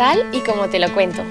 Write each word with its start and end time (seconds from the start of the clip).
tal 0.00 0.34
y 0.34 0.40
como 0.40 0.70
te 0.70 0.78
lo 0.78 0.90
cuento. 0.94 1.22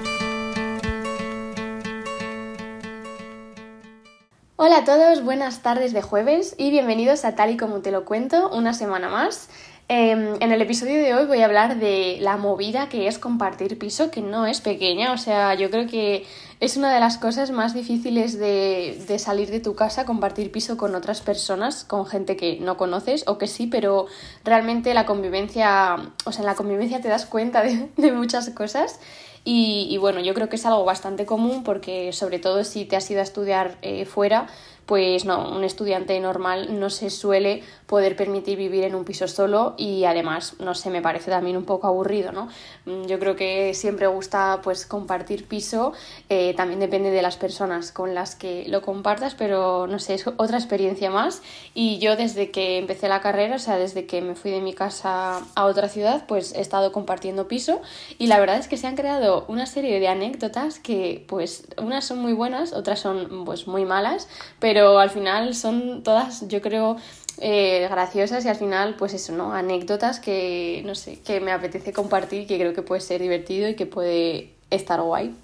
Hola 4.54 4.76
a 4.76 4.84
todos, 4.84 5.24
buenas 5.24 5.62
tardes 5.62 5.92
de 5.92 6.02
jueves 6.02 6.54
y 6.56 6.70
bienvenidos 6.70 7.24
a 7.24 7.34
Tal 7.34 7.50
y 7.50 7.56
como 7.56 7.80
te 7.80 7.90
lo 7.90 8.04
cuento, 8.04 8.48
una 8.50 8.72
semana 8.72 9.08
más. 9.08 9.48
Em, 9.92 10.36
en 10.38 10.52
el 10.52 10.62
episodio 10.62 11.02
de 11.02 11.14
hoy 11.14 11.26
voy 11.26 11.40
a 11.40 11.46
hablar 11.46 11.80
de 11.80 12.18
la 12.20 12.36
movida 12.36 12.88
que 12.88 13.08
es 13.08 13.18
compartir 13.18 13.76
piso, 13.76 14.12
que 14.12 14.20
no 14.20 14.46
es 14.46 14.60
pequeña, 14.60 15.12
o 15.12 15.18
sea, 15.18 15.54
yo 15.54 15.68
creo 15.68 15.88
que 15.88 16.26
es 16.60 16.76
una 16.76 16.94
de 16.94 17.00
las 17.00 17.18
cosas 17.18 17.50
más 17.50 17.74
difíciles 17.74 18.38
de, 18.38 19.16
salir 19.18 19.50
de 19.50 19.58
tu 19.58 19.74
casa, 19.74 20.06
compartir 20.06 20.52
piso 20.52 20.76
con 20.76 20.94
otras 20.94 21.22
personas, 21.22 21.82
con 21.82 22.06
gente 22.06 22.36
que 22.36 22.60
no 22.60 22.76
conoces 22.76 23.24
o 23.26 23.36
que 23.36 23.48
sí, 23.48 23.66
pero 23.66 24.06
realmente 24.44 24.94
la 24.94 25.06
convivencia, 25.06 25.96
o 26.24 26.30
sea, 26.30 26.42
en 26.42 26.46
la 26.46 26.54
convivencia 26.54 27.00
te 27.00 27.08
das 27.08 27.26
cuenta 27.26 27.60
de, 27.60 28.12
muchas 28.12 28.48
cosas. 28.50 29.00
Y, 29.42 29.88
y, 29.90 29.96
bueno, 29.96 30.20
yo 30.20 30.34
creo 30.34 30.50
que 30.50 30.56
es 30.56 30.66
algo 30.66 30.84
bastante 30.84 31.26
común 31.26 31.64
porque 31.64 32.12
sobre 32.12 32.38
todo 32.38 32.62
si 32.62 32.84
te 32.84 32.94
has 32.94 33.10
ido 33.10 33.20
a 33.20 33.24
estudiar 33.24 33.78
eh, 33.80 34.04
fuera, 34.04 34.46
pues 34.86 35.24
no, 35.24 35.56
un 35.56 35.64
estudiante 35.64 36.18
normal 36.20 36.78
no 36.78 36.90
se 36.90 37.10
suele 37.10 37.62
poder 37.86 38.14
permitir 38.14 38.56
vivir 38.56 38.84
en 38.84 38.94
un 38.94 39.04
piso 39.04 39.26
solo 39.26 39.74
y 39.76 40.04
además, 40.04 40.54
no 40.60 40.74
sé, 40.74 40.90
me 40.90 41.02
parece 41.02 41.30
también 41.30 41.56
un 41.56 41.64
poco 41.64 41.88
aburrido, 41.88 42.30
¿no? 42.30 42.48
Mm, 42.86 43.06
yo 43.06 43.18
creo 43.18 43.34
que 43.34 43.74
siempre 43.74 44.06
gusta 44.06 44.60
pues 44.62 44.86
compartir 44.86 45.46
piso, 45.46 45.92
eh, 46.28 46.54
también 46.56 46.78
depende 46.78 47.10
de 47.10 47.20
las 47.20 47.36
personas 47.36 47.90
con 47.90 48.14
las 48.14 48.36
que 48.36 48.64
lo 48.68 48.82
compartas, 48.82 49.34
pero 49.34 49.88
no 49.88 49.98
sé, 49.98 50.14
es 50.14 50.26
otra 50.26 50.58
experiencia 50.58 51.10
más 51.10 51.42
y 51.74 51.98
yo 51.98 52.16
desde 52.16 52.50
que 52.50 52.78
empecé 52.78 53.08
la 53.08 53.20
carrera, 53.20 53.56
o 53.56 53.58
sea, 53.58 53.76
desde 53.76 54.06
que 54.06 54.20
me 54.22 54.36
fui 54.36 54.52
de 54.52 54.60
mi 54.60 54.72
casa 54.72 55.40
a 55.54 55.64
otra 55.64 55.88
ciudad, 55.88 56.24
pues 56.28 56.54
he 56.54 56.60
estado 56.60 56.92
compartiendo 56.92 57.48
piso 57.48 57.80
y 58.18 58.28
la 58.28 58.38
verdad 58.38 58.58
es 58.58 58.68
que 58.68 58.76
se 58.76 58.86
han 58.86 58.96
creado 58.96 59.44
una 59.48 59.66
serie 59.66 59.98
de 59.98 60.08
anécdotas 60.08 60.78
que 60.78 61.24
pues 61.26 61.66
unas 61.76 62.04
son 62.04 62.18
muy 62.18 62.32
buenas, 62.32 62.72
otras 62.72 63.00
son 63.00 63.44
pues 63.44 63.66
muy 63.66 63.84
malas, 63.84 64.28
pero 64.58 64.79
pero 64.80 64.98
al 64.98 65.10
final 65.10 65.54
son 65.54 66.02
todas, 66.02 66.48
yo 66.48 66.62
creo, 66.62 66.96
eh, 67.38 67.86
graciosas 67.90 68.46
y 68.46 68.48
al 68.48 68.56
final, 68.56 68.94
pues 68.96 69.12
eso, 69.12 69.30
¿no? 69.34 69.52
Anécdotas 69.52 70.20
que, 70.20 70.82
no 70.86 70.94
sé, 70.94 71.20
que 71.20 71.38
me 71.38 71.52
apetece 71.52 71.92
compartir, 71.92 72.46
que 72.46 72.56
creo 72.56 72.72
que 72.72 72.80
puede 72.80 73.02
ser 73.02 73.20
divertido 73.20 73.68
y 73.68 73.74
que 73.74 73.84
puede 73.84 74.54
estar 74.70 75.02
guay. 75.02 75.34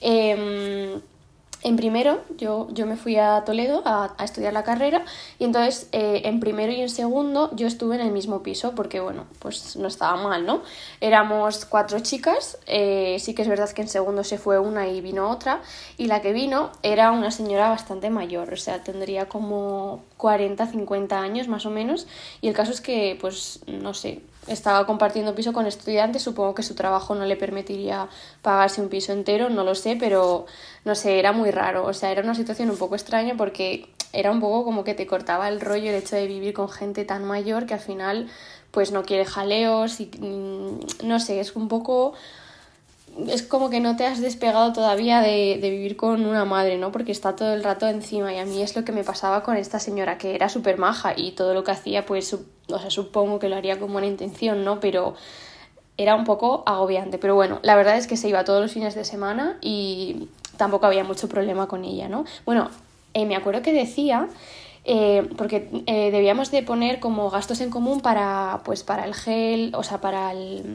Eh, 0.00 0.98
en 1.62 1.76
primero, 1.76 2.22
yo, 2.38 2.68
yo 2.70 2.86
me 2.86 2.96
fui 2.96 3.16
a 3.16 3.42
Toledo 3.44 3.82
a, 3.84 4.14
a 4.16 4.24
estudiar 4.24 4.52
la 4.52 4.64
carrera 4.64 5.04
y 5.38 5.44
entonces 5.44 5.88
eh, 5.92 6.22
en 6.24 6.40
primero 6.40 6.72
y 6.72 6.80
en 6.80 6.88
segundo 6.88 7.50
yo 7.54 7.66
estuve 7.66 7.96
en 7.96 8.00
el 8.00 8.12
mismo 8.12 8.42
piso 8.42 8.74
porque, 8.74 9.00
bueno, 9.00 9.26
pues 9.40 9.76
no 9.76 9.88
estaba 9.88 10.16
mal, 10.16 10.46
¿no? 10.46 10.62
Éramos 11.00 11.66
cuatro 11.66 12.00
chicas, 12.00 12.58
eh, 12.66 13.16
sí 13.20 13.34
que 13.34 13.42
es 13.42 13.48
verdad 13.48 13.68
que 13.70 13.82
en 13.82 13.88
segundo 13.88 14.24
se 14.24 14.38
fue 14.38 14.58
una 14.58 14.88
y 14.88 15.00
vino 15.00 15.28
otra 15.30 15.60
y 15.98 16.06
la 16.06 16.22
que 16.22 16.32
vino 16.32 16.70
era 16.82 17.12
una 17.12 17.30
señora 17.30 17.68
bastante 17.68 18.08
mayor, 18.08 18.52
o 18.52 18.56
sea, 18.56 18.82
tendría 18.82 19.28
como 19.28 20.02
40, 20.16 20.66
50 20.66 21.20
años 21.20 21.48
más 21.48 21.66
o 21.66 21.70
menos 21.70 22.06
y 22.40 22.48
el 22.48 22.54
caso 22.54 22.72
es 22.72 22.80
que, 22.80 23.18
pues, 23.20 23.60
no 23.66 23.92
sé, 23.92 24.22
estaba 24.50 24.86
compartiendo 24.86 25.34
piso 25.34 25.52
con 25.52 25.66
estudiantes, 25.66 26.22
supongo 26.22 26.54
que 26.54 26.62
su 26.62 26.74
trabajo 26.74 27.14
no 27.14 27.24
le 27.24 27.36
permitiría 27.36 28.08
pagarse 28.42 28.80
un 28.80 28.88
piso 28.88 29.12
entero, 29.12 29.48
no 29.48 29.64
lo 29.64 29.74
sé, 29.74 29.96
pero 29.98 30.46
no 30.84 30.94
sé, 30.94 31.18
era 31.18 31.32
muy 31.32 31.50
raro, 31.50 31.86
o 31.86 31.94
sea, 31.94 32.10
era 32.10 32.22
una 32.22 32.34
situación 32.34 32.70
un 32.70 32.76
poco 32.76 32.94
extraña 32.94 33.34
porque 33.36 33.88
era 34.12 34.30
un 34.30 34.40
poco 34.40 34.64
como 34.64 34.84
que 34.84 34.94
te 34.94 35.06
cortaba 35.06 35.48
el 35.48 35.60
rollo 35.60 35.90
el 35.90 35.96
hecho 35.96 36.16
de 36.16 36.26
vivir 36.26 36.52
con 36.52 36.68
gente 36.68 37.04
tan 37.04 37.24
mayor 37.24 37.66
que 37.66 37.74
al 37.74 37.80
final 37.80 38.28
pues 38.70 38.92
no 38.92 39.04
quiere 39.04 39.24
jaleos 39.24 40.00
y 40.00 40.10
mm, 40.18 41.06
no 41.06 41.20
sé, 41.20 41.40
es 41.40 41.56
un 41.56 41.68
poco 41.68 42.14
es 43.28 43.42
como 43.42 43.70
que 43.70 43.80
no 43.80 43.96
te 43.96 44.06
has 44.06 44.20
despegado 44.20 44.72
todavía 44.72 45.20
de, 45.20 45.58
de, 45.60 45.70
vivir 45.70 45.96
con 45.96 46.24
una 46.24 46.44
madre, 46.44 46.78
¿no? 46.78 46.92
Porque 46.92 47.12
está 47.12 47.36
todo 47.36 47.52
el 47.54 47.62
rato 47.62 47.88
encima 47.88 48.32
y 48.32 48.38
a 48.38 48.44
mí 48.44 48.62
es 48.62 48.76
lo 48.76 48.84
que 48.84 48.92
me 48.92 49.04
pasaba 49.04 49.42
con 49.42 49.56
esta 49.56 49.78
señora, 49.78 50.18
que 50.18 50.34
era 50.34 50.48
súper 50.48 50.78
maja 50.78 51.12
y 51.16 51.32
todo 51.32 51.54
lo 51.54 51.64
que 51.64 51.72
hacía, 51.72 52.06
pues, 52.06 52.32
o 52.34 52.78
sea, 52.78 52.90
supongo 52.90 53.38
que 53.38 53.48
lo 53.48 53.56
haría 53.56 53.78
con 53.78 53.92
buena 53.92 54.06
intención, 54.06 54.64
¿no? 54.64 54.80
Pero 54.80 55.14
era 55.96 56.14
un 56.14 56.24
poco 56.24 56.62
agobiante. 56.66 57.18
Pero 57.18 57.34
bueno, 57.34 57.60
la 57.62 57.74
verdad 57.74 57.96
es 57.96 58.06
que 58.06 58.16
se 58.16 58.28
iba 58.28 58.44
todos 58.44 58.62
los 58.62 58.72
fines 58.72 58.94
de 58.94 59.04
semana 59.04 59.58
y 59.60 60.28
tampoco 60.56 60.86
había 60.86 61.04
mucho 61.04 61.28
problema 61.28 61.68
con 61.68 61.84
ella, 61.84 62.08
¿no? 62.08 62.24
Bueno, 62.46 62.70
eh, 63.14 63.26
me 63.26 63.36
acuerdo 63.36 63.62
que 63.62 63.72
decía... 63.72 64.28
Eh, 64.86 65.28
porque 65.36 65.68
eh, 65.84 66.10
debíamos 66.10 66.50
de 66.50 66.62
poner 66.62 67.00
como 67.00 67.28
gastos 67.28 67.60
en 67.60 67.68
común 67.68 68.00
para 68.00 68.62
pues 68.64 68.82
para 68.82 69.04
el 69.04 69.14
gel, 69.14 69.72
o 69.74 69.82
sea, 69.82 70.00
para 70.00 70.32
el, 70.32 70.72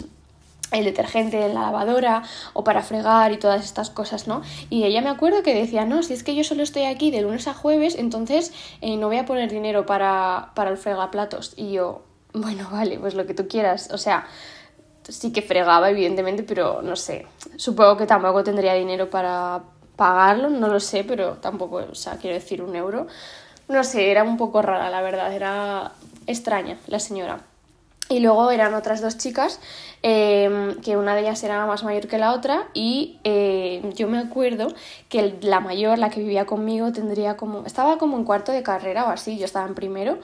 el 0.71 0.85
detergente 0.85 1.45
en 1.45 1.53
la 1.53 1.61
lavadora 1.61 2.23
o 2.53 2.63
para 2.63 2.81
fregar 2.81 3.31
y 3.31 3.37
todas 3.37 3.63
estas 3.63 3.89
cosas, 3.89 4.27
¿no? 4.27 4.41
Y 4.69 4.83
ella 4.83 5.01
me 5.01 5.09
acuerdo 5.09 5.43
que 5.43 5.53
decía, 5.53 5.85
no, 5.85 6.03
si 6.03 6.13
es 6.13 6.23
que 6.23 6.35
yo 6.35 6.43
solo 6.43 6.63
estoy 6.63 6.83
aquí 6.83 7.11
de 7.11 7.21
lunes 7.21 7.47
a 7.47 7.53
jueves, 7.53 7.95
entonces 7.95 8.53
eh, 8.81 8.97
no 8.97 9.07
voy 9.07 9.17
a 9.17 9.25
poner 9.25 9.51
dinero 9.51 9.85
para, 9.85 10.51
para 10.55 10.71
el 10.71 10.77
fregaplatos. 10.77 11.53
Y 11.55 11.73
yo, 11.73 12.03
bueno, 12.33 12.67
vale, 12.71 12.99
pues 12.99 13.13
lo 13.15 13.25
que 13.25 13.33
tú 13.33 13.47
quieras. 13.47 13.89
O 13.91 13.97
sea, 13.97 14.27
sí 15.07 15.31
que 15.31 15.41
fregaba, 15.41 15.89
evidentemente, 15.89 16.43
pero 16.43 16.81
no 16.81 16.95
sé. 16.95 17.27
Supongo 17.57 17.97
que 17.97 18.05
tampoco 18.05 18.43
tendría 18.43 18.73
dinero 18.73 19.09
para 19.09 19.61
pagarlo, 19.95 20.49
no 20.49 20.67
lo 20.67 20.79
sé, 20.79 21.03
pero 21.03 21.33
tampoco, 21.35 21.77
o 21.89 21.95
sea, 21.95 22.17
quiero 22.17 22.35
decir 22.35 22.61
un 22.61 22.75
euro. 22.75 23.07
No 23.67 23.83
sé, 23.83 24.11
era 24.11 24.23
un 24.23 24.37
poco 24.37 24.61
rara, 24.61 24.89
la 24.89 25.01
verdad, 25.01 25.33
era 25.33 25.91
extraña 26.27 26.77
la 26.87 26.99
señora. 26.99 27.39
Y 28.07 28.19
luego 28.19 28.51
eran 28.51 28.75
otras 28.75 29.01
dos 29.01 29.17
chicas, 29.17 29.59
eh, 30.03 30.75
que 30.83 30.95
una 30.95 31.15
de 31.15 31.21
ellas 31.21 31.43
era 31.43 31.65
más 31.65 31.83
mayor 31.83 32.07
que 32.07 32.19
la 32.19 32.33
otra, 32.33 32.67
y 32.75 33.19
eh, 33.23 33.81
yo 33.95 34.07
me 34.07 34.19
acuerdo 34.19 34.67
que 35.09 35.37
la 35.41 35.59
mayor, 35.59 35.97
la 35.97 36.11
que 36.11 36.19
vivía 36.19 36.45
conmigo, 36.45 36.91
tendría 36.91 37.35
como. 37.35 37.65
estaba 37.65 37.97
como 37.97 38.17
en 38.17 38.23
cuarto 38.23 38.51
de 38.51 38.61
carrera 38.61 39.05
o 39.05 39.09
así, 39.09 39.37
yo 39.37 39.45
estaba 39.45 39.67
en 39.67 39.75
primero. 39.75 40.19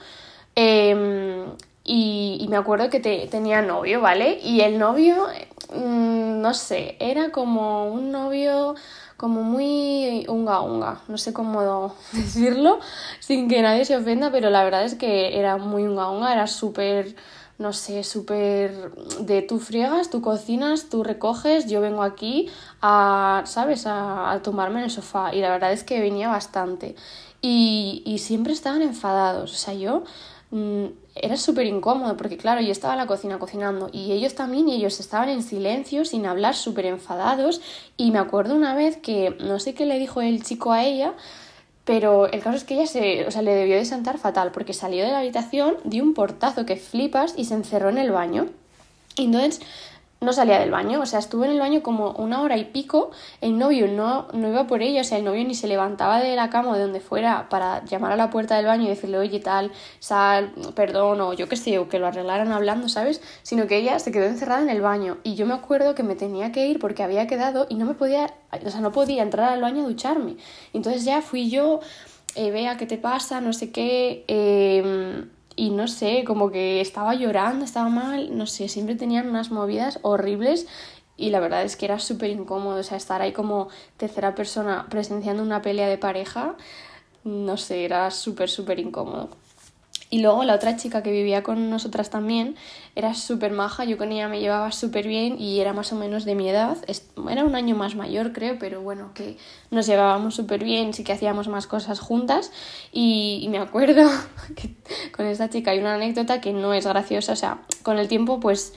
Eh, 0.54 1.44
y, 1.84 2.46
me 2.48 2.56
acuerdo 2.56 2.90
que 2.90 3.00
te, 3.00 3.26
tenía 3.26 3.62
novio, 3.62 4.00
¿vale? 4.00 4.38
Y 4.42 4.60
el 4.60 4.78
novio, 4.78 5.26
mmm, 5.74 6.40
no 6.40 6.54
sé, 6.54 6.96
era 7.00 7.30
como 7.32 7.86
un 7.86 8.12
novio 8.12 8.74
como 9.16 9.42
muy 9.42 10.24
unga 10.28 10.60
unga, 10.60 11.00
no 11.08 11.18
sé 11.18 11.32
cómo 11.32 11.94
decirlo 12.12 12.80
sin 13.20 13.48
que 13.48 13.62
nadie 13.62 13.84
se 13.84 13.96
ofenda, 13.96 14.30
pero 14.30 14.50
la 14.50 14.64
verdad 14.64 14.84
es 14.84 14.94
que 14.94 15.38
era 15.38 15.56
muy 15.56 15.84
unga 15.84 16.08
unga, 16.10 16.32
era 16.32 16.46
súper 16.46 17.14
no 17.58 17.72
sé, 17.72 18.02
súper 18.02 18.92
de 19.20 19.42
tú 19.42 19.58
friegas, 19.58 20.10
tú 20.10 20.20
cocinas, 20.20 20.88
tú 20.88 21.04
recoges, 21.04 21.66
yo 21.66 21.80
vengo 21.80 22.02
aquí 22.02 22.48
a, 22.80 23.42
¿sabes?, 23.46 23.86
a, 23.86 24.32
a 24.32 24.42
tomarme 24.42 24.80
en 24.80 24.84
el 24.86 24.90
sofá. 24.90 25.34
Y 25.34 25.40
la 25.40 25.50
verdad 25.50 25.72
es 25.72 25.84
que 25.84 26.00
venía 26.00 26.28
bastante. 26.28 26.96
Y, 27.40 28.02
y 28.04 28.18
siempre 28.18 28.52
estaban 28.52 28.82
enfadados. 28.82 29.52
O 29.52 29.56
sea, 29.56 29.74
yo 29.74 30.04
mmm, 30.50 30.86
era 31.14 31.36
súper 31.36 31.66
incómodo 31.66 32.16
porque, 32.16 32.36
claro, 32.36 32.60
yo 32.60 32.72
estaba 32.72 32.94
en 32.94 32.98
la 32.98 33.06
cocina 33.06 33.38
cocinando 33.38 33.90
y 33.92 34.12
ellos 34.12 34.34
también, 34.34 34.68
y 34.68 34.74
ellos 34.74 34.98
estaban 34.98 35.28
en 35.28 35.42
silencio, 35.42 36.04
sin 36.04 36.26
hablar, 36.26 36.54
súper 36.54 36.86
enfadados. 36.86 37.60
Y 37.96 38.10
me 38.10 38.18
acuerdo 38.18 38.54
una 38.54 38.74
vez 38.74 38.96
que 38.96 39.36
no 39.40 39.58
sé 39.58 39.74
qué 39.74 39.86
le 39.86 39.98
dijo 39.98 40.20
el 40.20 40.42
chico 40.42 40.72
a 40.72 40.84
ella 40.84 41.14
pero 41.84 42.26
el 42.26 42.40
caso 42.40 42.56
es 42.56 42.64
que 42.64 42.74
ella 42.74 42.86
se, 42.86 43.26
o 43.26 43.30
sea, 43.30 43.42
le 43.42 43.54
debió 43.54 43.76
de 43.76 43.84
sentar 43.84 44.18
fatal 44.18 44.52
porque 44.52 44.72
salió 44.72 45.04
de 45.04 45.10
la 45.10 45.18
habitación, 45.18 45.76
dio 45.84 46.02
un 46.04 46.14
portazo 46.14 46.64
que 46.64 46.76
flipas 46.76 47.34
y 47.36 47.46
se 47.46 47.54
encerró 47.54 47.88
en 47.88 47.98
el 47.98 48.12
baño. 48.12 48.48
Entonces 49.16 49.60
no 50.22 50.32
salía 50.32 50.58
del 50.58 50.70
baño, 50.70 51.00
o 51.00 51.06
sea, 51.06 51.18
estuvo 51.18 51.44
en 51.44 51.50
el 51.50 51.58
baño 51.58 51.82
como 51.82 52.12
una 52.12 52.40
hora 52.42 52.56
y 52.56 52.64
pico, 52.64 53.10
el 53.40 53.58
novio 53.58 53.88
no, 53.88 54.28
no 54.32 54.48
iba 54.48 54.66
por 54.66 54.82
ella, 54.82 55.02
o 55.02 55.04
sea, 55.04 55.18
el 55.18 55.24
novio 55.24 55.44
ni 55.44 55.54
se 55.54 55.66
levantaba 55.66 56.20
de 56.20 56.34
la 56.36 56.48
cama 56.48 56.70
o 56.70 56.74
de 56.74 56.82
donde 56.82 57.00
fuera 57.00 57.48
para 57.48 57.84
llamar 57.84 58.12
a 58.12 58.16
la 58.16 58.30
puerta 58.30 58.56
del 58.56 58.66
baño 58.66 58.84
y 58.84 58.88
decirle, 58.88 59.18
oye, 59.18 59.40
tal, 59.40 59.72
sal, 59.98 60.52
perdón, 60.74 61.20
o 61.20 61.32
yo 61.32 61.48
qué 61.48 61.56
sé, 61.56 61.78
o 61.78 61.88
que 61.88 61.98
lo 61.98 62.06
arreglaran 62.06 62.52
hablando, 62.52 62.88
¿sabes? 62.88 63.20
Sino 63.42 63.66
que 63.66 63.76
ella 63.76 63.98
se 63.98 64.12
quedó 64.12 64.26
encerrada 64.26 64.62
en 64.62 64.70
el 64.70 64.80
baño 64.80 65.18
y 65.24 65.34
yo 65.34 65.46
me 65.46 65.54
acuerdo 65.54 65.94
que 65.94 66.02
me 66.02 66.14
tenía 66.14 66.52
que 66.52 66.66
ir 66.66 66.78
porque 66.78 67.02
había 67.02 67.26
quedado 67.26 67.66
y 67.68 67.74
no 67.74 67.84
me 67.84 67.94
podía, 67.94 68.32
o 68.64 68.70
sea, 68.70 68.80
no 68.80 68.92
podía 68.92 69.22
entrar 69.22 69.52
al 69.52 69.60
baño 69.60 69.84
a 69.84 69.88
ducharme. 69.88 70.36
Entonces 70.72 71.04
ya 71.04 71.20
fui 71.20 71.50
yo, 71.50 71.80
eh, 72.34 72.50
vea 72.50 72.76
qué 72.76 72.86
te 72.86 72.96
pasa, 72.96 73.40
no 73.40 73.52
sé 73.52 73.72
qué, 73.72 74.24
eh, 74.28 75.24
y 75.56 75.70
no 75.70 75.88
sé, 75.88 76.24
como 76.24 76.50
que 76.50 76.80
estaba 76.80 77.14
llorando, 77.14 77.64
estaba 77.64 77.88
mal, 77.88 78.36
no 78.36 78.46
sé, 78.46 78.68
siempre 78.68 78.96
tenían 78.96 79.28
unas 79.28 79.50
movidas 79.50 79.98
horribles 80.02 80.66
y 81.16 81.30
la 81.30 81.40
verdad 81.40 81.62
es 81.62 81.76
que 81.76 81.86
era 81.86 81.98
súper 81.98 82.30
incómodo, 82.30 82.80
o 82.80 82.82
sea, 82.82 82.96
estar 82.96 83.22
ahí 83.22 83.32
como 83.32 83.68
tercera 83.96 84.34
persona 84.34 84.86
presenciando 84.88 85.42
una 85.42 85.62
pelea 85.62 85.88
de 85.88 85.98
pareja, 85.98 86.56
no 87.24 87.56
sé, 87.56 87.84
era 87.84 88.10
súper, 88.10 88.48
súper 88.50 88.78
incómodo. 88.80 89.30
Y 90.12 90.18
luego 90.18 90.44
la 90.44 90.54
otra 90.56 90.76
chica 90.76 91.02
que 91.02 91.10
vivía 91.10 91.42
con 91.42 91.70
nosotras 91.70 92.10
también 92.10 92.54
era 92.94 93.14
súper 93.14 93.50
maja, 93.50 93.86
yo 93.86 93.96
con 93.96 94.12
ella 94.12 94.28
me 94.28 94.40
llevaba 94.40 94.70
súper 94.70 95.08
bien 95.08 95.40
y 95.40 95.58
era 95.58 95.72
más 95.72 95.90
o 95.94 95.96
menos 95.96 96.26
de 96.26 96.34
mi 96.34 96.50
edad, 96.50 96.76
era 97.30 97.44
un 97.46 97.54
año 97.54 97.74
más 97.74 97.94
mayor 97.94 98.34
creo, 98.34 98.58
pero 98.58 98.82
bueno, 98.82 99.12
que 99.14 99.38
nos 99.70 99.86
llevábamos 99.86 100.34
súper 100.34 100.64
bien, 100.64 100.92
sí 100.92 101.02
que 101.02 101.14
hacíamos 101.14 101.48
más 101.48 101.66
cosas 101.66 101.98
juntas 101.98 102.52
y, 102.92 103.46
me 103.50 103.56
acuerdo 103.56 104.06
que 104.54 104.74
con 105.16 105.24
esta 105.24 105.48
chica 105.48 105.70
hay 105.70 105.78
una 105.78 105.94
anécdota 105.94 106.42
que 106.42 106.52
no 106.52 106.74
es 106.74 106.86
graciosa, 106.86 107.32
o 107.32 107.36
sea, 107.36 107.62
con 107.82 107.98
el 107.98 108.06
tiempo 108.06 108.38
pues 108.38 108.74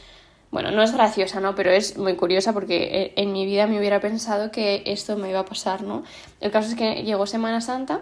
Bueno, 0.52 0.72
no 0.72 0.84
es 0.84 0.94
graciosa, 0.94 1.42
¿no? 1.42 1.54
Pero 1.54 1.72
es 1.72 1.98
muy 1.98 2.16
curiosa 2.16 2.54
porque 2.54 2.78
eh, 3.02 3.14
en 3.18 3.34
mi 3.34 3.46
vida 3.46 3.68
me 3.68 3.78
hubiera 3.78 4.00
pensado 4.00 4.52
que 4.52 4.84
esto 4.86 5.18
me 5.18 5.30
iba 5.32 5.40
a 5.42 5.46
pasar, 5.46 5.82
¿no? 5.82 6.04
El 6.40 6.52
caso 6.52 6.70
es 6.70 6.76
que 6.76 7.04
llegó 7.04 7.26
Semana 7.28 7.60
Santa 7.60 8.00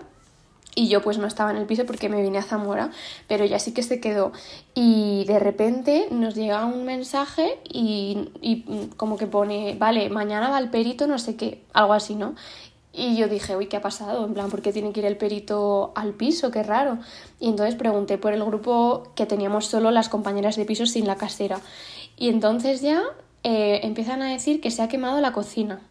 y 0.75 0.87
yo 0.87 1.01
pues 1.01 1.17
no 1.17 1.27
estaba 1.27 1.51
en 1.51 1.57
el 1.57 1.65
piso 1.65 1.85
porque 1.85 2.09
me 2.09 2.21
vine 2.21 2.39
a 2.39 2.43
Zamora, 2.43 2.91
pero 3.27 3.45
ya 3.45 3.59
sí 3.59 3.73
que 3.73 3.83
se 3.83 3.99
quedó. 3.99 4.31
Y 4.73 5.25
de 5.25 5.39
repente 5.39 6.07
nos 6.11 6.35
llega 6.35 6.65
un 6.65 6.85
mensaje 6.85 7.59
y, 7.63 8.29
y 8.41 8.89
como 8.97 9.17
que 9.17 9.27
pone, 9.27 9.75
vale, 9.77 10.09
mañana 10.09 10.49
va 10.49 10.59
el 10.59 10.69
perito, 10.69 11.07
no 11.07 11.19
sé 11.19 11.35
qué, 11.35 11.63
algo 11.73 11.93
así, 11.93 12.15
¿no? 12.15 12.35
Y 12.95 13.15
yo 13.15 13.27
dije, 13.27 13.55
uy, 13.55 13.65
¿qué 13.65 13.77
ha 13.77 13.81
pasado? 13.81 14.23
En 14.23 14.35
plan, 14.35 14.51
¿por 14.51 14.61
qué 14.61 14.71
tiene 14.71 14.93
que 14.93 14.99
ir 14.99 15.07
el 15.07 15.17
perito 15.17 15.93
al 15.95 16.13
piso? 16.13 16.51
Qué 16.51 16.61
raro. 16.61 16.99
Y 17.39 17.49
entonces 17.49 17.73
pregunté 17.73 18.19
por 18.19 18.33
el 18.33 18.43
grupo 18.43 19.11
que 19.15 19.25
teníamos 19.25 19.65
solo 19.65 19.89
las 19.89 20.09
compañeras 20.09 20.55
de 20.57 20.65
piso 20.65 20.85
sin 20.85 21.07
la 21.07 21.15
casera. 21.15 21.59
Y 22.17 22.29
entonces 22.29 22.81
ya 22.81 23.01
eh, 23.41 23.79
empiezan 23.81 24.21
a 24.21 24.29
decir 24.29 24.61
que 24.61 24.69
se 24.69 24.83
ha 24.83 24.89
quemado 24.89 25.21
la 25.21 25.33
cocina. 25.33 25.81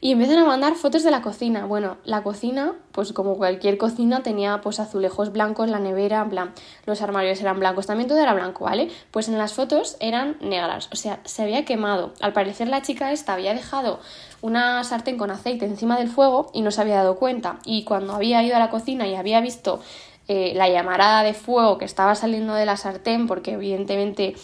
Y 0.00 0.12
empiezan 0.12 0.38
a 0.38 0.44
mandar 0.44 0.74
fotos 0.76 1.02
de 1.02 1.10
la 1.10 1.22
cocina. 1.22 1.66
Bueno, 1.66 1.96
la 2.04 2.22
cocina, 2.22 2.74
pues 2.92 3.12
como 3.12 3.36
cualquier 3.36 3.78
cocina, 3.78 4.22
tenía 4.22 4.60
pues 4.60 4.78
azulejos 4.78 5.32
blancos, 5.32 5.68
la 5.68 5.80
nevera, 5.80 6.28
plan, 6.28 6.52
los 6.86 7.02
armarios 7.02 7.40
eran 7.40 7.58
blancos, 7.58 7.86
también 7.86 8.08
todo 8.08 8.20
era 8.20 8.32
blanco, 8.32 8.64
¿vale? 8.64 8.90
Pues 9.10 9.28
en 9.28 9.36
las 9.38 9.54
fotos 9.54 9.96
eran 9.98 10.36
negras, 10.40 10.88
o 10.92 10.96
sea, 10.96 11.18
se 11.24 11.42
había 11.42 11.64
quemado. 11.64 12.12
Al 12.20 12.32
parecer 12.32 12.68
la 12.68 12.82
chica 12.82 13.10
esta 13.10 13.34
había 13.34 13.54
dejado 13.54 13.98
una 14.40 14.84
sartén 14.84 15.18
con 15.18 15.32
aceite 15.32 15.64
encima 15.64 15.98
del 15.98 16.08
fuego 16.08 16.50
y 16.54 16.62
no 16.62 16.70
se 16.70 16.80
había 16.80 16.96
dado 16.96 17.16
cuenta. 17.16 17.58
Y 17.64 17.82
cuando 17.84 18.14
había 18.14 18.42
ido 18.44 18.54
a 18.54 18.60
la 18.60 18.70
cocina 18.70 19.08
y 19.08 19.16
había 19.16 19.40
visto 19.40 19.80
eh, 20.28 20.52
la 20.54 20.68
llamarada 20.68 21.22
de 21.22 21.34
fuego 21.34 21.78
que 21.78 21.86
estaba 21.86 22.14
saliendo 22.14 22.54
de 22.54 22.66
la 22.66 22.76
sartén, 22.76 23.26
porque 23.26 23.52
evidentemente 23.52 24.36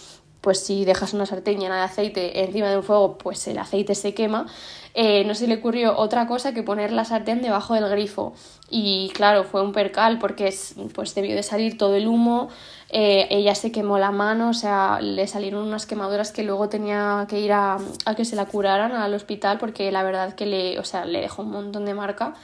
pues 0.44 0.60
si 0.60 0.84
dejas 0.84 1.14
una 1.14 1.24
sartén 1.24 1.58
llena 1.58 1.76
de 1.76 1.84
aceite 1.84 2.44
encima 2.44 2.68
de 2.68 2.76
un 2.76 2.82
fuego, 2.82 3.16
pues 3.16 3.48
el 3.48 3.56
aceite 3.56 3.94
se 3.94 4.12
quema. 4.12 4.46
Eh, 4.92 5.24
no 5.24 5.34
se 5.34 5.46
le 5.46 5.54
ocurrió 5.54 5.96
otra 5.96 6.26
cosa 6.26 6.52
que 6.52 6.62
poner 6.62 6.92
la 6.92 7.06
sartén 7.06 7.40
debajo 7.40 7.72
del 7.72 7.88
grifo. 7.88 8.34
Y 8.68 9.10
claro, 9.14 9.44
fue 9.44 9.62
un 9.62 9.72
percal 9.72 10.18
porque 10.18 10.54
pues 10.94 11.14
debió 11.14 11.34
de 11.34 11.42
salir 11.42 11.78
todo 11.78 11.96
el 11.96 12.06
humo, 12.06 12.50
eh, 12.90 13.26
ella 13.30 13.54
se 13.54 13.72
quemó 13.72 13.98
la 13.98 14.10
mano, 14.10 14.50
o 14.50 14.52
sea, 14.54 15.00
le 15.00 15.26
salieron 15.26 15.66
unas 15.66 15.86
quemaduras 15.86 16.30
que 16.30 16.42
luego 16.42 16.68
tenía 16.68 17.24
que 17.26 17.40
ir 17.40 17.52
a, 17.52 17.78
a, 18.04 18.14
que 18.14 18.26
se 18.26 18.36
la 18.36 18.44
curaran 18.44 18.92
al 18.92 19.14
hospital 19.14 19.56
porque 19.56 19.90
la 19.90 20.02
verdad 20.02 20.34
que 20.34 20.44
le, 20.44 20.78
o 20.78 20.84
sea, 20.84 21.06
le 21.06 21.22
dejó 21.22 21.40
un 21.40 21.52
montón 21.52 21.86
de 21.86 21.94
marca, 21.94 22.34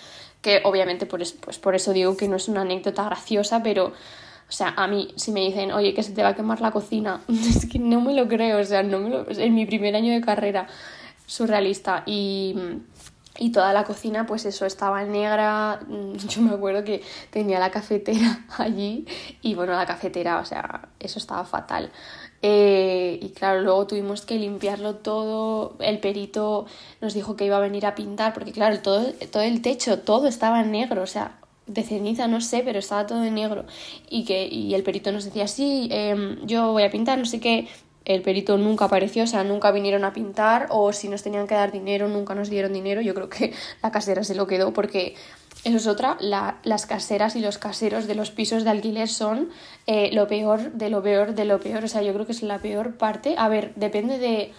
que 0.40 0.62
obviamente 0.64 1.04
por 1.04 1.20
eso, 1.20 1.36
pues 1.42 1.58
por 1.58 1.74
eso 1.74 1.92
digo 1.92 2.16
que 2.16 2.28
no 2.28 2.36
es 2.36 2.48
una 2.48 2.62
anécdota 2.62 3.04
graciosa, 3.04 3.62
pero 3.62 3.92
o 4.50 4.52
sea, 4.52 4.74
a 4.76 4.88
mí, 4.88 5.12
si 5.14 5.30
me 5.30 5.42
dicen, 5.42 5.70
oye, 5.70 5.94
que 5.94 6.02
se 6.02 6.10
te 6.10 6.24
va 6.24 6.30
a 6.30 6.34
quemar 6.34 6.60
la 6.60 6.72
cocina, 6.72 7.22
es 7.28 7.66
que 7.66 7.78
no 7.78 8.00
me 8.00 8.14
lo 8.14 8.26
creo, 8.26 8.58
o 8.58 8.64
sea, 8.64 8.82
no 8.82 8.98
me 8.98 9.08
lo... 9.08 9.30
en 9.30 9.54
mi 9.54 9.64
primer 9.64 9.94
año 9.94 10.12
de 10.12 10.20
carrera, 10.20 10.66
surrealista. 11.24 12.02
Y, 12.04 12.56
y 13.38 13.52
toda 13.52 13.72
la 13.72 13.84
cocina, 13.84 14.26
pues 14.26 14.44
eso, 14.46 14.66
estaba 14.66 15.04
negra. 15.04 15.78
Yo 16.28 16.42
me 16.42 16.52
acuerdo 16.52 16.82
que 16.82 17.00
tenía 17.30 17.60
la 17.60 17.70
cafetera 17.70 18.44
allí 18.58 19.06
y 19.40 19.54
bueno, 19.54 19.72
la 19.72 19.86
cafetera, 19.86 20.40
o 20.40 20.44
sea, 20.44 20.88
eso 20.98 21.20
estaba 21.20 21.44
fatal. 21.44 21.92
Eh, 22.42 23.20
y 23.22 23.28
claro, 23.30 23.60
luego 23.60 23.86
tuvimos 23.86 24.26
que 24.26 24.34
limpiarlo 24.34 24.96
todo. 24.96 25.76
El 25.78 26.00
perito 26.00 26.66
nos 27.00 27.14
dijo 27.14 27.36
que 27.36 27.46
iba 27.46 27.56
a 27.56 27.60
venir 27.60 27.86
a 27.86 27.94
pintar, 27.94 28.34
porque 28.34 28.50
claro, 28.50 28.80
todo, 28.80 29.12
todo 29.30 29.44
el 29.44 29.62
techo, 29.62 30.00
todo 30.00 30.26
estaba 30.26 30.60
negro, 30.64 31.02
o 31.02 31.06
sea, 31.06 31.39
de 31.72 31.82
ceniza, 31.82 32.26
no 32.26 32.40
sé, 32.40 32.62
pero 32.64 32.78
estaba 32.78 33.06
todo 33.06 33.20
de 33.20 33.30
negro. 33.30 33.64
Y, 34.08 34.24
que, 34.24 34.46
y 34.46 34.74
el 34.74 34.82
perito 34.82 35.12
nos 35.12 35.24
decía, 35.24 35.46
sí, 35.46 35.88
em, 35.90 36.44
yo 36.46 36.72
voy 36.72 36.82
a 36.82 36.90
pintar, 36.90 37.18
no 37.18 37.24
sé 37.24 37.40
qué. 37.40 37.68
El 38.04 38.22
perito 38.22 38.56
nunca 38.58 38.86
apareció, 38.86 39.24
o 39.24 39.26
sea, 39.26 39.44
nunca 39.44 39.70
vinieron 39.70 40.04
a 40.04 40.12
pintar, 40.12 40.66
o 40.70 40.92
si 40.92 41.08
nos 41.08 41.22
tenían 41.22 41.46
que 41.46 41.54
dar 41.54 41.70
dinero, 41.70 42.08
nunca 42.08 42.34
nos 42.34 42.50
dieron 42.50 42.72
dinero. 42.72 43.00
Yo 43.00 43.14
creo 43.14 43.28
que 43.28 43.52
la 43.82 43.90
casera 43.90 44.24
se 44.24 44.34
lo 44.34 44.46
quedó 44.46 44.72
porque 44.72 45.14
eso 45.64 45.76
es 45.76 45.86
otra, 45.86 46.16
la, 46.20 46.58
las 46.64 46.86
caseras 46.86 47.36
y 47.36 47.40
los 47.40 47.58
caseros 47.58 48.06
de 48.06 48.14
los 48.14 48.30
pisos 48.30 48.64
de 48.64 48.70
alquiler 48.70 49.08
son 49.08 49.50
eh, 49.86 50.10
lo 50.12 50.26
peor 50.26 50.72
de 50.72 50.88
lo 50.88 51.02
peor 51.02 51.34
de 51.34 51.44
lo 51.44 51.60
peor. 51.60 51.84
O 51.84 51.88
sea, 51.88 52.02
yo 52.02 52.12
creo 52.14 52.26
que 52.26 52.32
es 52.32 52.42
la 52.42 52.58
peor 52.58 52.96
parte. 52.96 53.34
A 53.36 53.48
ver, 53.48 53.74
depende 53.76 54.18
de 54.18 54.52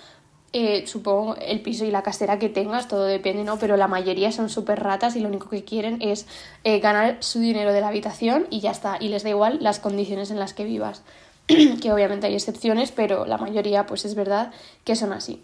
eh, 0.53 0.85
supongo 0.85 1.35
el 1.37 1.61
piso 1.61 1.85
y 1.85 1.91
la 1.91 2.03
casera 2.03 2.37
que 2.37 2.49
tengas, 2.49 2.87
todo 2.87 3.05
depende, 3.05 3.43
¿no? 3.43 3.57
Pero 3.57 3.77
la 3.77 3.87
mayoría 3.87 4.31
son 4.31 4.49
súper 4.49 4.81
ratas 4.81 5.15
y 5.15 5.21
lo 5.21 5.29
único 5.29 5.49
que 5.49 5.63
quieren 5.63 6.01
es 6.01 6.25
eh, 6.63 6.79
ganar 6.79 7.17
su 7.21 7.39
dinero 7.39 7.71
de 7.71 7.79
la 7.79 7.87
habitación 7.87 8.47
y 8.49 8.59
ya 8.59 8.71
está. 8.71 8.97
Y 8.99 9.07
les 9.07 9.23
da 9.23 9.29
igual 9.29 9.59
las 9.61 9.79
condiciones 9.79 10.29
en 10.29 10.39
las 10.39 10.53
que 10.53 10.65
vivas. 10.65 11.03
que 11.81 11.91
obviamente 11.91 12.27
hay 12.27 12.33
excepciones, 12.33 12.91
pero 12.91 13.25
la 13.25 13.37
mayoría 13.37 13.85
pues 13.85 14.05
es 14.05 14.15
verdad 14.15 14.51
que 14.83 14.95
son 14.95 15.13
así. 15.13 15.41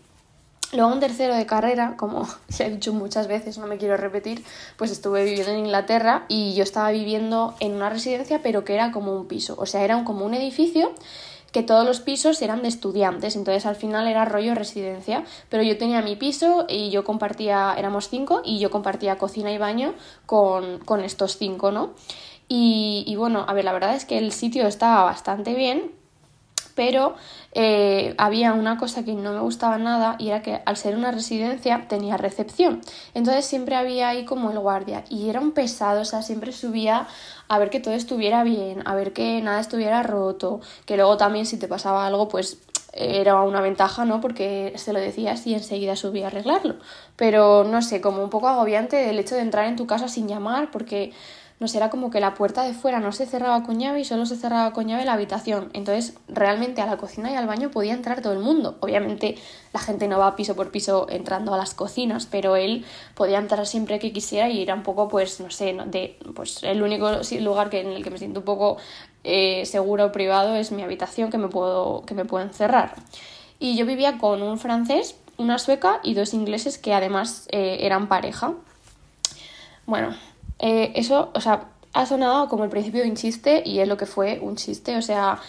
Luego 0.74 0.92
un 0.92 1.00
tercero 1.00 1.34
de 1.34 1.46
carrera, 1.46 1.96
como 1.96 2.28
ya 2.50 2.66
he 2.66 2.72
dicho 2.72 2.94
muchas 2.94 3.28
veces, 3.28 3.58
no 3.58 3.68
me 3.68 3.78
quiero 3.78 3.96
repetir, 3.96 4.44
pues 4.76 4.92
estuve 4.92 5.24
viviendo 5.24 5.52
en 5.52 5.60
Inglaterra 5.60 6.26
y 6.28 6.54
yo 6.56 6.64
estaba 6.64 6.92
viviendo 6.92 7.56
en 7.62 7.74
una 7.74 7.90
residencia 7.90 8.42
pero 8.44 8.66
que 8.66 8.74
era 8.74 8.92
como 8.92 9.16
un 9.16 9.28
piso, 9.28 9.56
o 9.58 9.66
sea, 9.66 9.84
era 9.84 10.04
como 10.04 10.26
un 10.26 10.34
edificio 10.34 10.92
que 11.52 11.64
todos 11.64 11.86
los 11.86 12.00
pisos 12.00 12.42
eran 12.42 12.62
de 12.62 12.68
estudiantes, 12.68 13.36
entonces 13.36 13.66
al 13.66 13.76
final 13.76 14.08
era 14.08 14.26
rollo 14.26 14.56
residencia, 14.56 15.24
pero 15.50 15.64
yo 15.64 15.78
tenía 15.78 16.02
mi 16.02 16.16
piso 16.16 16.66
y 16.68 16.90
yo 16.90 17.04
compartía, 17.04 17.74
éramos 17.78 18.10
cinco, 18.10 18.42
y 18.44 18.60
yo 18.60 18.70
compartía 18.70 19.18
cocina 19.18 19.52
y 19.52 19.58
baño 19.58 19.94
con, 20.26 20.80
con 20.80 21.04
estos 21.04 21.38
cinco, 21.38 21.72
¿no? 21.72 21.92
Y, 22.50 23.04
y 23.08 23.16
bueno, 23.16 23.46
a 23.48 23.54
ver, 23.54 23.66
la 23.66 23.74
verdad 23.74 23.96
es 23.96 24.06
que 24.06 24.18
el 24.18 24.32
sitio 24.32 24.68
estaba 24.68 25.04
bastante 25.04 25.54
bien, 25.54 25.92
pero 26.78 27.16
eh, 27.54 28.14
había 28.20 28.54
una 28.54 28.78
cosa 28.78 29.04
que 29.04 29.16
no 29.16 29.34
me 29.34 29.40
gustaba 29.40 29.80
nada 29.80 30.16
y 30.20 30.28
era 30.28 30.44
que 30.44 30.62
al 30.64 30.78
ser 30.78 30.96
una 30.96 31.12
residencia 31.12 31.88
tenía 31.90 32.18
recepción. 32.18 32.82
Entonces 33.16 33.46
siempre 33.46 33.76
había 33.76 34.10
ahí 34.10 34.26
como 34.26 34.52
el 34.52 34.60
guardia 34.60 35.04
y 35.10 35.28
era 35.28 35.42
un 35.42 35.54
pesado, 35.54 36.02
o 36.02 36.06
sea, 36.06 36.22
siempre 36.22 36.52
subía 36.52 37.08
a 37.48 37.58
ver 37.58 37.72
que 37.72 37.80
todo 37.80 37.96
estuviera 37.96 38.44
bien, 38.44 38.84
a 38.86 38.94
ver 38.94 39.12
que 39.12 39.42
nada 39.42 39.60
estuviera 39.60 40.04
roto, 40.04 40.62
que 40.86 40.98
luego 40.98 41.18
también 41.18 41.48
si 41.48 41.58
te 41.58 41.68
pasaba 41.68 42.06
algo 42.06 42.28
pues 42.28 42.60
era 42.94 43.42
una 43.42 43.62
ventaja, 43.62 44.06
¿no? 44.06 44.22
Porque 44.22 44.74
se 44.76 44.94
lo 44.94 45.00
decías 45.00 45.46
y 45.48 45.56
enseguida 45.56 45.96
subía 45.96 46.26
a 46.26 46.28
arreglarlo. 46.28 46.76
Pero 47.16 47.64
no 47.64 47.82
sé, 47.82 48.02
como 48.02 48.24
un 48.24 48.30
poco 48.30 48.48
agobiante 48.50 49.10
el 49.10 49.18
hecho 49.18 49.34
de 49.34 49.42
entrar 49.42 49.66
en 49.66 49.76
tu 49.78 49.88
casa 49.88 50.08
sin 50.10 50.28
llamar 50.28 50.70
porque 50.70 51.12
no 51.60 51.68
sé, 51.68 51.78
era 51.78 51.90
como 51.90 52.12
que 52.12 52.20
la 52.20 52.36
puerta 52.36 52.62
de 52.64 52.74
fuera 52.74 53.00
no 53.00 53.12
se 53.12 53.26
cerraba 53.26 53.64
con 53.64 53.80
llave 53.80 54.02
y 54.02 54.06
solo 54.06 54.28
se 54.28 54.36
cerraba 54.36 54.74
con 54.74 54.88
llave 54.88 55.06
la 55.06 55.14
habitación. 55.14 55.72
Entonces, 55.74 56.14
realmente 56.28 56.82
a 56.82 56.86
la 56.86 56.98
cocina 56.98 57.32
y 57.32 57.36
al 57.36 57.48
baño 57.48 57.72
podía 57.72 57.94
entrar 57.94 58.22
todo 58.22 58.34
el 58.34 58.40
mundo. 58.40 58.78
Obviamente, 58.80 59.38
la 59.74 59.80
gente 59.80 60.08
no 60.08 60.20
va 60.20 60.36
piso 60.36 60.56
por 60.56 60.70
piso 60.70 61.08
entrando 61.10 61.56
a 61.56 61.58
las 61.58 61.74
cocinas, 61.74 62.28
pero 62.28 62.56
él 62.56 62.86
podía 63.16 63.40
entrar 63.40 63.66
siempre 63.66 63.98
que 63.98 64.14
quisiera 64.14 64.50
y 64.50 64.62
era 64.62 64.76
un 64.76 64.84
poco, 64.84 65.08
pues, 65.08 65.40
no 65.40 65.50
sé, 65.50 65.76
de, 65.88 66.20
pues 66.36 66.62
el 66.62 66.84
único 66.84 67.10
lugar 67.42 67.72
que, 67.72 67.82
en 67.82 67.88
el 67.88 68.04
que 68.04 68.12
me 68.12 68.20
siento 68.20 68.42
un 68.42 68.46
poco 68.46 68.78
eh, 69.24 69.66
seguro 69.66 70.06
o 70.06 70.12
privado 70.12 70.56
es 70.56 70.72
mi 70.72 70.84
habitación 70.84 71.32
que 71.32 71.40
me 71.40 71.48
puedo, 71.48 72.04
que 72.06 72.14
me 72.14 72.26
puedo 72.26 72.46
encerrar. 72.46 72.94
Y 73.58 73.76
yo 73.76 73.88
vivía 73.88 74.20
con 74.20 74.44
un 74.44 74.60
francés, 74.60 75.16
una 75.38 75.58
sueca 75.58 76.02
y 76.04 76.14
dos 76.14 76.36
ingleses 76.36 76.78
que 76.78 76.94
además 76.94 77.48
eh, 77.52 77.80
eran 77.82 78.08
pareja. 78.08 78.54
Bueno, 79.88 80.16
eh, 80.60 80.92
eso, 80.96 81.32
o 81.34 81.42
sea, 81.42 81.70
ha 81.94 82.06
sonado 82.06 82.48
como 82.50 82.64
el 82.64 82.70
principio 82.70 83.04
de 83.04 83.10
un 83.10 83.16
chiste 83.16 83.64
y 83.66 83.80
es 83.80 83.88
lo 83.88 83.98
que 83.98 84.06
fue 84.06 84.40
un 84.42 84.56
chiste, 84.56 84.98
o 84.98 85.02
sea, 85.02 85.40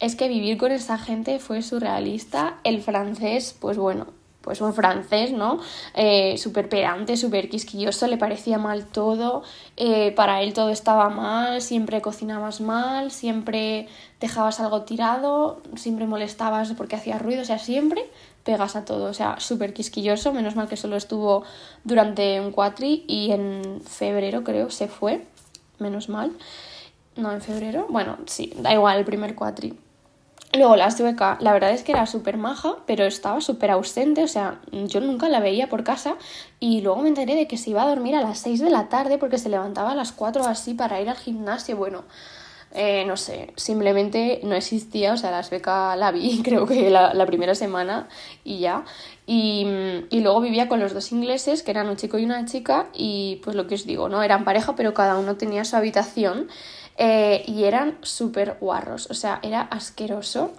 es 0.00 0.16
que 0.16 0.28
vivir 0.28 0.58
con 0.58 0.72
esa 0.72 0.98
gente 0.98 1.38
fue 1.38 1.62
surrealista. 1.62 2.58
El 2.64 2.82
francés, 2.82 3.56
pues 3.58 3.78
bueno, 3.78 4.08
pues 4.46 4.60
un 4.60 4.72
francés, 4.72 5.32
¿no? 5.32 5.58
Eh, 5.94 6.38
súper 6.38 6.68
perante, 6.68 7.16
súper 7.16 7.48
quisquilloso, 7.48 8.06
le 8.06 8.16
parecía 8.16 8.58
mal 8.58 8.86
todo, 8.86 9.42
eh, 9.76 10.12
para 10.12 10.42
él 10.42 10.52
todo 10.52 10.70
estaba 10.70 11.08
mal, 11.08 11.60
siempre 11.62 12.00
cocinabas 12.00 12.60
mal, 12.60 13.10
siempre 13.10 13.88
dejabas 14.20 14.60
algo 14.60 14.82
tirado, 14.82 15.60
siempre 15.74 16.06
molestabas 16.06 16.72
porque 16.74 16.94
hacía 16.94 17.18
ruido, 17.18 17.42
o 17.42 17.44
sea, 17.44 17.58
siempre 17.58 18.04
pegas 18.46 18.76
a 18.76 18.84
todo, 18.84 19.10
o 19.10 19.14
sea, 19.14 19.40
súper 19.40 19.74
quisquilloso, 19.74 20.32
menos 20.32 20.54
mal 20.54 20.68
que 20.68 20.76
solo 20.76 20.96
estuvo 20.96 21.42
durante 21.82 22.40
un 22.40 22.52
cuatri 22.52 23.04
y 23.08 23.32
en 23.32 23.82
febrero 23.84 24.44
creo 24.44 24.70
se 24.70 24.86
fue, 24.86 25.26
menos 25.78 26.08
mal, 26.08 26.30
no 27.16 27.32
en 27.32 27.42
febrero, 27.42 27.86
bueno, 27.90 28.16
sí, 28.26 28.52
da 28.56 28.72
igual 28.72 28.98
el 28.98 29.04
primer 29.04 29.34
cuatri. 29.34 29.74
Luego 30.52 30.76
la 30.76 30.90
sueca, 30.90 31.36
la 31.40 31.52
verdad 31.52 31.72
es 31.72 31.82
que 31.82 31.92
era 31.92 32.06
súper 32.06 32.38
maja, 32.38 32.76
pero 32.86 33.04
estaba 33.04 33.40
súper 33.40 33.72
ausente, 33.72 34.22
o 34.22 34.28
sea, 34.28 34.60
yo 34.70 35.00
nunca 35.00 35.28
la 35.28 35.40
veía 35.40 35.68
por 35.68 35.84
casa. 35.84 36.16
Y 36.60 36.80
luego 36.80 37.02
me 37.02 37.08
enteré 37.08 37.34
de 37.34 37.46
que 37.46 37.58
se 37.58 37.70
iba 37.70 37.82
a 37.82 37.88
dormir 37.88 38.14
a 38.14 38.22
las 38.22 38.38
6 38.38 38.60
de 38.60 38.70
la 38.70 38.88
tarde 38.88 39.18
porque 39.18 39.36
se 39.36 39.50
levantaba 39.50 39.90
a 39.90 39.94
las 39.94 40.12
4 40.12 40.44
así 40.46 40.72
para 40.72 41.00
ir 41.00 41.10
al 41.10 41.16
gimnasio, 41.16 41.76
bueno, 41.76 42.04
eh, 42.76 43.04
no 43.06 43.16
sé, 43.16 43.52
simplemente 43.56 44.40
no 44.44 44.54
existía, 44.54 45.14
o 45.14 45.16
sea, 45.16 45.30
la 45.30 45.42
sueca 45.42 45.96
la 45.96 46.12
vi 46.12 46.42
creo 46.44 46.66
que 46.66 46.90
la, 46.90 47.26
primera 47.26 47.54
semana 47.54 48.08
y 48.44 48.58
ya. 48.60 48.84
Y, 49.26 49.66
y, 50.10 50.20
luego 50.20 50.40
vivía 50.40 50.68
con 50.68 50.78
los 50.78 50.92
dos 50.94 51.10
ingleses, 51.10 51.62
que 51.62 51.72
eran 51.72 51.88
un 51.88 51.96
chico 51.96 52.18
y 52.18 52.24
una 52.24 52.44
chica, 52.44 52.88
y 52.94 53.40
pues 53.42 53.56
lo 53.56 53.66
que 53.66 53.74
os 53.74 53.86
digo, 53.86 54.08
¿no? 54.08 54.22
Eran 54.22 54.44
pareja, 54.44 54.76
pero 54.76 54.94
cada 54.94 55.18
uno 55.18 55.36
tenía 55.36 55.64
su 55.64 55.74
habitación 55.74 56.48
eh, 56.98 57.42
y 57.46 57.64
eran 57.64 57.98
súper 58.02 58.56
guarros, 58.60 59.10
o 59.10 59.14
sea, 59.14 59.40
era 59.42 59.62
asqueroso. 59.62 60.52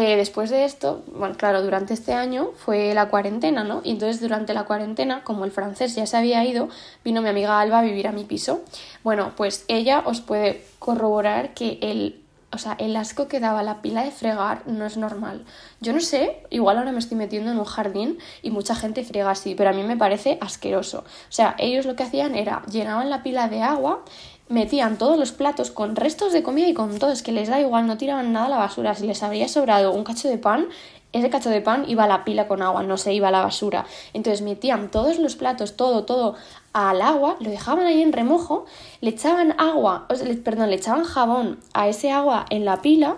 Eh, 0.00 0.14
después 0.14 0.48
de 0.48 0.64
esto, 0.64 1.02
bueno, 1.12 1.34
claro, 1.36 1.60
durante 1.60 1.92
este 1.92 2.12
año 2.12 2.52
fue 2.56 2.94
la 2.94 3.08
cuarentena, 3.08 3.64
¿no? 3.64 3.80
Y 3.82 3.90
entonces 3.90 4.20
durante 4.20 4.54
la 4.54 4.62
cuarentena, 4.62 5.24
como 5.24 5.44
el 5.44 5.50
francés 5.50 5.96
ya 5.96 6.06
se 6.06 6.16
había 6.16 6.44
ido, 6.44 6.68
vino 7.04 7.20
mi 7.20 7.28
amiga 7.28 7.60
Alba 7.60 7.80
a 7.80 7.82
vivir 7.82 8.06
a 8.06 8.12
mi 8.12 8.22
piso. 8.22 8.60
Bueno, 9.02 9.32
pues 9.36 9.64
ella 9.66 10.04
os 10.06 10.20
puede 10.20 10.64
corroborar 10.78 11.52
que 11.52 11.80
el 11.82 12.22
o 12.50 12.56
sea, 12.56 12.76
el 12.78 12.96
asco 12.96 13.28
que 13.28 13.40
daba 13.40 13.62
la 13.62 13.82
pila 13.82 14.04
de 14.04 14.10
fregar 14.10 14.62
no 14.66 14.86
es 14.86 14.96
normal. 14.96 15.44
Yo 15.80 15.92
no 15.92 16.00
sé, 16.00 16.44
igual 16.48 16.78
ahora 16.78 16.92
me 16.92 16.98
estoy 16.98 17.18
metiendo 17.18 17.50
en 17.50 17.58
un 17.58 17.64
jardín 17.64 18.18
y 18.40 18.50
mucha 18.50 18.74
gente 18.74 19.04
friega 19.04 19.32
así, 19.32 19.54
pero 19.54 19.68
a 19.68 19.74
mí 19.74 19.82
me 19.82 19.98
parece 19.98 20.38
asqueroso. 20.40 21.00
O 21.00 21.32
sea, 21.32 21.56
ellos 21.58 21.84
lo 21.84 21.94
que 21.94 22.04
hacían 22.04 22.34
era 22.34 22.62
llenaban 22.70 23.10
la 23.10 23.22
pila 23.22 23.48
de 23.48 23.62
agua, 23.62 24.02
metían 24.48 24.98
todos 24.98 25.18
los 25.18 25.32
platos 25.32 25.70
con 25.70 25.96
restos 25.96 26.32
de 26.32 26.42
comida 26.42 26.68
y 26.68 26.74
con 26.74 26.98
todo, 26.98 27.10
es 27.10 27.22
que 27.22 27.32
les 27.32 27.48
da 27.48 27.60
igual, 27.60 27.86
no 27.86 27.98
tiraban 27.98 28.32
nada 28.32 28.46
a 28.46 28.50
la 28.50 28.56
basura. 28.56 28.94
Si 28.94 29.06
les 29.06 29.22
habría 29.22 29.48
sobrado 29.48 29.92
un 29.92 30.04
cacho 30.04 30.28
de 30.28 30.38
pan, 30.38 30.68
ese 31.12 31.30
cacho 31.30 31.50
de 31.50 31.60
pan 31.60 31.84
iba 31.88 32.04
a 32.04 32.08
la 32.08 32.24
pila 32.24 32.48
con 32.48 32.62
agua, 32.62 32.82
no 32.82 32.96
se 32.96 33.14
iba 33.14 33.28
a 33.28 33.30
la 33.30 33.42
basura. 33.42 33.86
Entonces 34.12 34.42
metían 34.42 34.90
todos 34.90 35.18
los 35.18 35.36
platos, 35.36 35.76
todo, 35.76 36.04
todo 36.04 36.34
al 36.72 37.00
agua, 37.02 37.36
lo 37.40 37.50
dejaban 37.50 37.86
ahí 37.86 38.02
en 38.02 38.12
remojo, 38.12 38.66
le 39.00 39.10
echaban 39.10 39.54
agua, 39.58 40.06
perdón, 40.44 40.70
le 40.70 40.76
echaban 40.76 41.04
jabón 41.04 41.58
a 41.72 41.88
ese 41.88 42.10
agua 42.10 42.46
en 42.50 42.64
la 42.64 42.82
pila, 42.82 43.16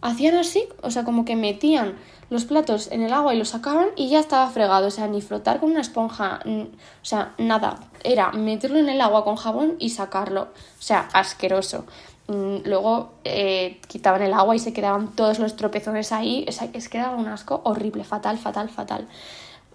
hacían 0.00 0.36
así, 0.36 0.68
o 0.82 0.90
sea, 0.90 1.04
como 1.04 1.24
que 1.24 1.36
metían 1.36 1.96
los 2.28 2.44
platos 2.44 2.90
en 2.90 3.02
el 3.02 3.12
agua 3.12 3.34
y 3.34 3.38
los 3.38 3.50
sacaban 3.50 3.88
y 3.96 4.08
ya 4.08 4.18
estaba 4.18 4.48
fregado, 4.50 4.88
o 4.88 4.90
sea, 4.90 5.06
ni 5.06 5.22
frotar 5.22 5.60
con 5.60 5.70
una 5.70 5.80
esponja, 5.80 6.40
o 6.44 7.04
sea, 7.04 7.34
nada, 7.38 7.80
era 8.02 8.32
meterlo 8.32 8.78
en 8.78 8.88
el 8.88 9.00
agua 9.00 9.24
con 9.24 9.36
jabón 9.36 9.76
y 9.78 9.90
sacarlo, 9.90 10.42
o 10.42 10.82
sea, 10.82 11.08
asqueroso. 11.12 11.86
Mm, 12.28 12.56
luego 12.64 13.12
eh, 13.24 13.80
quitaban 13.86 14.22
el 14.22 14.34
agua 14.34 14.56
y 14.56 14.58
se 14.58 14.72
quedaban 14.72 15.14
todos 15.14 15.38
los 15.38 15.54
tropezones 15.54 16.10
ahí, 16.12 16.44
o 16.48 16.52
sea, 16.52 16.68
es 16.72 16.88
que 16.88 16.98
daba 16.98 17.16
un 17.16 17.28
asco 17.28 17.60
horrible, 17.64 18.04
fatal, 18.04 18.38
fatal, 18.38 18.68
fatal. 18.68 19.06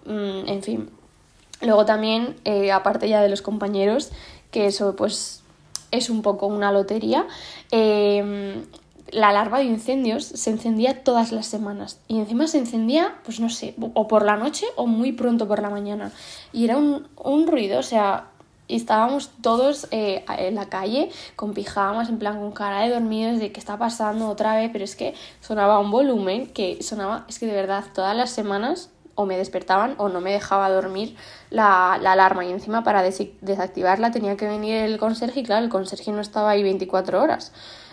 Mm, 0.04 0.48
en 0.48 0.62
fin, 0.62 0.90
Luego 1.62 1.86
también, 1.86 2.36
eh, 2.44 2.72
aparte 2.72 3.08
ya 3.08 3.22
de 3.22 3.28
los 3.28 3.40
compañeros, 3.40 4.10
que 4.50 4.66
eso 4.66 4.96
pues 4.96 5.42
es 5.92 6.10
un 6.10 6.22
poco 6.22 6.46
una 6.46 6.72
lotería, 6.72 7.26
em, 7.70 8.64
la 9.12 9.28
alarma 9.28 9.58
de 9.58 9.64
incendios 9.64 10.24
se 10.24 10.50
encendía 10.50 11.04
todas 11.04 11.32
las 11.32 11.46
semanas 11.46 12.00
y 12.08 12.18
encima 12.18 12.46
se 12.46 12.58
encendía, 12.58 13.14
pues 13.24 13.40
no 13.40 13.48
sé, 13.50 13.74
o 13.94 14.08
por 14.08 14.24
la 14.24 14.36
noche 14.36 14.66
o 14.76 14.86
muy 14.86 15.12
pronto 15.12 15.46
por 15.46 15.62
la 15.62 15.70
mañana. 15.70 16.10
Y 16.52 16.64
era 16.64 16.78
un, 16.78 17.06
un 17.22 17.46
ruido, 17.46 17.78
o 17.78 17.82
sea, 17.82 18.32
estábamos 18.68 19.30
todos 19.42 19.86
eh, 19.90 20.24
en 20.38 20.54
la 20.54 20.66
calle 20.66 21.10
con 21.36 21.52
pijamas, 21.52 22.08
en 22.08 22.18
plan 22.18 22.40
con 22.40 22.52
cara 22.52 22.80
de 22.80 22.90
dormidos, 22.90 23.38
de 23.38 23.52
qué 23.52 23.60
está 23.60 23.76
pasando 23.76 24.28
otra 24.28 24.56
vez, 24.56 24.70
pero 24.72 24.84
es 24.84 24.96
que 24.96 25.14
sonaba 25.40 25.78
un 25.78 25.90
volumen 25.90 26.46
que 26.48 26.82
sonaba, 26.82 27.24
es 27.28 27.38
que 27.38 27.46
de 27.46 27.54
verdad, 27.54 27.84
todas 27.94 28.16
las 28.16 28.30
semanas 28.30 28.90
o 29.14 29.26
me 29.26 29.36
despertaban 29.36 29.94
o 29.98 30.08
no 30.08 30.22
me 30.22 30.32
dejaba 30.32 30.70
dormir 30.70 31.16
la, 31.50 31.92
alarma 31.92 32.46
y 32.46 32.50
encima 32.50 32.82
para 32.82 33.02
desactivarla 33.02 34.10
tenía 34.10 34.38
que 34.38 34.46
venir 34.46 34.76
el 34.76 34.98
conserje 34.98 35.40
y 35.40 35.42
claro, 35.42 35.64
el 35.64 35.70
conserje 35.70 36.12
no 36.12 36.20
estaba 36.20 36.50
ahí 36.50 36.62
24 36.62 37.20
horas. 37.20 37.52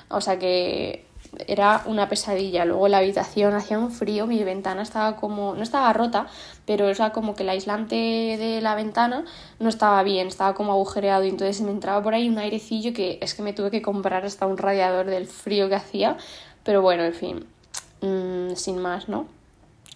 O 0.10 0.22
sea 0.22 0.40
que 0.40 1.06
era 1.48 1.84
una 1.86 2.10
pesadilla. 2.10 2.66
Luego 2.66 2.88
la 2.88 3.00
habitación 3.00 3.54
hacía 3.54 3.80
un 3.80 3.92
frío, 3.92 4.28
mi 4.28 4.44
ventana 4.44 4.82
estaba 4.82 5.16
como, 5.16 5.56
no 5.56 5.64
estaba 5.64 5.92
rota, 5.94 6.28
pero 6.66 6.90
era 6.90 7.12
como 7.12 7.36
que 7.36 7.44
el 7.44 7.50
aislante 7.50 7.96
de 7.96 8.62
la 8.62 8.76
ventana 8.76 9.26
no 9.60 9.70
estaba 9.70 10.02
bien, 10.04 10.28
estaba 10.28 10.54
como 10.54 10.72
agujereado 10.72 11.24
y 11.26 11.30
entonces 11.30 11.62
me 11.62 11.72
entraba 11.72 12.02
por 12.04 12.14
ahí 12.14 12.30
un 12.30 12.38
airecillo 12.38 12.94
que 12.94 13.20
es 13.22 13.34
que 13.34 13.42
me 13.42 13.54
tuve 13.54 13.72
que 13.72 13.82
comprar 13.82 14.26
hasta 14.26 14.46
un 14.46 14.58
radiador 14.58 15.06
del 15.08 15.28
frío 15.28 15.70
que 15.70 15.76
hacía. 15.76 16.18
Pero 16.64 16.82
bueno, 16.82 17.04
en 17.04 17.14
fin, 17.14 17.46
mm, 18.02 18.56
sin 18.56 18.80
más, 18.80 19.10
¿no? 19.10 19.39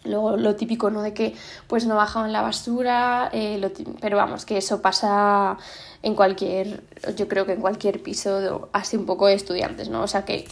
Luego 0.06 0.36
lo 0.38 0.56
típico, 0.56 0.90
¿no? 0.90 1.02
De 1.02 1.14
que 1.14 1.36
pues 1.68 1.86
no 1.86 1.96
bajaban 1.96 2.34
la 2.34 2.42
basura, 2.42 3.30
eh, 3.32 3.72
pero 4.02 4.18
vamos, 4.18 4.46
que 4.46 4.58
eso 4.58 4.82
pasa 4.82 5.58
en 6.02 6.16
cualquier, 6.16 6.84
yo 7.16 7.30
creo 7.30 7.46
que 7.46 7.54
en 7.54 7.62
cualquier 7.62 8.04
piso 8.04 8.70
así 8.74 8.98
un 8.98 9.06
poco 9.06 9.28
de 9.28 9.36
estudiantes, 9.36 9.88
¿no? 9.88 10.04
O 10.04 10.08
sea 10.08 10.26
que 10.26 10.46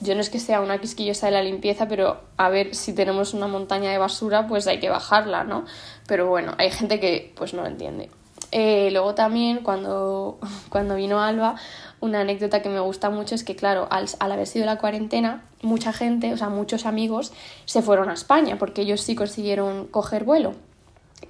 yo 0.00 0.14
no 0.14 0.22
es 0.22 0.30
que 0.30 0.40
sea 0.40 0.62
una 0.62 0.78
quisquillosa 0.78 1.26
de 1.26 1.32
la 1.32 1.42
limpieza, 1.42 1.86
pero 1.86 2.22
a 2.38 2.48
ver 2.48 2.74
si 2.74 2.94
tenemos 2.94 3.34
una 3.34 3.46
montaña 3.46 3.90
de 3.90 3.98
basura, 3.98 4.46
pues 4.46 4.66
hay 4.66 4.80
que 4.80 4.88
bajarla, 4.88 5.44
¿no? 5.44 5.66
Pero 6.06 6.28
bueno, 6.28 6.54
hay 6.56 6.70
gente 6.70 6.98
que 6.98 7.34
pues 7.36 7.52
no 7.52 7.62
lo 7.62 7.68
entiende. 7.68 8.08
Eh, 8.52 8.88
luego 8.92 9.14
también 9.14 9.58
cuando, 9.58 10.38
cuando 10.70 10.94
vino 10.94 11.20
Alba, 11.20 11.56
una 12.00 12.20
anécdota 12.20 12.62
que 12.62 12.68
me 12.68 12.80
gusta 12.80 13.10
mucho 13.10 13.34
es 13.34 13.44
que, 13.44 13.56
claro, 13.56 13.88
al, 13.90 14.08
haber 14.20 14.46
sido 14.46 14.66
la 14.66 14.78
cuarentena, 14.78 15.44
mucha 15.62 15.92
gente, 15.92 16.32
o 16.32 16.36
sea, 16.36 16.48
muchos 16.48 16.86
amigos 16.86 17.32
se 17.64 17.82
fueron 17.82 18.10
a 18.10 18.14
España 18.14 18.58
porque 18.58 18.82
ellos 18.82 19.00
sí 19.00 19.14
consiguieron 19.14 19.86
coger 19.86 20.24
vuelo. 20.24 20.54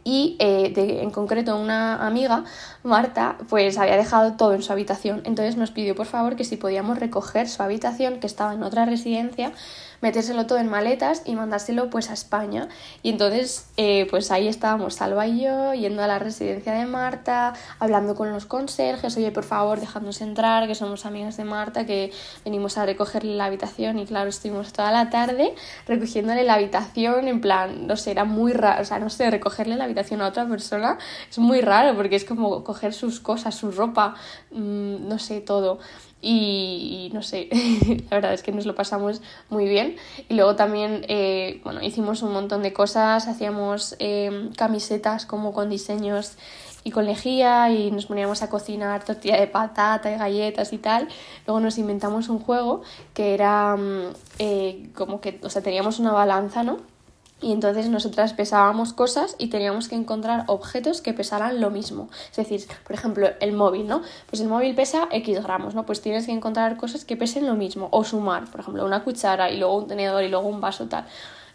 Y 0.03 0.37
eh, 0.41 0.73
en 0.77 1.11
concreto 1.11 1.57
una 1.57 2.07
amiga, 2.07 2.45
Marta, 2.83 3.39
pues 3.49 3.79
había 3.79 3.97
dejado 3.97 4.33
todo 4.33 4.55
en 4.55 4.63
su 4.63 4.73
habitación. 4.73 5.23
Entonces 5.25 5.57
nos 5.57 5.71
pidió 5.71 5.95
por 5.95 6.07
favor 6.07 6.37
que 6.37 6.45
si 6.45 6.57
podíamos 6.57 6.99
recoger 6.99 7.49
su 7.49 7.63
habitación, 7.63 8.19
que 8.19 8.27
estaba 8.27 8.55
en 8.55 8.63
otra 8.63 8.85
residencia, 8.85 9.53
metérselo 10.01 10.47
todo 10.47 10.59
en 10.59 10.69
maletas 10.69 11.23
y 11.25 11.35
mandárselo 11.35 11.91
pues 11.91 12.11
a 12.11 12.15
España. 12.15 12.69
Y 13.03 13.11
entonces 13.11 13.69
eh, 13.77 14.07
pues 14.11 14.31
ahí 14.31 14.49
estábamos 14.49 14.95
Salva 14.95 15.27
y 15.27 15.43
yo 15.43 15.75
yendo 15.75 16.03
a 16.03 16.07
la 16.07 16.19
residencia 16.19 16.73
de 16.73 16.87
Marta, 16.87 17.55
hablando 17.79 18.15
con 18.15 18.33
los 18.33 18.47
conserjes, 18.47 19.17
oye 19.17 19.31
por 19.31 19.45
favor 19.45 19.81
dejadnos 19.81 20.21
entrar, 20.21 20.67
que 20.67 20.75
somos 20.75 21.07
amigas 21.07 21.37
de 21.37 21.45
Marta, 21.45 21.87
que 21.87 22.13
venimos 22.45 22.79
a 22.79 22.87
recogerle 22.87 23.37
la 23.37 23.47
habitación 23.47 23.99
y 23.99 24.07
claro, 24.07 24.29
estuvimos 24.29 24.73
toda 24.73 24.91
la 24.93 25.11
tarde 25.11 25.55
recogiéndole 25.87 26.45
la 26.45 26.55
habitación 26.55 27.29
en 27.29 27.41
plan, 27.41 27.87
no 27.87 27.97
sé, 27.97 28.11
era 28.11 28.25
muy 28.25 28.53
raro, 28.53 28.83
o 28.83 28.85
sea, 28.85 28.99
no 28.99 29.11
sé, 29.11 29.31
recogerle 29.31 29.77
la 29.77 29.85
habitación 29.85 30.21
a 30.21 30.29
otra 30.29 30.47
persona 30.47 30.99
es 31.31 31.39
muy 31.39 31.61
raro 31.61 31.97
porque 31.97 32.17
es 32.17 32.25
como 32.25 32.65
coger 32.65 32.93
sus 32.93 33.21
cosas, 33.21 33.55
su 33.55 33.71
ropa, 33.71 34.15
mm, 34.51 35.09
no 35.09 35.19
sé, 35.19 35.41
todo 35.41 35.79
y, 36.23 37.11
no 37.13 37.23
sé, 37.23 37.49
la 38.11 38.17
verdad 38.17 38.33
es 38.33 38.43
que 38.43 38.53
nos 38.53 38.67
lo 38.67 38.75
pasamos 38.75 39.23
muy 39.49 39.69
bien. 39.69 39.97
Y 40.29 40.35
luego 40.35 40.57
también, 40.57 41.05
eh, 41.09 41.61
bueno, 41.63 41.83
hicimos 41.83 42.23
un 42.23 42.33
montón 42.33 42.63
de 42.63 42.73
cosas, 42.73 43.29
hacíamos 43.29 43.97
eh, 43.99 44.51
camisetas 44.57 45.27
como 45.27 45.53
con 45.53 45.71
diseños 45.71 46.37
y 46.85 46.93
con 46.93 47.05
lejía 47.05 47.71
y 47.71 47.91
nos 47.91 48.07
poníamos 48.07 48.43
a 48.43 48.49
cocinar 48.49 49.05
tortilla 49.05 49.41
de 49.41 49.49
patata 49.49 50.11
y 50.11 50.17
galletas 50.17 50.73
y 50.73 50.79
tal. 50.79 51.09
Luego 51.47 51.61
nos 51.61 51.79
inventamos 51.79 52.29
un 52.29 52.39
juego 52.39 52.83
que 53.13 53.35
era 53.35 53.77
mm, 53.77 54.13
eh, 54.39 54.91
como 54.95 55.21
que, 55.21 55.41
o 55.43 55.51
sea, 55.51 55.63
teníamos 55.63 55.99
una 55.99 56.13
balanza, 56.13 56.63
¿no? 56.63 56.96
Y 57.43 57.53
entonces 57.53 57.91
nosotras 57.91 58.33
pesábamos 58.33 58.95
cosas 58.95 59.37
y 59.39 59.49
teníamos 59.49 59.89
que 59.89 59.95
encontrar 59.95 60.45
objetos 60.47 61.03
que 61.03 61.13
pesaran 61.13 61.61
lo 61.61 61.71
mismo. 61.71 62.09
Es 62.31 62.37
decir, 62.37 62.65
por 62.85 62.95
ejemplo, 62.95 63.29
el 63.41 63.53
móvil, 63.53 63.87
¿no? 63.87 64.01
Pues 64.27 64.41
el 64.41 64.49
móvil 64.49 64.75
pesa 64.75 65.07
X 65.11 65.43
gramos, 65.43 65.75
¿no? 65.75 65.85
Pues 65.85 66.01
tienes 66.01 66.25
que 66.27 66.33
encontrar 66.33 66.79
cosas 66.79 67.05
que 67.05 67.15
pesen 67.15 67.47
lo 67.47 67.55
mismo. 67.55 67.89
O 67.91 68.05
sumar, 68.05 68.51
por 68.51 68.61
ejemplo, 68.61 68.87
una 68.87 69.05
cuchara 69.05 69.51
y 69.51 69.59
luego 69.59 69.77
un 69.77 69.87
tenedor 69.87 70.25
y 70.25 70.29
luego 70.29 70.49
un 70.49 70.63
vaso 70.63 70.87
tal. 70.87 71.05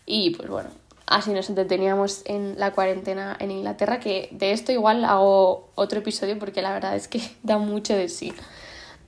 Y 0.06 0.30
pues 0.36 0.50
bueno, 0.50 0.70
así 1.08 1.34
nos 1.34 1.50
entreteníamos 1.50 2.22
en 2.26 2.60
la 2.60 2.74
cuarentena 2.74 3.36
en 3.40 3.50
Inglaterra, 3.50 4.00
que 4.00 4.30
de 4.32 4.52
esto 4.52 4.72
igual 4.72 5.04
hago 5.04 5.72
otro 5.74 6.00
episodio 6.00 6.38
porque 6.38 6.62
la 6.62 6.74
verdad 6.74 6.96
es 6.96 7.08
que 7.08 7.22
da 7.44 7.58
mucho 7.58 7.96
de 7.96 8.08
sí. 8.08 8.34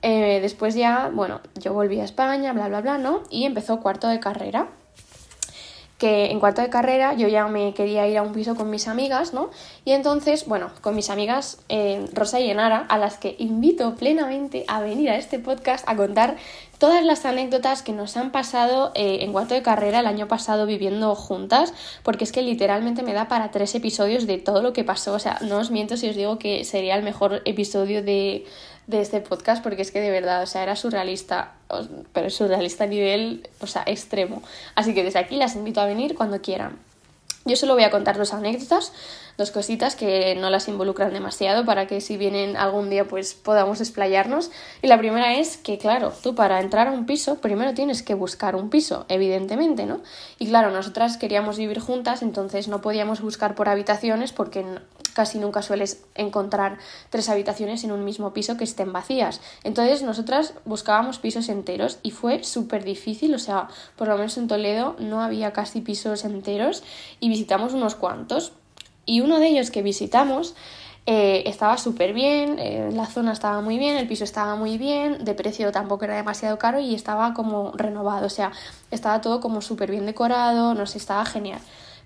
Eh, 0.02 0.40
después 0.42 0.74
ya, 0.74 1.08
bueno, 1.14 1.40
yo 1.54 1.72
volví 1.72 2.00
a 2.00 2.04
España, 2.04 2.52
bla, 2.52 2.66
bla, 2.66 2.80
bla, 2.80 2.98
¿no? 2.98 3.22
Y 3.30 3.44
empezó 3.44 3.80
cuarto 3.80 4.08
de 4.08 4.18
carrera 4.18 4.68
que 5.98 6.30
en 6.30 6.40
cuarto 6.40 6.60
de 6.60 6.70
carrera 6.70 7.14
yo 7.14 7.28
ya 7.28 7.46
me 7.46 7.72
quería 7.74 8.06
ir 8.08 8.18
a 8.18 8.22
un 8.22 8.32
piso 8.32 8.56
con 8.56 8.70
mis 8.70 8.88
amigas, 8.88 9.32
¿no? 9.32 9.50
Y 9.84 9.92
entonces, 9.92 10.46
bueno, 10.46 10.70
con 10.80 10.94
mis 10.94 11.10
amigas 11.10 11.58
eh, 11.68 12.06
Rosa 12.12 12.40
y 12.40 12.50
Enara, 12.50 12.86
a 12.88 12.98
las 12.98 13.16
que 13.16 13.36
invito 13.38 13.94
plenamente 13.94 14.64
a 14.66 14.80
venir 14.80 15.10
a 15.10 15.16
este 15.16 15.38
podcast 15.38 15.88
a 15.88 15.96
contar 15.96 16.36
todas 16.84 17.02
las 17.02 17.24
anécdotas 17.24 17.82
que 17.82 17.92
nos 17.92 18.14
han 18.18 18.30
pasado 18.30 18.92
eh, 18.94 19.20
en 19.22 19.32
cuarto 19.32 19.54
de 19.54 19.62
carrera 19.62 20.00
el 20.00 20.06
año 20.06 20.28
pasado 20.28 20.66
viviendo 20.66 21.14
juntas, 21.14 21.72
porque 22.02 22.24
es 22.24 22.30
que 22.30 22.42
literalmente 22.42 23.02
me 23.02 23.14
da 23.14 23.26
para 23.26 23.50
tres 23.50 23.74
episodios 23.74 24.26
de 24.26 24.36
todo 24.36 24.60
lo 24.60 24.74
que 24.74 24.84
pasó. 24.84 25.14
O 25.14 25.18
sea, 25.18 25.38
no 25.40 25.60
os 25.60 25.70
miento 25.70 25.96
si 25.96 26.10
os 26.10 26.14
digo 26.14 26.38
que 26.38 26.62
sería 26.64 26.94
el 26.96 27.02
mejor 27.02 27.40
episodio 27.46 28.02
de 28.02 28.44
de 28.86 29.00
este 29.00 29.20
podcast 29.20 29.62
porque 29.62 29.80
es 29.80 29.90
que 29.90 30.02
de 30.02 30.10
verdad, 30.10 30.42
o 30.42 30.46
sea, 30.46 30.62
era 30.62 30.76
surrealista, 30.76 31.54
pero 32.12 32.28
surrealista 32.28 32.84
a 32.84 32.86
nivel, 32.86 33.48
o 33.60 33.66
sea, 33.66 33.82
extremo. 33.86 34.42
Así 34.74 34.92
que 34.92 35.02
desde 35.02 35.20
aquí 35.20 35.36
las 35.36 35.56
invito 35.56 35.80
a 35.80 35.86
venir 35.86 36.14
cuando 36.14 36.42
quieran. 36.42 36.78
Yo 37.46 37.56
solo 37.56 37.74
voy 37.74 37.84
a 37.84 37.90
contar 37.90 38.16
dos 38.16 38.32
anécdotas, 38.32 38.92
dos 39.36 39.50
cositas 39.50 39.96
que 39.96 40.34
no 40.34 40.48
las 40.48 40.66
involucran 40.66 41.12
demasiado 41.12 41.66
para 41.66 41.86
que 41.86 42.00
si 42.00 42.16
vienen 42.16 42.56
algún 42.56 42.88
día 42.88 43.04
pues 43.04 43.34
podamos 43.34 43.82
explayarnos. 43.82 44.50
Y 44.80 44.86
la 44.86 44.96
primera 44.96 45.34
es 45.34 45.58
que, 45.58 45.76
claro, 45.76 46.10
tú 46.22 46.34
para 46.34 46.60
entrar 46.60 46.88
a 46.88 46.92
un 46.92 47.04
piso 47.04 47.36
primero 47.42 47.74
tienes 47.74 48.02
que 48.02 48.14
buscar 48.14 48.56
un 48.56 48.70
piso, 48.70 49.04
evidentemente, 49.10 49.84
¿no? 49.84 50.00
Y 50.38 50.46
claro, 50.48 50.70
nosotras 50.70 51.18
queríamos 51.18 51.58
vivir 51.58 51.80
juntas, 51.80 52.22
entonces 52.22 52.66
no 52.68 52.80
podíamos 52.80 53.20
buscar 53.20 53.54
por 53.54 53.68
habitaciones 53.68 54.32
porque 54.32 54.64
casi 55.14 55.38
nunca 55.38 55.62
sueles 55.62 56.02
encontrar 56.14 56.78
tres 57.08 57.28
habitaciones 57.28 57.84
en 57.84 57.92
un 57.92 58.04
mismo 58.04 58.32
piso 58.32 58.56
que 58.56 58.64
estén 58.64 58.92
vacías. 58.92 59.40
Entonces 59.62 60.02
nosotras 60.02 60.54
buscábamos 60.64 61.18
pisos 61.18 61.48
enteros 61.48 61.98
y 62.02 62.10
fue 62.10 62.44
súper 62.44 62.84
difícil, 62.84 63.34
o 63.34 63.38
sea, 63.38 63.68
por 63.96 64.08
lo 64.08 64.16
menos 64.16 64.36
en 64.36 64.48
Toledo 64.48 64.96
no 64.98 65.22
había 65.22 65.52
casi 65.52 65.80
pisos 65.80 66.24
enteros 66.24 66.82
y 67.20 67.28
visitamos 67.28 67.72
unos 67.72 67.94
cuantos. 67.94 68.52
Y 69.06 69.20
uno 69.20 69.38
de 69.38 69.48
ellos 69.48 69.70
que 69.70 69.82
visitamos 69.82 70.54
eh, 71.06 71.42
estaba 71.46 71.76
súper 71.76 72.14
bien, 72.14 72.58
eh, 72.58 72.88
la 72.92 73.04
zona 73.04 73.32
estaba 73.32 73.60
muy 73.60 73.76
bien, 73.76 73.96
el 73.96 74.08
piso 74.08 74.24
estaba 74.24 74.56
muy 74.56 74.78
bien, 74.78 75.22
de 75.22 75.34
precio 75.34 75.70
tampoco 75.70 76.06
era 76.06 76.16
demasiado 76.16 76.58
caro 76.58 76.80
y 76.80 76.94
estaba 76.94 77.34
como 77.34 77.72
renovado, 77.72 78.26
o 78.26 78.30
sea, 78.30 78.52
estaba 78.90 79.20
todo 79.20 79.40
como 79.40 79.60
súper 79.60 79.90
bien 79.90 80.06
decorado, 80.06 80.72
no 80.74 80.84
estaba 80.84 81.26
genial. 81.26 81.60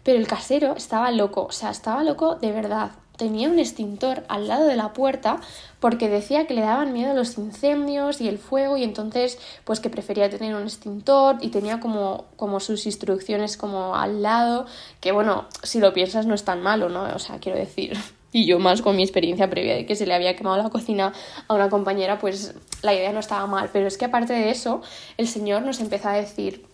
Pero 0.08 0.20
el 0.20 0.26
casero 0.26 0.74
estaba 0.74 1.10
loco, 1.10 1.44
o 1.44 1.52
sea, 1.52 1.68
estaba 1.68 2.02
loco 2.02 2.36
de 2.36 2.50
verdad. 2.50 2.92
Tenía 3.18 3.50
un 3.50 3.58
extintor 3.58 4.24
al 4.28 4.48
lado 4.48 4.64
de 4.64 4.74
la 4.74 4.94
puerta 4.94 5.38
porque 5.80 6.08
decía 6.08 6.46
que 6.46 6.54
le 6.54 6.62
daban 6.62 6.94
miedo 6.94 7.12
los 7.12 7.36
incendios 7.36 8.22
y 8.22 8.28
el 8.28 8.38
fuego 8.38 8.78
y 8.78 8.84
entonces 8.84 9.38
pues 9.64 9.80
que 9.80 9.90
prefería 9.90 10.30
tener 10.30 10.54
un 10.54 10.62
extintor 10.62 11.36
y 11.42 11.48
tenía 11.48 11.78
como, 11.78 12.24
como 12.36 12.58
sus 12.58 12.86
instrucciones 12.86 13.58
como 13.58 13.96
al 13.96 14.22
lado, 14.22 14.64
que 15.02 15.12
bueno, 15.12 15.44
si 15.62 15.78
lo 15.78 15.92
piensas 15.92 16.24
no 16.24 16.34
es 16.34 16.42
tan 16.42 16.62
malo, 16.62 16.88
¿no? 16.88 17.02
O 17.14 17.18
sea, 17.18 17.38
quiero 17.38 17.58
decir, 17.58 17.94
y 18.32 18.46
yo 18.46 18.58
más 18.58 18.80
con 18.80 18.96
mi 18.96 19.02
experiencia 19.02 19.50
previa 19.50 19.74
de 19.74 19.84
que 19.84 19.94
se 19.94 20.06
le 20.06 20.14
había 20.14 20.36
quemado 20.36 20.56
la 20.56 20.70
cocina 20.70 21.12
a 21.48 21.54
una 21.54 21.68
compañera, 21.68 22.18
pues 22.18 22.54
la 22.80 22.94
idea 22.94 23.12
no 23.12 23.20
estaba 23.20 23.46
mal. 23.46 23.68
Pero 23.74 23.86
es 23.86 23.98
que 23.98 24.06
aparte 24.06 24.32
de 24.32 24.48
eso, 24.48 24.80
el 25.18 25.28
señor 25.28 25.60
nos 25.64 25.80
empezó 25.80 26.08
a 26.08 26.14
decir, 26.14 26.64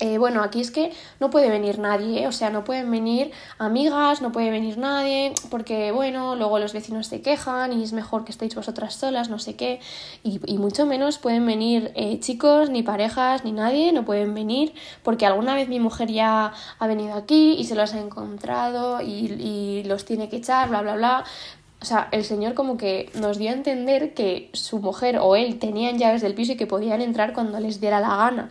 eh, 0.00 0.16
bueno, 0.16 0.42
aquí 0.42 0.60
es 0.60 0.70
que 0.70 0.92
no 1.20 1.28
puede 1.28 1.50
venir 1.50 1.78
nadie, 1.78 2.26
o 2.26 2.32
sea, 2.32 2.48
no 2.48 2.64
pueden 2.64 2.90
venir 2.90 3.32
amigas, 3.58 4.22
no 4.22 4.32
puede 4.32 4.50
venir 4.50 4.78
nadie, 4.78 5.34
porque 5.50 5.92
bueno, 5.92 6.36
luego 6.36 6.58
los 6.58 6.72
vecinos 6.72 7.06
se 7.06 7.20
quejan 7.20 7.72
y 7.72 7.82
es 7.82 7.92
mejor 7.92 8.24
que 8.24 8.32
estéis 8.32 8.54
vosotras 8.54 8.94
solas, 8.94 9.28
no 9.28 9.38
sé 9.38 9.56
qué, 9.56 9.80
y, 10.22 10.40
y 10.46 10.56
mucho 10.56 10.86
menos 10.86 11.18
pueden 11.18 11.44
venir 11.44 11.92
eh, 11.94 12.18
chicos, 12.18 12.70
ni 12.70 12.82
parejas, 12.82 13.44
ni 13.44 13.52
nadie, 13.52 13.92
no 13.92 14.06
pueden 14.06 14.34
venir, 14.34 14.72
porque 15.02 15.26
alguna 15.26 15.54
vez 15.54 15.68
mi 15.68 15.80
mujer 15.80 16.10
ya 16.10 16.52
ha 16.78 16.86
venido 16.86 17.14
aquí 17.14 17.56
y 17.58 17.64
se 17.64 17.74
los 17.74 17.92
ha 17.92 18.00
encontrado 18.00 19.02
y, 19.02 19.06
y 19.06 19.84
los 19.84 20.06
tiene 20.06 20.30
que 20.30 20.36
echar, 20.36 20.70
bla, 20.70 20.80
bla, 20.80 20.94
bla, 20.94 21.24
o 21.82 21.84
sea, 21.84 22.08
el 22.12 22.24
señor 22.24 22.52
como 22.52 22.76
que 22.76 23.10
nos 23.14 23.38
dio 23.38 23.48
a 23.50 23.54
entender 23.54 24.12
que 24.12 24.50
su 24.52 24.80
mujer 24.80 25.18
o 25.18 25.34
él 25.34 25.58
tenían 25.58 25.96
llaves 25.96 26.20
del 26.20 26.34
piso 26.34 26.52
y 26.52 26.56
que 26.56 26.66
podían 26.66 27.00
entrar 27.00 27.32
cuando 27.32 27.58
les 27.58 27.80
diera 27.80 28.00
la 28.00 28.16
gana. 28.16 28.48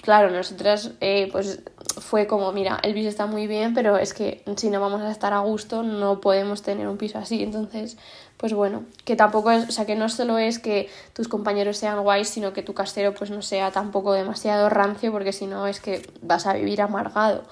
Claro, 0.00 0.30
nosotras 0.30 0.92
eh, 1.00 1.28
pues 1.30 1.60
fue 2.00 2.26
como, 2.26 2.50
mira, 2.52 2.78
el 2.82 2.94
piso 2.94 3.08
está 3.08 3.26
muy 3.26 3.46
bien, 3.46 3.74
pero 3.74 3.98
es 3.98 4.14
que 4.14 4.42
si 4.56 4.70
no 4.70 4.80
vamos 4.80 5.02
a 5.02 5.10
estar 5.10 5.32
a 5.32 5.40
gusto 5.40 5.82
no 5.82 6.20
podemos 6.20 6.62
tener 6.62 6.88
un 6.88 6.96
piso 6.96 7.18
así. 7.18 7.42
Entonces, 7.42 7.96
pues 8.36 8.54
bueno, 8.54 8.84
que 9.04 9.16
tampoco 9.16 9.50
es, 9.50 9.68
o 9.68 9.72
sea, 9.72 9.86
que 9.86 9.94
no 9.94 10.08
solo 10.08 10.38
es 10.38 10.58
que 10.58 10.88
tus 11.12 11.28
compañeros 11.28 11.76
sean 11.76 12.02
guays, 12.02 12.28
sino 12.28 12.52
que 12.52 12.62
tu 12.62 12.74
casero 12.74 13.14
pues 13.14 13.30
no 13.30 13.42
sea 13.42 13.70
tampoco 13.70 14.12
demasiado 14.12 14.68
rancio, 14.68 15.12
porque 15.12 15.32
si 15.32 15.46
no 15.46 15.66
es 15.66 15.80
que 15.80 16.02
vas 16.22 16.46
a 16.46 16.54
vivir 16.54 16.80
amargado. 16.82 17.44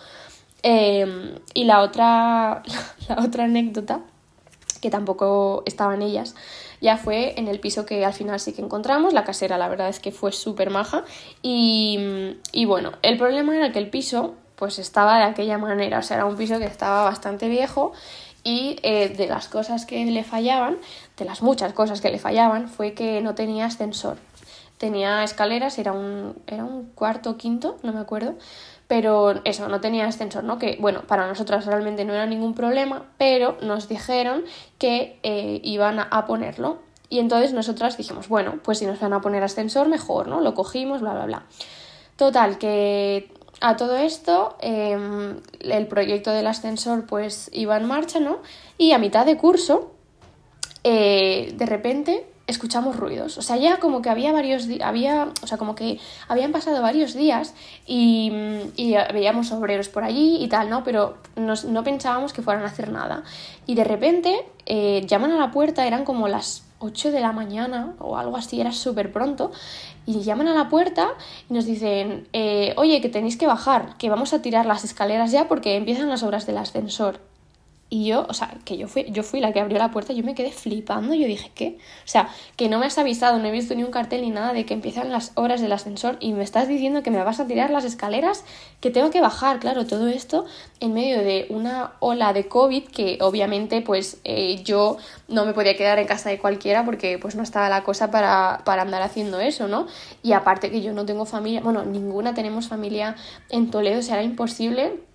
Em, 0.63 1.37
y 1.55 1.65
la 1.65 1.83
otra, 1.83 2.63
la 3.09 3.25
otra 3.25 3.45
anécdota 3.45 4.01
que 4.81 4.91
tampoco 4.91 5.63
estaban 5.67 6.03
ellas, 6.03 6.35
ya 6.81 6.97
fue 6.97 7.39
en 7.39 7.49
el 7.49 7.61
piso 7.61 7.85
que 7.85 8.05
al 8.05 8.13
final 8.13 8.41
sí 8.41 8.53
que 8.53 8.63
encontramos. 8.63 9.13
La 9.13 9.25
casera, 9.25 9.59
la 9.59 9.69
verdad 9.69 9.89
es 9.89 10.01
que 10.01 10.13
fue 10.13 10.33
súper 10.33 10.71
maja. 10.71 11.05
Y, 11.43 12.37
y, 12.53 12.65
bueno, 12.65 12.93
el 13.03 13.19
problema 13.19 13.57
era 13.57 13.73
que 13.73 13.79
el 13.79 13.91
piso, 13.91 14.35
pues 14.57 14.79
estaba 14.79 15.19
de 15.19 15.25
aquella 15.25 15.59
manera. 15.59 15.99
O 15.99 16.03
sea, 16.03 16.17
era 16.17 16.27
un 16.27 16.37
piso 16.37 16.59
que 16.59 16.65
estaba 16.65 17.05
bastante 17.05 17.49
viejo. 17.49 17.93
Y 18.43 18.79
eh, 18.83 19.11
de 19.11 19.27
las 19.27 19.49
cosas 19.49 19.85
que 19.85 20.05
le 20.07 20.25
fallaban, 20.25 20.79
de 21.19 21.25
las 21.27 21.43
muchas 21.43 21.75
cosas 21.75 22.01
que 22.01 22.11
le 22.11 22.19
fallaban, 22.19 22.69
fue 22.69 22.95
que 22.95 23.21
no 23.21 23.35
tenía 23.35 23.67
ascensor. 23.67 24.17
Tenía 24.79 25.23
escaleras, 25.23 25.79
era 25.79 25.93
un, 25.93 26.43
era 26.47 26.65
un 26.65 26.87
cuarto 26.95 27.37
quinto, 27.37 27.77
no 27.83 27.93
me 27.93 28.01
acuerdo, 28.01 28.37
pero 28.91 29.41
eso, 29.45 29.69
no 29.69 29.81
tenía 29.81 30.05
ascensor, 30.07 30.43
¿no? 30.43 30.59
Que 30.59 30.77
bueno, 30.81 31.03
para 31.07 31.29
nosotras 31.29 31.65
realmente 31.65 32.05
no 32.05 32.13
era 32.13 32.27
ningún 32.27 32.55
problema, 32.55 33.05
pero 33.19 33.57
nos 33.63 33.89
dijeron 33.89 34.43
que 34.79 35.21
eh, 35.23 35.61
iban 35.63 36.01
a 36.01 36.27
ponerlo. 36.27 36.79
Y 37.09 37.21
entonces 37.21 37.53
nosotras 37.53 37.97
dijimos, 37.97 38.27
bueno, 38.29 38.59
pues 38.65 38.79
si 38.81 38.87
nos 38.87 38.99
van 38.99 39.13
a 39.13 39.21
poner 39.21 39.45
ascensor, 39.45 39.87
mejor, 39.87 40.27
¿no? 40.27 40.41
Lo 40.41 40.55
cogimos, 40.55 41.03
bla, 41.03 41.13
bla, 41.13 41.27
bla. 41.27 41.43
Total, 42.17 42.59
que 42.59 43.33
a 43.61 43.77
todo 43.77 43.97
esto 43.97 44.57
em, 44.61 45.41
el 45.61 45.87
proyecto 45.87 46.33
del 46.33 46.49
ascensor 46.49 47.07
pues 47.07 47.49
iba 47.53 47.77
en 47.77 47.85
marcha, 47.85 48.19
¿no? 48.19 48.39
Y 48.77 48.91
a 48.91 48.99
mitad 48.99 49.25
de 49.25 49.37
curso, 49.37 49.93
eh, 50.83 51.55
de 51.55 51.67
repente 51.67 52.27
escuchamos 52.51 52.97
ruidos. 52.97 53.39
O 53.39 53.43
sea, 53.43 53.57
ya 53.57 53.79
como 53.79 54.03
que 54.03 54.11
había 54.11 54.33
varios 54.33 54.69
había, 54.83 55.29
o 55.43 55.47
sea, 55.47 55.59
como 55.59 55.75
que 55.75 55.99
habían 56.29 56.53
pasado 56.53 56.83
varios 56.83 57.15
días 57.15 57.55
y, 57.87 58.33
veíamos 59.13 59.53
obreros 59.53 59.89
por 59.89 60.05
allí 60.05 60.43
y 60.43 60.49
tal, 60.49 60.71
¿no? 60.71 60.85
Pero 60.85 61.17
no 61.37 61.85
pensábamos 61.85 62.33
que 62.33 62.43
fueran 62.43 62.63
a 62.65 62.67
hacer 62.67 62.91
nada. 62.91 63.23
Y 63.67 63.75
de 63.75 63.85
repente 63.85 64.47
eh, 64.67 65.05
llaman 65.07 65.33
a 65.33 65.39
la 65.39 65.51
puerta, 65.51 65.87
eran 65.87 66.05
como 66.05 66.29
las 66.29 66.65
8 66.81 67.13
de 67.13 67.21
la 67.21 67.33
mañana 67.33 67.95
o 67.99 68.17
algo 68.17 68.37
así, 68.37 68.61
era 68.61 68.73
súper 68.73 69.13
pronto, 69.13 69.53
y 70.07 70.23
llaman 70.23 70.49
a 70.49 70.55
la 70.55 70.69
puerta 70.69 71.11
y 71.49 71.55
nos 71.55 71.67
dicen, 71.67 72.29
eh, 72.33 72.75
oye, 72.77 73.01
que 73.01 73.09
tenéis 73.09 73.37
que 73.37 73.47
bajar, 73.47 73.97
que 73.99 74.11
vamos 74.11 74.33
a 74.33 74.43
tirar 74.43 74.67
las 74.67 74.85
escaleras 74.85 75.31
ya 75.31 75.49
porque 75.49 75.77
empiezan 75.77 76.09
las 76.09 76.23
obras 76.23 76.47
del 76.47 76.59
ascensor. 76.59 77.21
Y 77.93 78.07
yo, 78.07 78.25
o 78.29 78.35
sea, 78.35 78.57
que 78.65 78.77
yo 78.77 78.87
fui, 78.87 79.07
yo 79.11 79.25
fui 79.25 79.41
la 79.41 79.53
que 79.53 79.59
abrió 79.59 79.77
la 79.77 79.91
puerta, 79.91 80.13
yo 80.13 80.23
me 80.23 80.37
quedé 80.37 80.53
flipando, 80.53 81.13
yo 81.13 81.27
dije, 81.27 81.51
¿qué? 81.57 81.77
O 82.05 82.09
sea, 82.09 82.29
que 82.55 82.69
no 82.69 82.79
me 82.79 82.87
has 82.87 82.97
avisado, 82.99 83.41
no 83.41 83.49
he 83.49 83.51
visto 83.51 83.75
ni 83.75 83.83
un 83.83 83.91
cartel 83.91 84.23
ni 84.23 84.31
nada 84.31 84.53
de 84.53 84.65
que 84.65 84.75
empiezan 84.75 85.11
las 85.11 85.33
horas 85.35 85.61
del 85.61 85.73
ascensor 85.73 86.17
y 86.21 86.33
me 86.33 86.45
estás 86.45 86.69
diciendo 86.69 87.03
que 87.03 87.11
me 87.11 87.21
vas 87.25 87.41
a 87.41 87.49
tirar 87.49 87.71
las 87.71 87.85
escaleras, 87.85 88.45
que 88.81 88.91
tengo 88.91 89.11
que 89.11 89.21
bajar, 89.21 89.59
claro, 89.59 89.89
todo 89.89 90.07
esto 90.07 90.45
en 90.79 90.95
medio 90.95 91.19
de 91.19 91.47
una 91.51 91.95
ola 91.99 92.33
de 92.33 92.47
COVID 92.47 92.85
que 92.85 93.19
obviamente 93.23 93.83
pues 93.83 94.19
eh, 94.23 94.63
yo 94.63 94.97
no 95.27 95.45
me 95.45 95.53
podía 95.53 95.77
quedar 95.77 95.99
en 95.99 96.07
casa 96.07 96.31
de 96.31 96.39
cualquiera 96.39 96.85
porque 96.85 97.19
pues 97.19 97.35
no 97.35 97.43
estaba 97.43 97.69
la 97.69 97.83
cosa 97.83 98.13
para, 98.13 98.63
para 98.65 98.83
andar 98.83 99.03
haciendo 99.03 99.41
eso, 99.41 99.67
¿no? 99.67 99.89
Y 100.23 100.33
aparte 100.33 100.71
que 100.71 100.81
yo 100.81 100.93
no 100.93 101.07
tengo 101.07 101.27
familia, 101.27 101.61
bueno, 101.61 101.85
ninguna 101.85 102.35
tenemos 102.35 102.69
familia 102.69 103.17
en 103.49 103.69
Toledo, 103.69 104.01
era 104.01 104.23
imposible 104.23 105.10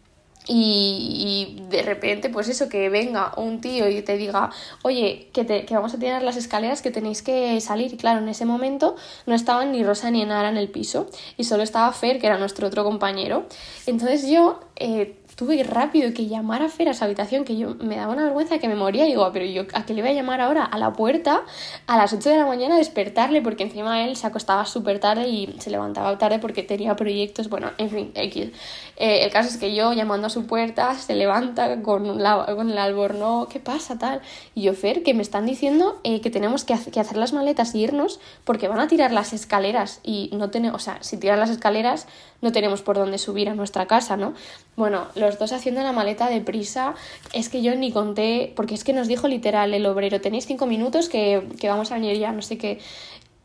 y, 0.48 1.58
de 1.70 1.82
repente, 1.82 2.30
pues 2.30 2.50
eso, 2.50 2.70
que 2.70 2.90
venga 2.90 3.34
un 3.38 3.62
tío 3.62 3.90
y 3.90 4.02
te 4.02 4.18
diga, 4.18 4.52
oye, 4.84 5.30
que, 5.34 5.44
te, 5.44 5.66
que 5.66 5.74
vamos 5.76 5.94
a 5.94 6.00
tirar 6.00 6.22
las 6.22 6.38
escaleras, 6.38 6.82
que 6.82 6.92
tenéis 6.92 7.22
que 7.22 7.60
salir. 7.62 7.94
Y 7.94 7.98
claro, 7.98 8.20
en 8.20 8.30
ese 8.30 8.46
momento 8.46 8.96
no 9.26 9.34
estaban 9.36 9.72
ni 9.72 9.84
Rosa 9.84 10.12
ni 10.12 10.24
Nara 10.26 10.50
en 10.50 10.58
el 10.58 10.70
piso 10.70 11.08
y 11.38 11.46
solo 11.46 11.64
estaba 11.64 11.92
Fer, 11.92 12.20
que 12.20 12.28
era 12.28 12.38
nuestro 12.38 12.68
otro 12.68 12.84
compañero. 12.84 13.46
Entonces 13.86 14.28
yo 14.28 14.60
eh, 14.76 15.16
tuve 15.36 15.62
rápido 15.64 16.14
que 16.14 16.28
llamar 16.28 16.62
a 16.64 16.70
Fer 16.70 16.88
a 16.88 16.92
esa 16.92 17.06
habitación 17.06 17.44
que 17.44 17.58
yo 17.58 17.76
me 17.76 17.98
daba 17.98 18.14
una 18.14 18.24
vergüenza 18.24 18.58
que 18.58 18.68
me 18.68 18.76
moría 18.76 19.06
y 19.06 19.10
digo, 19.10 19.26
ah, 19.26 19.32
pero 19.34 19.46
yo 19.46 19.64
a 19.74 19.86
qué 19.86 19.94
le 19.94 20.02
voy 20.02 20.12
a 20.12 20.14
llamar 20.14 20.40
ahora 20.40 20.64
a 20.64 20.78
la 20.78 20.94
puerta 20.94 21.44
a 21.88 21.98
las 21.98 22.14
8 22.14 22.30
de 22.30 22.38
la 22.38 22.46
mañana 22.46 22.76
a 22.76 22.78
despertarle 22.78 23.42
porque 23.42 23.64
encima 23.64 24.04
él 24.06 24.16
se 24.16 24.28
acostaba 24.28 24.66
súper 24.66 25.00
tarde 25.00 25.28
y 25.28 25.56
se 25.60 25.70
levantaba 25.70 26.18
tarde 26.18 26.40
porque 26.40 26.64
tenía 26.64 26.96
proyectos, 26.96 27.50
bueno, 27.50 27.72
en 27.78 27.90
fin, 27.90 28.12
X. 28.16 28.52
Eh, 28.98 29.26
el 29.26 29.32
caso 29.32 29.50
es 29.50 29.58
que 29.58 29.76
yo 29.76 29.92
llamando 29.92 30.28
a 30.28 30.30
su 30.30 30.48
puerta 30.48 30.96
se 30.96 31.16
levanta 31.16 31.82
con, 31.82 32.24
la, 32.24 32.46
con 32.56 32.70
el 32.70 32.78
alborno, 32.78 33.48
¿qué 33.52 33.60
pasa 33.60 34.00
tal? 34.00 34.22
Y 34.54 34.64
yo, 34.64 34.74
Fer, 34.74 35.04
que 35.04 35.14
me 35.14 35.22
están 35.22 35.46
diciendo 35.46 36.00
eh, 36.04 36.22
que 36.22 36.30
tenemos 36.30 36.64
que, 36.64 36.76
que, 36.92 37.00
hacer 37.00 37.18
las 37.18 37.34
maletas 37.34 37.76
y 37.76 37.84
irnos 37.84 38.22
porque 38.46 38.70
van 38.70 38.80
a 38.80 38.88
tirar 38.88 39.12
las 39.12 39.34
escaleras 39.34 40.00
y 40.04 40.30
no 40.34 40.50
tenemos, 40.50 40.82
o 40.82 40.84
sea, 40.84 40.98
si 41.02 41.18
tiran 41.18 41.40
las 41.40 41.50
escaleras 41.50 42.08
no 42.42 42.52
tenemos 42.52 42.82
por 42.82 42.96
dónde 42.96 43.18
subir 43.18 43.50
a 43.50 43.56
nuestra 43.56 43.88
casa, 43.88 44.18
¿no? 44.18 44.34
Bueno, 44.76 45.08
los 45.16 45.40
dos 45.40 45.54
haciendo 45.54 45.82
la 45.82 45.94
maleta 45.94 46.30
de 46.30 46.42
prisa, 46.42 46.96
es 47.32 47.48
que 47.48 47.62
yo 47.62 47.76
ni 47.76 47.92
conté, 47.92 48.52
porque 48.56 48.76
es 48.76 48.84
que 48.84 48.92
nos 48.92 49.08
dijo 49.08 49.28
literal 49.28 49.74
el 49.74 49.86
obrero, 49.86 50.20
tenéis 50.20 50.46
cinco 50.46 50.66
minutos 50.66 51.08
que, 51.08 51.48
que 51.60 51.70
vamos 51.70 51.92
a 51.92 51.96
venir 51.96 52.18
ya, 52.18 52.34
no 52.34 52.42
sé 52.42 52.58
qué. 52.58 52.80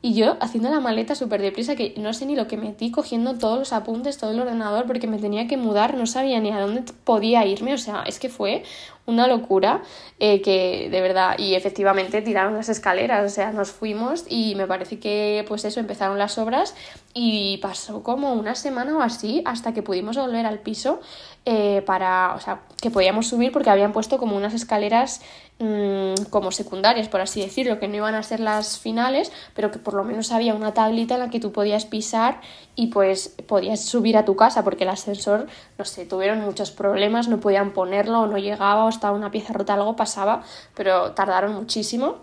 Y 0.02 0.14
yo 0.14 0.38
haciendo 0.40 0.70
la 0.70 0.80
maleta 0.80 1.14
súper 1.14 1.42
deprisa, 1.42 1.76
que 1.76 1.92
no 1.98 2.14
sé 2.14 2.24
ni 2.24 2.34
lo 2.34 2.46
que 2.48 2.56
metí, 2.56 2.90
cogiendo 2.90 3.36
todos 3.36 3.58
los 3.58 3.72
apuntes, 3.74 4.16
todo 4.16 4.30
el 4.30 4.40
ordenador, 4.40 4.86
porque 4.86 5.06
me 5.06 5.18
tenía 5.18 5.46
que 5.46 5.58
mudar, 5.58 5.94
no 5.94 6.06
sabía 6.06 6.40
ni 6.40 6.50
a 6.50 6.60
dónde 6.60 6.84
podía 7.04 7.44
irme, 7.44 7.74
o 7.74 7.78
sea, 7.78 8.04
es 8.06 8.18
que 8.18 8.30
fue 8.30 8.62
una 9.04 9.26
locura 9.26 9.82
eh, 10.18 10.40
que 10.40 10.88
de 10.90 11.00
verdad, 11.02 11.38
y 11.38 11.54
efectivamente 11.54 12.22
tiraron 12.22 12.54
las 12.54 12.70
escaleras, 12.70 13.30
o 13.30 13.34
sea, 13.34 13.52
nos 13.52 13.72
fuimos 13.72 14.24
y 14.28 14.54
me 14.54 14.66
parece 14.66 14.98
que 14.98 15.44
pues 15.48 15.64
eso, 15.66 15.80
empezaron 15.80 16.18
las 16.18 16.38
obras 16.38 16.74
y 17.12 17.58
pasó 17.58 18.02
como 18.02 18.32
una 18.32 18.54
semana 18.54 18.96
o 18.96 19.02
así 19.02 19.42
hasta 19.44 19.74
que 19.74 19.82
pudimos 19.82 20.16
volver 20.16 20.46
al 20.46 20.60
piso 20.60 21.00
eh, 21.44 21.82
para, 21.84 22.34
o 22.36 22.40
sea, 22.40 22.60
que 22.80 22.90
podíamos 22.90 23.26
subir 23.26 23.52
porque 23.52 23.70
habían 23.70 23.92
puesto 23.92 24.18
como 24.18 24.36
unas 24.36 24.54
escaleras 24.54 25.20
mm, 25.60 26.24
como 26.30 26.50
secundarias, 26.50 27.08
por 27.08 27.20
así 27.20 27.40
decirlo, 27.40 27.78
que 27.78 27.86
no 27.86 27.96
iban 27.96 28.14
a 28.14 28.22
ser 28.22 28.40
las 28.40 28.78
finales, 28.78 29.30
pero 29.54 29.70
que 29.70 29.78
por 29.78 29.94
lo 29.94 30.02
menos 30.02 30.32
había 30.32 30.54
una 30.54 30.74
tablita 30.74 31.14
en 31.14 31.20
la 31.20 31.30
que 31.30 31.38
tú 31.38 31.52
podías 31.52 31.84
pisar 31.84 32.40
y 32.74 32.88
pues 32.88 33.36
podías 33.46 33.80
subir 33.80 34.16
a 34.16 34.24
tu 34.24 34.34
casa, 34.34 34.64
porque 34.64 34.84
el 34.84 34.90
ascensor, 34.90 35.46
no 35.78 35.84
sé, 35.84 36.06
tuvieron 36.06 36.40
muchos 36.40 36.70
problemas, 36.70 37.28
no 37.28 37.38
podían 37.38 37.72
ponerlo 37.72 38.26
no 38.26 38.38
llegaba 38.38 38.84
o 38.84 38.88
estaba 38.88 39.16
una 39.16 39.30
pieza 39.30 39.52
rota, 39.52 39.74
algo 39.74 39.96
pasaba, 39.96 40.42
pero 40.74 41.12
tardaron 41.12 41.54
muchísimo. 41.54 42.16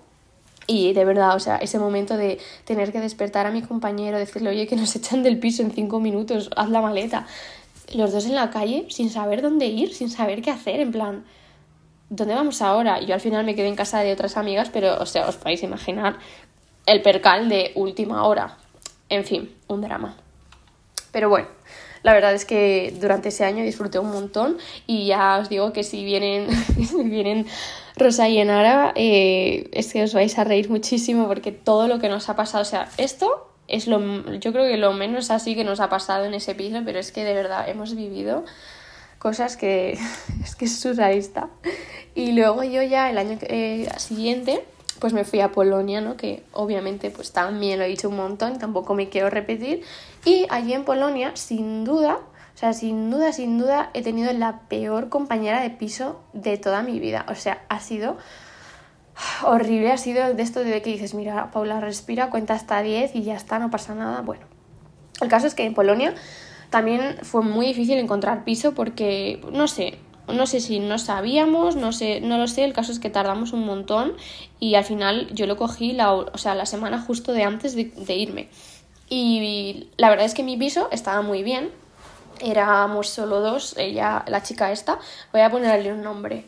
Y 0.70 0.92
de 0.92 1.06
verdad, 1.06 1.34
o 1.36 1.40
sea, 1.40 1.56
ese 1.58 1.80
momento 1.80 2.18
de 2.18 2.40
tener 2.66 2.92
que 2.92 3.00
despertar 3.00 3.46
a 3.46 3.52
mi 3.52 3.62
compañero, 3.62 4.18
decirle, 4.18 4.50
oye, 4.50 4.68
que 4.68 4.76
nos 4.76 4.94
echan 4.98 5.24
del 5.24 5.40
piso 5.40 5.62
en 5.62 5.72
cinco 5.72 6.02
minutos, 6.02 6.50
haz 6.58 6.70
la 6.70 6.82
maleta 6.82 7.26
los 7.94 8.12
dos 8.12 8.26
en 8.26 8.36
la 8.36 8.50
calle 8.50 8.86
sin 8.90 9.10
saber 9.10 9.42
dónde 9.42 9.68
ir, 9.68 9.94
sin 9.94 10.10
saber 10.10 10.42
qué 10.42 10.52
hacer, 10.52 10.80
en 10.80 10.92
plan, 10.92 11.24
¿dónde 12.10 12.36
vamos 12.36 12.62
ahora? 12.62 13.02
Yo 13.02 13.14
al 13.14 13.22
final 13.22 13.46
me 13.46 13.56
quedé 13.56 13.68
en 13.68 13.76
casa 13.76 14.00
de 14.00 14.14
otras 14.14 14.38
amigas, 14.38 14.70
pero, 14.72 15.02
o 15.02 15.06
sea, 15.06 15.28
os 15.28 15.36
podéis 15.36 15.64
imaginar 15.64 16.18
el 16.86 17.02
percal 17.02 17.50
de 17.50 17.72
última 17.76 18.24
hora. 18.24 18.58
En 19.10 19.24
fin, 19.24 19.54
un 19.68 19.82
drama. 19.82 20.16
Pero 21.12 21.30
bueno, 21.30 21.48
la 22.04 22.14
verdad 22.14 22.34
es 22.34 22.46
que 22.46 22.94
durante 23.00 23.30
ese 23.30 23.46
año 23.46 23.64
disfruté 23.64 24.00
un 24.00 24.12
montón 24.12 24.58
y 24.86 25.08
ya 25.08 25.38
os 25.38 25.50
digo 25.50 25.74
que 25.74 25.84
si 25.84 26.04
vienen, 26.04 26.50
si 26.88 27.04
vienen 27.04 27.46
Rosa 27.96 28.30
y 28.30 28.38
Enara, 28.38 28.94
eh, 28.96 29.70
es 29.74 29.92
que 29.94 30.04
os 30.04 30.14
vais 30.14 30.38
a 30.38 30.44
reír 30.44 30.70
muchísimo 30.70 31.28
porque 31.28 31.52
todo 31.52 31.88
lo 31.88 32.00
que 32.00 32.10
nos 32.10 32.30
ha 32.30 32.36
pasado, 32.36 32.62
o 32.62 32.66
sea, 32.66 32.90
esto 32.98 33.50
es 33.68 33.88
lo, 33.88 34.00
yo 34.36 34.54
creo 34.54 34.66
que 34.66 34.78
lo 34.78 34.94
menos 34.94 35.32
así 35.32 35.56
que 35.56 35.64
nos 35.64 35.80
ha 35.80 35.90
pasado 35.90 36.26
en 36.26 36.34
ese 36.34 36.56
piso, 36.56 36.80
pero 36.86 37.00
es 37.00 37.12
que 37.12 37.24
de 37.24 37.34
verdad 37.34 37.68
hemos 37.68 37.96
vivido 37.96 38.46
cosas 39.28 39.58
que 39.58 40.00
es 40.44 40.56
que 40.56 40.66
es 40.66 40.80
surrealista. 40.80 41.50
Y 42.16 42.32
luego 42.32 42.64
yo 42.64 42.82
ya 42.82 43.10
el 43.10 43.18
año 43.18 43.38
eh, 43.42 43.90
siguiente 43.98 44.64
pues 45.02 45.12
me 45.12 45.26
fui 45.26 45.42
a 45.42 45.52
Polonia, 45.52 46.00
¿no? 46.00 46.16
Que 46.16 46.44
obviamente 46.54 47.12
pues 47.12 47.34
también 47.34 47.78
lo 47.78 47.84
he 47.84 47.90
dicho 47.90 48.08
un 48.08 48.16
montón, 48.16 48.58
tampoco 48.58 48.96
me 48.96 49.10
quiero 49.10 49.30
repetir. 49.30 49.84
Y 50.24 50.48
allí 50.50 50.72
en 50.72 50.86
Polonia, 50.86 51.36
sin 51.36 51.84
duda, 51.84 52.20
o 52.56 52.58
sea, 52.58 52.72
sin 52.72 53.12
duda, 53.12 53.34
sin 53.34 53.60
duda, 53.60 53.92
he 53.94 54.02
tenido 54.02 54.32
la 54.32 54.62
peor 54.70 55.10
compañera 55.10 55.62
de 55.62 55.72
piso 55.72 56.22
de 56.32 56.58
toda 56.58 56.82
mi 56.82 57.02
vida. 57.02 57.26
O 57.28 57.36
sea, 57.36 57.66
ha 57.68 57.82
sido 57.82 58.18
horrible 59.44 59.92
ha 59.92 59.98
sido 59.98 60.34
de 60.34 60.42
esto 60.42 60.62
de 60.62 60.82
que 60.82 60.92
dices, 60.92 61.14
mira, 61.14 61.52
Paula 61.52 61.82
respira, 61.82 62.30
cuenta 62.30 62.54
hasta 62.54 62.82
10 62.82 63.14
y 63.14 63.24
ya 63.24 63.36
está, 63.36 63.60
no 63.60 63.70
pasa 63.70 63.94
nada. 63.94 64.22
Bueno, 64.22 64.46
el 65.20 65.28
caso 65.28 65.48
es 65.48 65.54
que 65.54 65.66
en 65.66 65.74
Polonia 65.74 66.16
también 66.70 67.18
fue 67.24 67.42
muy 67.42 67.68
difícil 67.68 67.98
encontrar 67.98 68.44
piso 68.44 68.74
porque, 68.74 69.42
no 69.52 69.68
sé, 69.68 69.98
no 70.28 70.46
sé 70.46 70.60
si 70.60 70.80
no 70.80 71.00
sabíamos, 71.00 71.76
no 71.76 71.92
sé, 71.92 72.20
no 72.22 72.38
lo 72.38 72.48
sé, 72.48 72.66
el 72.66 72.74
caso 72.74 72.92
es 72.92 73.00
que 73.00 73.10
tardamos 73.10 73.54
un 73.54 73.66
montón 73.66 74.14
y 74.60 74.76
al 74.76 74.84
final 74.84 75.34
yo 75.34 75.48
lo 75.48 75.56
cogí 75.56 75.94
la, 75.94 76.14
o 76.14 76.38
sea, 76.38 76.56
la 76.56 76.66
semana 76.66 77.02
justo 77.02 77.32
de 77.32 77.44
antes 77.44 77.76
de, 77.76 78.16
irme. 78.16 78.50
Y 79.10 79.90
la 79.96 80.10
verdad 80.10 80.26
es 80.26 80.34
que 80.34 80.44
mi 80.44 80.58
piso 80.58 80.90
estaba 80.92 81.22
muy 81.22 81.44
bien, 81.44 81.72
éramos 82.42 83.10
solo 83.10 83.40
dos, 83.40 83.76
ella, 83.78 84.26
la 84.28 84.44
chica 84.44 84.72
esta, 84.72 85.00
voy 85.32 85.42
a 85.42 85.50
ponerle 85.50 85.94
un 85.94 86.02
nombre, 86.02 86.44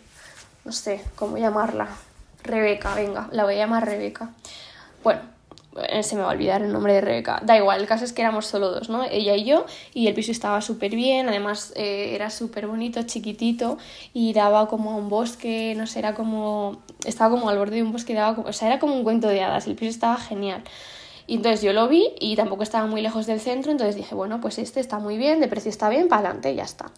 no 0.66 0.74
sé 0.74 1.02
cómo 1.16 1.38
llamarla, 1.38 1.88
Rebeca, 2.44 2.96
venga, 2.96 3.30
la 3.32 3.44
voy 3.44 3.56
a 3.56 3.58
llamar 3.58 3.86
Rebeca. 3.86 4.32
Bueno, 5.04 5.22
se 6.02 6.16
me 6.16 6.22
va 6.22 6.30
a 6.30 6.32
olvidar 6.32 6.62
el 6.62 6.74
nombre 6.74 6.94
de 6.94 7.02
Rebeca. 7.02 7.42
Da 7.44 7.56
igual, 7.58 7.82
el 7.82 7.88
caso 7.88 8.04
es 8.04 8.14
que 8.14 8.22
éramos 8.22 8.48
solo 8.48 8.72
dos, 8.72 8.90
¿no? 8.90 9.04
Ella 9.04 9.36
y 9.36 9.46
yo, 9.46 9.66
y 9.94 10.08
el 10.08 10.14
piso 10.14 10.32
estaba 10.32 10.62
súper 10.62 10.96
bien, 10.96 11.30
además 11.30 11.74
eh, 11.76 12.12
era 12.16 12.30
súper 12.30 12.68
bonito, 12.68 13.04
chiquitito, 13.04 13.78
y 14.14 14.34
daba 14.34 14.68
como 14.68 14.92
a 14.92 14.96
un 14.96 15.10
bosque, 15.10 15.76
no 15.78 15.88
sé, 15.88 16.00
era 16.00 16.16
como. 16.16 16.82
Estaba 17.06 17.30
como 17.30 17.50
al 17.50 17.58
borde 17.58 17.78
de 17.78 17.84
un 17.84 17.92
bosque, 17.92 18.14
daba 18.14 18.36
como, 18.36 18.50
o 18.50 18.54
sea, 18.54 18.68
era 18.68 18.80
como 18.80 18.96
un 18.96 19.04
cuento 19.04 19.28
de 19.28 19.42
hadas, 19.42 19.68
el 19.68 19.76
piso 19.76 19.92
estaba 19.92 20.18
genial. 20.18 20.64
Y 21.28 21.36
entonces 21.36 21.62
yo 21.62 21.74
lo 21.74 21.88
vi 21.88 22.10
y 22.20 22.36
tampoco 22.36 22.64
estaba 22.64 22.88
muy 22.88 23.02
lejos 23.02 23.28
del 23.28 23.40
centro, 23.40 23.72
entonces 23.72 23.96
dije, 23.96 24.16
bueno, 24.16 24.42
pues 24.42 24.58
este 24.58 24.80
está 24.80 24.98
muy 24.98 25.18
bien, 25.18 25.40
de 25.40 25.48
precio 25.48 25.70
está 25.70 25.88
bien, 25.88 26.08
para 26.08 26.22
adelante, 26.22 26.56
ya 26.56 26.64
está. 26.64 26.92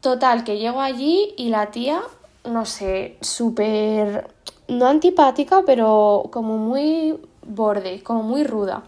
Total, 0.00 0.42
que 0.42 0.58
llego 0.58 0.80
allí 0.80 1.32
y 1.36 1.48
la 1.50 1.70
tía, 1.70 2.02
no 2.44 2.64
sé, 2.64 3.16
súper 3.20 4.28
no 4.68 4.86
antipática, 4.88 5.62
pero 5.64 6.28
como 6.32 6.58
muy 6.58 7.16
borde, 7.46 8.02
como 8.02 8.22
muy 8.22 8.44
ruda. 8.44 8.82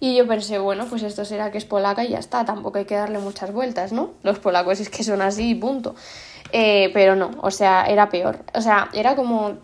Y 0.00 0.16
yo 0.16 0.26
pensé, 0.26 0.58
bueno, 0.58 0.86
pues 0.88 1.02
esto 1.02 1.24
será 1.24 1.50
que 1.50 1.58
es 1.58 1.64
polaca 1.64 2.04
y 2.04 2.10
ya 2.10 2.18
está, 2.18 2.44
tampoco 2.44 2.78
hay 2.78 2.84
que 2.84 2.94
darle 2.94 3.18
muchas 3.18 3.52
vueltas, 3.52 3.92
¿no? 3.92 4.10
Los 4.22 4.38
polacos 4.38 4.80
es 4.80 4.90
que 4.90 5.02
son 5.04 5.22
así 5.22 5.50
y 5.50 5.54
punto. 5.54 5.94
Eh, 6.52 6.90
pero 6.92 7.16
no, 7.16 7.30
o 7.40 7.50
sea, 7.50 7.86
era 7.86 8.08
peor. 8.08 8.38
O 8.54 8.60
sea, 8.60 8.88
era 8.92 9.16
como 9.16 9.54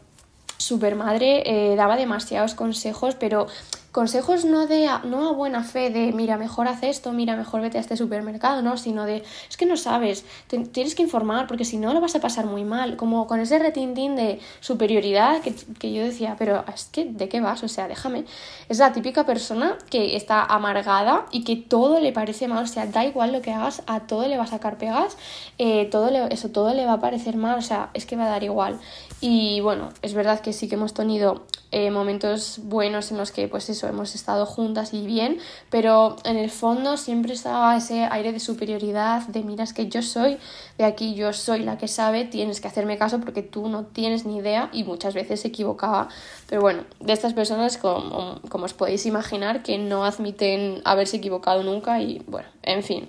super 0.57 0.95
madre, 0.95 1.43
eh, 1.47 1.77
daba 1.77 1.97
demasiados 1.97 2.55
consejos, 2.55 3.15
pero 3.15 3.47
consejos 3.93 4.45
no 4.45 4.67
de 4.67 4.89
no 5.05 5.29
a 5.29 5.33
buena 5.33 5.65
fe 5.65 5.91
de 5.91 6.13
mira 6.13 6.37
mejor 6.37 6.69
haz 6.69 6.83
esto 6.83 7.13
mira 7.13 7.35
mejor 7.37 7.61
vete 7.61 7.79
a 7.79 7.81
este 7.81 7.97
supermercado 7.97 8.63
no 8.63 8.77
sino 8.77 9.05
de 9.05 9.25
es 9.49 9.57
que 9.57 9.67
no 9.67 9.77
sabes 9.77 10.25
tienes 10.73 10.95
que 10.95 11.03
informar 11.03 11.49
porque 11.49 11.65
si 11.65 11.77
no 11.77 11.93
lo 11.93 12.01
vas 12.01 12.15
a 12.15 12.21
pasar 12.21 12.47
muy 12.47 12.65
mal 12.65 12.97
como 12.97 13.27
con 13.27 13.41
ese 13.41 13.59
retintín 13.59 14.15
de 14.15 14.39
superioridad 14.61 15.41
que, 15.41 15.55
que, 15.79 15.93
yo 15.93 16.05
decía 16.05 16.37
pero 16.39 16.65
es 16.73 16.85
que 16.85 17.05
de 17.05 17.29
qué 17.29 17.41
vas 17.41 17.65
o 17.65 17.69
sea 17.69 17.89
déjame 17.89 18.25
es 18.69 18.79
la 18.79 18.93
típica 18.93 19.27
persona 19.27 19.77
que 19.91 20.15
está 20.15 20.45
amargada 20.45 21.27
y 21.33 21.43
que 21.43 21.57
todo 21.57 21.99
le 21.99 22.13
parece 22.13 22.47
mal 22.47 22.65
o 22.65 22.69
sea 22.69 22.87
da 22.87 23.05
igual 23.05 23.33
lo 23.33 23.43
que 23.43 23.53
hagas 23.53 23.83
a 23.89 24.01
todo 24.01 24.29
le 24.29 24.37
va 24.37 24.45
a 24.45 24.47
sacar 24.47 24.79
pegas 24.79 25.17
eh, 25.59 25.87
todo 25.91 26.11
le, 26.11 26.33
eso 26.33 26.51
todo 26.51 26.75
le 26.75 26.87
va 26.87 26.95
a 26.95 27.01
parecer 27.01 27.37
mal 27.37 27.59
o 27.59 27.63
sea 27.63 27.91
es 27.95 28.07
que 28.07 28.15
va 28.15 28.27
a 28.27 28.29
dar 28.29 28.45
igual 28.45 28.79
y 29.21 29.61
bueno 29.61 29.91
es 30.03 30.15
verdad 30.15 30.41
que 30.41 30.53
sí 30.53 30.69
que 30.69 30.77
hemos 30.77 30.95
tenido 30.95 31.45
eh, 31.73 31.91
momentos 31.91 32.61
buenos 32.65 33.11
en 33.11 33.19
los 33.19 33.33
que 33.33 33.49
pues 33.49 33.69
eso 33.69 33.87
hemos 33.87 34.15
estado 34.15 34.47
juntas 34.47 34.95
y 34.95 35.07
bien 35.07 35.39
pero 35.71 36.17
en 36.25 36.37
el 36.37 36.51
fondo 36.51 36.97
siempre 36.97 37.35
estaba 37.35 37.77
ese 37.77 38.05
aire 38.05 38.33
de 38.33 38.41
superioridad 38.41 39.27
de 39.29 39.43
miras 39.43 39.73
que 39.73 39.89
yo 39.89 40.03
soy 40.03 40.39
de 40.79 40.85
aquí 40.85 41.15
yo 41.15 41.33
soy 41.33 41.61
la 41.61 41.77
que 41.77 41.87
sabe 41.87 42.25
tienes 42.25 42.61
que 42.61 42.69
hacerme 42.69 42.97
caso 42.99 43.21
porque 43.21 43.43
tú 43.43 43.69
no 43.69 43.85
tienes 43.85 44.25
ni 44.25 44.39
idea 44.39 44.71
y 44.73 44.85
muchas 44.85 45.15
veces 45.15 45.41
se 45.41 45.49
equivocaba. 45.49 46.09
Pero 46.49 46.63
bueno 46.63 46.85
de 47.01 47.13
estas 47.13 47.35
personas 47.35 47.77
como, 47.77 48.41
como 48.49 48.65
os 48.65 48.75
podéis 48.75 49.07
imaginar 49.07 49.63
que 49.63 49.79
no 49.79 50.05
admiten 50.05 50.81
haberse 50.85 51.19
equivocado 51.19 51.63
nunca 51.63 52.01
y 52.01 52.23
bueno 52.27 52.49
en 52.63 52.83
fin. 52.83 53.09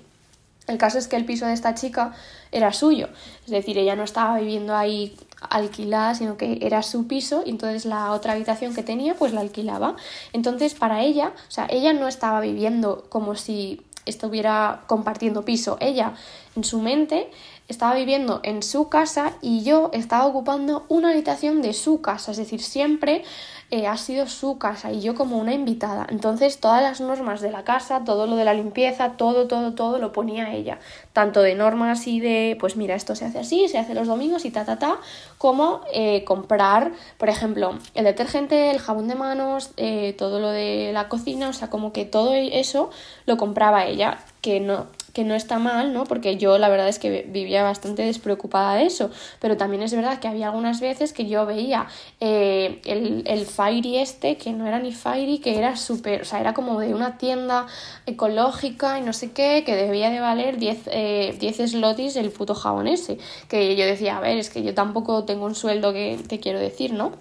El 0.68 0.78
caso 0.78 1.00
es 1.00 1.08
que 1.08 1.16
el 1.16 1.26
piso 1.26 1.46
de 1.48 1.54
esta 1.54 1.74
chica 1.74 2.14
era 2.52 2.72
suyo, 2.72 3.10
es 3.46 3.52
decir, 3.52 3.78
ella 3.78 3.96
no 3.96 4.04
estaba 4.04 4.38
viviendo 4.38 4.76
ahí 4.76 5.18
alquilada, 5.50 6.16
sino 6.16 6.38
que 6.38 6.60
era 6.62 6.84
su 6.84 7.08
piso 7.08 7.44
y 7.46 7.50
entonces 7.50 7.86
la 7.86 8.12
otra 8.12 8.34
habitación 8.34 8.74
que 8.74 8.84
tenía 8.84 9.16
pues 9.16 9.34
la 9.34 9.42
alquilaba. 9.42 9.96
Entonces 10.34 10.74
para 10.74 11.02
ella, 11.02 11.34
o 11.48 11.52
sea, 11.52 11.68
ella 11.70 11.94
no 11.94 12.08
estaba 12.08 12.40
viviendo 12.40 13.06
como 13.10 13.36
si 13.36 13.82
estuviera 14.06 14.82
compartiendo 14.88 15.46
piso, 15.46 15.78
ella 15.80 16.14
en 16.56 16.64
su 16.64 16.82
mente 16.82 17.30
estaba 17.68 17.96
viviendo 17.96 18.42
en 18.44 18.64
su 18.64 18.90
casa 18.90 19.34
y 19.42 19.64
yo 19.64 19.90
estaba 19.94 20.26
ocupando 20.26 20.86
una 20.90 21.12
habitación 21.12 21.62
de 21.62 21.74
su 21.74 22.02
casa, 22.02 22.32
es 22.32 22.38
decir, 22.38 22.62
siempre 22.62 23.24
eh, 23.72 23.88
ha 23.88 23.96
sido 23.96 24.28
su 24.28 24.58
casa 24.58 24.92
y 24.92 25.02
yo 25.02 25.16
como 25.16 25.38
una 25.38 25.54
invitada. 25.54 26.06
Entonces 26.10 26.60
todas 26.60 26.82
las 26.82 27.00
normas 27.00 27.40
de 27.40 27.52
la 27.52 27.64
casa, 27.64 28.04
todo 28.04 28.28
lo 28.28 28.36
de 28.36 28.44
la 28.44 28.54
limpieza, 28.54 29.14
todo, 29.14 29.48
todo, 29.48 29.74
todo 29.74 29.98
lo 29.98 30.12
ponía 30.12 30.54
ella. 30.54 30.80
Tanto 31.14 31.42
de 31.42 31.56
normas 31.56 32.06
y 32.06 32.20
de, 32.20 32.58
pues 32.60 32.76
mira, 32.76 32.96
esto 32.96 33.16
se 33.16 33.26
hace 33.26 33.40
así, 33.40 33.70
se 33.70 33.78
hace 33.78 33.94
los 33.94 34.08
domingos 34.08 34.44
y 34.44 34.52
ta, 34.52 34.66
ta, 34.66 34.78
ta, 34.78 34.98
como 35.38 35.82
eh, 35.94 36.26
comprar, 36.26 36.92
por 37.18 37.30
ejemplo, 37.30 37.80
el 37.96 38.04
detergente, 38.04 38.72
el 38.72 38.80
jabón 38.80 39.08
de 39.08 39.16
manos, 39.16 39.72
eh, 39.78 40.16
todo 40.18 40.40
lo 40.42 40.50
de 40.50 40.92
la 40.94 41.08
cocina, 41.08 41.50
o 41.50 41.54
sea, 41.54 41.70
como 41.70 41.94
que 41.94 42.04
todo 42.04 42.34
eso 42.34 42.90
lo 43.26 43.38
compraba 43.38 43.86
ella, 43.86 44.20
que 44.42 44.60
no, 44.60 44.88
que 45.14 45.24
no 45.24 45.36
está 45.36 45.60
mal, 45.60 45.94
¿no? 45.94 46.06
Porque 46.06 46.38
yo 46.38 46.58
la 46.58 46.70
verdad 46.70 46.88
es 46.88 47.00
que 47.00 47.24
vivía 47.30 47.64
bastante 47.64 48.04
despreocupada 48.04 48.76
de 48.76 48.86
eso, 48.86 49.10
pero 49.40 49.58
también 49.58 49.84
es 49.84 49.94
verdad 49.94 50.20
que 50.20 50.28
había 50.28 50.48
algunas 50.48 50.80
veces 50.80 51.14
que 51.14 51.28
yo 51.28 51.46
veía 51.46 51.88
eh, 52.20 52.82
el, 52.86 53.24
el 53.26 53.46
Fairy 53.46 53.98
este, 53.98 54.38
que 54.38 54.52
no 54.54 54.66
era 54.68 54.80
ni 54.80 54.94
Fairy, 54.94 55.40
que 55.40 55.58
era 55.58 55.76
súper, 55.76 56.22
o 56.22 56.26
sea, 56.26 56.40
era 56.40 56.54
como 56.54 56.80
de 56.80 56.94
una 56.94 57.18
tienda 57.18 57.68
ecológica 58.06 59.00
y 59.00 59.02
no 59.02 59.14
sé 59.14 59.32
qué, 59.32 59.64
que 59.66 59.76
debía 59.76 60.10
de 60.10 60.20
valer 60.20 60.58
10 60.58 60.88
eh, 60.88 61.68
slotis 61.68 62.16
el 62.16 62.32
puto 62.32 62.56
jabón 62.56 62.88
ese, 62.88 63.18
que 63.48 63.76
yo 63.76 63.86
decía, 63.86 64.18
a 64.18 64.22
ver, 64.22 64.38
es 64.38 64.50
que 64.50 64.64
yo 64.64 64.74
tampoco 64.74 65.26
tengo 65.26 65.46
un 65.46 65.56
sueldo 65.56 65.94
que 65.94 66.20
te 66.28 66.40
quiero 66.40 66.60
decir, 66.60 66.94
¿no? 66.94 67.12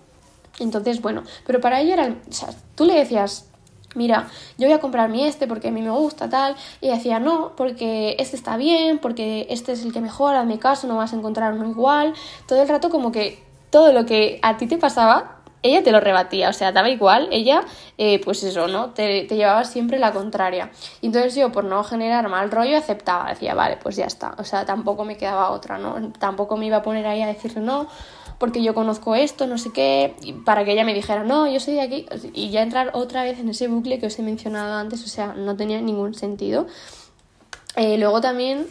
Entonces, 0.59 1.01
bueno, 1.01 1.23
pero 1.47 1.61
para 1.61 1.81
ella 1.81 1.95
era, 1.95 2.17
o 2.29 2.33
sea, 2.33 2.51
tú 2.75 2.85
le 2.85 2.95
decías, 2.95 3.50
mira, 3.95 4.29
yo 4.59 4.67
voy 4.67 4.75
a 4.75 4.81
comprar 4.81 5.09
mi 5.09 5.25
este 5.25 5.47
porque 5.47 5.69
a 5.69 5.71
mí 5.71 5.83
me 5.83 5.91
gusta 5.91 6.29
tal, 6.29 6.57
y 6.81 6.89
decía, 6.89 7.19
no, 7.19 7.53
porque 7.57 8.17
este 8.19 8.37
está 8.37 8.57
bien, 8.57 8.99
porque 8.99 9.47
este 9.51 9.73
es 9.73 9.85
el 9.85 9.93
que 9.93 10.01
mejora, 10.01 10.43
en 10.43 10.49
mi 10.49 10.59
caso 10.59 10.87
no 10.87 10.97
vas 10.97 11.13
a 11.13 11.17
encontrar 11.17 11.53
uno 11.53 11.69
igual, 11.69 12.15
todo 12.47 12.63
el 12.63 12.69
rato 12.69 12.91
como 12.91 13.13
que 13.13 13.43
todo 13.71 13.93
lo 13.93 14.07
que 14.07 14.39
a 14.43 14.57
ti 14.57 14.67
te 14.67 14.79
pasaba, 14.79 15.37
ella 15.63 15.83
te 15.83 15.93
lo 15.93 16.01
rebatía, 16.01 16.49
o 16.49 16.53
sea, 16.53 16.73
daba 16.73 16.89
igual, 16.89 17.29
ella, 17.31 17.63
eh, 17.99 18.21
pues 18.25 18.43
eso, 18.43 18.67
¿no? 18.67 18.91
Te, 18.91 19.25
te, 19.25 19.37
llevaba 19.37 19.65
siempre 19.65 19.99
la 19.99 20.13
contraria. 20.13 20.71
Y 21.03 21.07
entonces 21.07 21.35
yo, 21.35 21.53
por 21.53 21.65
no 21.65 21.85
generar 21.85 22.29
mal 22.29 22.51
rollo, 22.51 22.79
aceptaba, 22.79 23.29
decía, 23.29 23.55
vale, 23.55 23.77
pues 23.77 23.97
ya 23.97 24.07
está, 24.07 24.35
o 24.39 24.45
sea, 24.45 24.65
tampoco 24.65 25.05
me 25.05 25.19
quedaba 25.19 25.51
otra, 25.51 25.77
¿no? 25.77 26.13
Tampoco 26.19 26.57
me 26.57 26.67
iba 26.67 26.79
a 26.79 26.83
poner 26.83 27.07
ahí 27.07 27.21
a 27.23 27.27
decirle, 27.27 27.61
no, 27.61 27.89
porque 28.41 28.63
yo 28.63 28.73
conozco 28.73 29.15
esto, 29.15 29.47
no 29.47 29.59
sé 29.59 29.71
qué, 29.71 30.17
para 30.47 30.65
que 30.65 30.73
ella 30.73 30.83
me 30.83 30.95
dijera, 30.95 31.25
no, 31.25 31.47
yo 31.47 31.61
soy 31.61 31.75
de 31.75 31.83
aquí, 31.83 32.07
y 32.33 32.49
ya 32.49 32.63
entrar 32.63 32.91
otra 32.95 33.23
vez 33.23 33.39
en 33.39 33.51
ese 33.51 33.69
bucle 33.69 33.99
que 34.01 34.07
os 34.07 34.19
he 34.19 34.23
mencionado 34.23 34.77
antes, 34.77 35.05
o 35.05 35.09
sea, 35.09 35.35
no 35.35 35.57
tenía 35.57 35.83
ningún 35.83 36.15
sentido. 36.15 36.67
Eh, 37.77 37.99
luego 37.99 38.23
también, 38.23 38.67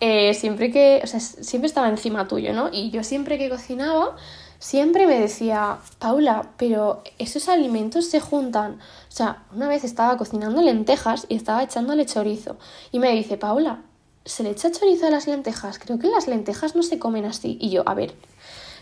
eh, 0.00 0.34
siempre 0.34 0.70
que, 0.70 1.00
o 1.02 1.06
sea, 1.06 1.20
siempre 1.20 1.68
estaba 1.68 1.88
encima 1.88 2.28
tuyo, 2.28 2.52
¿no? 2.52 2.68
Y 2.70 2.90
yo 2.90 3.02
siempre 3.02 3.38
que 3.38 3.48
cocinaba, 3.48 4.14
siempre 4.58 5.06
me 5.06 5.18
decía, 5.18 5.78
Paula, 5.98 6.50
pero 6.58 7.02
esos 7.18 7.48
alimentos 7.48 8.10
se 8.10 8.20
juntan. 8.20 8.72
O 9.08 9.12
sea, 9.12 9.44
una 9.54 9.68
vez 9.68 9.84
estaba 9.84 10.18
cocinando 10.18 10.60
lentejas 10.60 11.24
y 11.30 11.36
estaba 11.36 11.62
echándole 11.62 12.04
chorizo. 12.04 12.58
Y 12.92 12.98
me 12.98 13.10
dice, 13.12 13.38
Paula, 13.38 13.84
¿se 14.26 14.42
le 14.42 14.50
echa 14.50 14.70
chorizo 14.70 15.06
a 15.06 15.10
las 15.10 15.26
lentejas? 15.26 15.78
Creo 15.78 15.98
que 15.98 16.08
las 16.08 16.28
lentejas 16.28 16.76
no 16.76 16.82
se 16.82 16.98
comen 16.98 17.24
así. 17.24 17.56
Y 17.58 17.70
yo, 17.70 17.88
a 17.88 17.94
ver, 17.94 18.14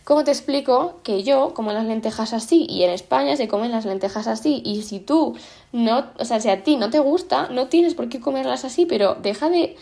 ¿cómo 0.04 0.24
te 0.24 0.30
explico 0.30 1.00
que 1.02 1.22
yo 1.22 1.54
como 1.54 1.72
las 1.72 1.84
lentejas 1.86 2.32
así 2.32 2.66
y 2.68 2.82
en 2.84 2.90
España 2.90 3.36
se 3.36 3.48
comen 3.48 3.70
las 3.70 3.84
lentejas 3.84 4.26
así? 4.26 4.62
Y 4.64 4.82
si 4.82 5.00
tú 5.00 5.36
no, 5.72 6.06
o 6.18 6.24
sea, 6.24 6.40
si 6.40 6.48
a 6.48 6.62
ti 6.62 6.76
no 6.76 6.90
te 6.90 6.98
gusta, 6.98 7.48
no 7.48 7.68
tienes 7.68 7.94
por 7.94 8.08
qué 8.08 8.20
comerlas 8.20 8.64
así, 8.64 8.86
pero 8.86 9.16
deja 9.16 9.48
de 9.48 9.76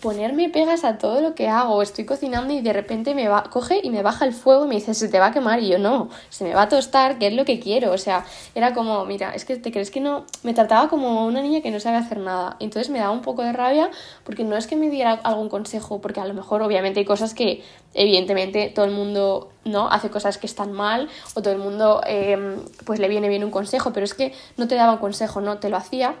ponerme 0.00 0.48
pegas 0.48 0.84
a 0.84 0.98
todo 0.98 1.20
lo 1.20 1.34
que 1.34 1.48
hago. 1.48 1.82
Estoy 1.82 2.04
cocinando 2.04 2.52
y 2.52 2.60
de 2.60 2.72
repente 2.72 3.14
me 3.14 3.28
va, 3.28 3.44
coge 3.44 3.80
y 3.82 3.90
me 3.90 4.02
baja 4.02 4.24
el 4.24 4.32
fuego 4.32 4.64
y 4.64 4.68
me 4.68 4.74
dice, 4.76 4.94
se 4.94 5.08
te 5.08 5.18
va 5.18 5.26
a 5.26 5.32
quemar. 5.32 5.60
Y 5.60 5.68
yo, 5.68 5.78
no, 5.78 6.08
se 6.30 6.44
me 6.44 6.54
va 6.54 6.62
a 6.62 6.68
tostar, 6.68 7.18
que 7.18 7.26
es 7.26 7.34
lo 7.34 7.44
que 7.44 7.58
quiero. 7.58 7.92
O 7.92 7.98
sea, 7.98 8.24
era 8.54 8.74
como, 8.74 9.04
mira, 9.04 9.34
es 9.34 9.44
que 9.44 9.56
te 9.56 9.72
crees 9.72 9.90
que 9.90 10.00
no. 10.00 10.24
Me 10.42 10.54
trataba 10.54 10.88
como 10.88 11.26
una 11.26 11.42
niña 11.42 11.60
que 11.60 11.70
no 11.70 11.80
sabe 11.80 11.96
hacer 11.96 12.18
nada. 12.18 12.56
Entonces 12.60 12.90
me 12.90 12.98
daba 12.98 13.12
un 13.12 13.22
poco 13.22 13.42
de 13.42 13.52
rabia 13.52 13.90
porque 14.24 14.44
no 14.44 14.56
es 14.56 14.66
que 14.66 14.76
me 14.76 14.88
diera 14.88 15.12
algún 15.12 15.48
consejo, 15.48 16.00
porque 16.00 16.20
a 16.20 16.26
lo 16.26 16.34
mejor, 16.34 16.62
obviamente, 16.62 17.00
hay 17.00 17.06
cosas 17.06 17.34
que, 17.34 17.64
evidentemente, 17.94 18.68
todo 18.74 18.84
el 18.84 18.92
mundo 18.92 19.50
no 19.64 19.88
hace 19.88 20.10
cosas 20.10 20.38
que 20.38 20.46
están 20.46 20.72
mal 20.72 21.08
o 21.34 21.42
todo 21.42 21.52
el 21.52 21.60
mundo, 21.60 22.00
eh, 22.06 22.56
pues 22.84 22.98
le 22.98 23.08
viene 23.08 23.28
bien 23.28 23.44
un 23.44 23.50
consejo, 23.50 23.92
pero 23.92 24.04
es 24.04 24.14
que 24.14 24.32
no 24.56 24.66
te 24.66 24.74
daba 24.74 24.92
un 24.92 24.98
consejo, 24.98 25.40
no, 25.40 25.58
te 25.58 25.68
lo 25.68 25.76
hacía 25.76 26.16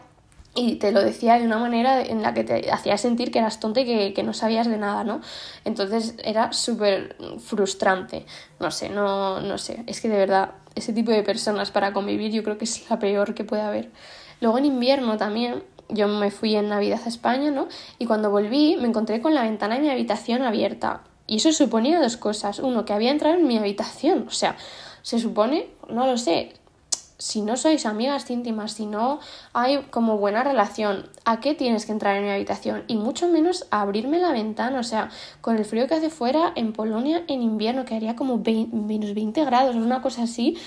y 0.54 0.76
te 0.76 0.92
lo 0.92 1.02
decía 1.02 1.38
de 1.38 1.46
una 1.46 1.58
manera 1.58 2.02
en 2.02 2.22
la 2.22 2.34
que 2.34 2.44
te 2.44 2.70
hacía 2.70 2.98
sentir 2.98 3.30
que 3.30 3.38
eras 3.38 3.58
tonta 3.58 3.80
y 3.80 3.86
que, 3.86 4.12
que 4.12 4.22
no 4.22 4.34
sabías 4.34 4.66
de 4.66 4.76
nada, 4.76 5.02
¿no? 5.02 5.20
Entonces 5.64 6.14
era 6.22 6.52
súper 6.52 7.16
frustrante, 7.38 8.26
no 8.60 8.70
sé, 8.70 8.90
no, 8.90 9.40
no 9.40 9.58
sé, 9.58 9.82
es 9.86 10.00
que 10.00 10.08
de 10.08 10.18
verdad 10.18 10.52
ese 10.74 10.92
tipo 10.92 11.10
de 11.10 11.22
personas 11.22 11.70
para 11.70 11.92
convivir 11.92 12.32
yo 12.32 12.42
creo 12.42 12.58
que 12.58 12.64
es 12.64 12.88
la 12.90 12.98
peor 12.98 13.34
que 13.34 13.44
puede 13.44 13.62
haber. 13.62 13.90
Luego 14.40 14.58
en 14.58 14.64
invierno 14.66 15.16
también, 15.16 15.62
yo 15.88 16.08
me 16.08 16.30
fui 16.30 16.56
en 16.56 16.68
Navidad 16.68 17.00
a 17.04 17.08
España, 17.08 17.50
¿no? 17.50 17.68
Y 17.98 18.06
cuando 18.06 18.30
volví 18.30 18.76
me 18.76 18.88
encontré 18.88 19.20
con 19.20 19.34
la 19.34 19.42
ventana 19.42 19.76
de 19.76 19.82
mi 19.82 19.90
habitación 19.90 20.42
abierta. 20.42 21.02
Y 21.26 21.36
eso 21.36 21.52
suponía 21.52 22.00
dos 22.00 22.16
cosas. 22.16 22.58
Uno, 22.58 22.84
que 22.84 22.92
había 22.92 23.10
entrado 23.10 23.36
en 23.36 23.46
mi 23.46 23.56
habitación. 23.56 24.24
O 24.26 24.32
sea, 24.32 24.56
se 25.02 25.18
supone, 25.18 25.68
no 25.88 26.06
lo 26.06 26.18
sé, 26.18 26.54
si 27.22 27.40
no 27.40 27.56
sois 27.56 27.86
amigas 27.86 28.28
íntimas, 28.30 28.72
si 28.72 28.84
no 28.84 29.20
hay 29.52 29.78
como 29.90 30.18
buena 30.18 30.42
relación, 30.42 31.08
¿a 31.24 31.38
qué 31.38 31.54
tienes 31.54 31.86
que 31.86 31.92
entrar 31.92 32.16
en 32.16 32.24
mi 32.24 32.30
habitación? 32.30 32.82
Y 32.88 32.96
mucho 32.96 33.28
menos 33.28 33.64
abrirme 33.70 34.18
la 34.18 34.32
ventana, 34.32 34.80
o 34.80 34.82
sea, 34.82 35.08
con 35.40 35.56
el 35.56 35.64
frío 35.64 35.86
que 35.86 35.94
hace 35.94 36.10
fuera 36.10 36.52
en 36.56 36.72
Polonia 36.72 37.22
en 37.28 37.40
invierno, 37.40 37.84
que 37.84 37.94
haría 37.94 38.16
como 38.16 38.38
menos 38.38 39.14
20 39.14 39.44
grados, 39.44 39.76
una 39.76 40.02
cosa 40.02 40.24
así, 40.24 40.58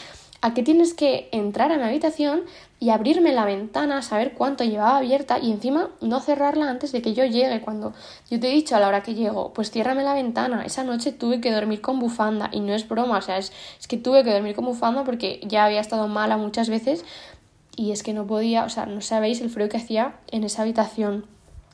¿a 0.46 0.54
qué 0.54 0.62
tienes 0.62 0.94
que 0.94 1.28
entrar 1.32 1.72
a 1.72 1.78
mi 1.78 1.82
habitación 1.82 2.44
y 2.80 2.92
abrirme 2.92 3.34
la 3.34 3.46
ventana, 3.46 4.04
saber 4.04 4.36
cuánto 4.36 4.64
llevaba 4.64 4.98
abierta 4.98 5.40
y 5.40 5.52
encima 5.52 5.90
no 6.02 6.20
cerrarla 6.20 6.70
antes 6.70 6.92
de 6.92 7.02
que 7.02 7.16
yo 7.16 7.26
llegue. 7.26 7.62
Cuando 7.62 7.94
yo 8.30 8.40
te 8.40 8.48
he 8.48 8.54
dicho 8.54 8.76
a 8.76 8.80
la 8.80 8.88
hora 8.88 9.02
que 9.02 9.16
llego, 9.16 9.54
pues 9.54 9.72
ciérrame 9.72 10.04
la 10.04 10.14
ventana. 10.14 10.64
Esa 10.64 10.84
noche 10.84 11.12
tuve 11.12 11.42
que 11.42 11.52
dormir 11.52 11.82
con 11.82 11.98
bufanda 11.98 12.50
y 12.52 12.60
no 12.60 12.76
es 12.76 12.88
broma, 12.88 13.18
o 13.18 13.22
sea, 13.24 13.40
es 13.40 13.52
que 13.90 13.98
tuve 13.98 14.24
que 14.24 14.32
dormir 14.32 14.56
con 14.56 14.66
bufanda 14.66 15.04
porque 15.04 15.40
ya 15.44 15.66
había 15.66 15.82
estado 15.82 16.08
mala 16.08 16.38
muchas 16.38 16.70
veces 16.70 17.04
y 17.76 17.92
es 17.92 18.04
que 18.04 18.14
no 18.14 18.28
podía, 18.28 18.66
o 18.66 18.70
sea, 18.70 18.86
no 18.86 19.02
sabéis 19.02 19.42
el 19.42 19.50
frío 19.50 19.68
que 19.68 19.78
hacía 19.78 20.18
en 20.28 20.44
esa 20.44 20.62
habitación. 20.62 21.26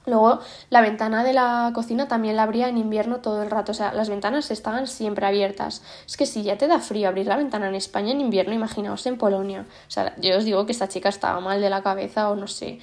Luego, 0.07 0.39
la 0.71 0.81
ventana 0.81 1.23
de 1.23 1.33
la 1.33 1.71
cocina 1.75 2.07
también 2.07 2.35
la 2.35 2.43
abría 2.43 2.67
en 2.67 2.77
invierno 2.77 3.17
todo 3.17 3.43
el 3.43 3.51
rato, 3.51 3.71
o 3.71 3.75
sea, 3.75 3.93
las 3.93 4.09
ventanas 4.09 4.49
estaban 4.49 4.87
siempre 4.87 5.27
abiertas. 5.27 5.83
Es 6.07 6.17
que 6.17 6.25
si 6.25 6.41
ya 6.41 6.57
te 6.57 6.67
da 6.67 6.79
frío 6.79 7.07
abrir 7.07 7.27
la 7.27 7.37
ventana 7.37 7.67
en 7.69 7.75
España 7.75 8.11
en 8.11 8.19
invierno, 8.19 8.53
imaginaos 8.53 9.05
en 9.05 9.17
Polonia. 9.17 9.65
O 9.87 9.91
sea, 9.91 10.15
yo 10.17 10.37
os 10.37 10.43
digo 10.45 10.65
que 10.65 10.71
esta 10.71 10.87
chica 10.87 11.09
estaba 11.09 11.39
mal 11.39 11.61
de 11.61 11.69
la 11.69 11.83
cabeza 11.83 12.29
o 12.31 12.35
no 12.35 12.47
sé. 12.47 12.79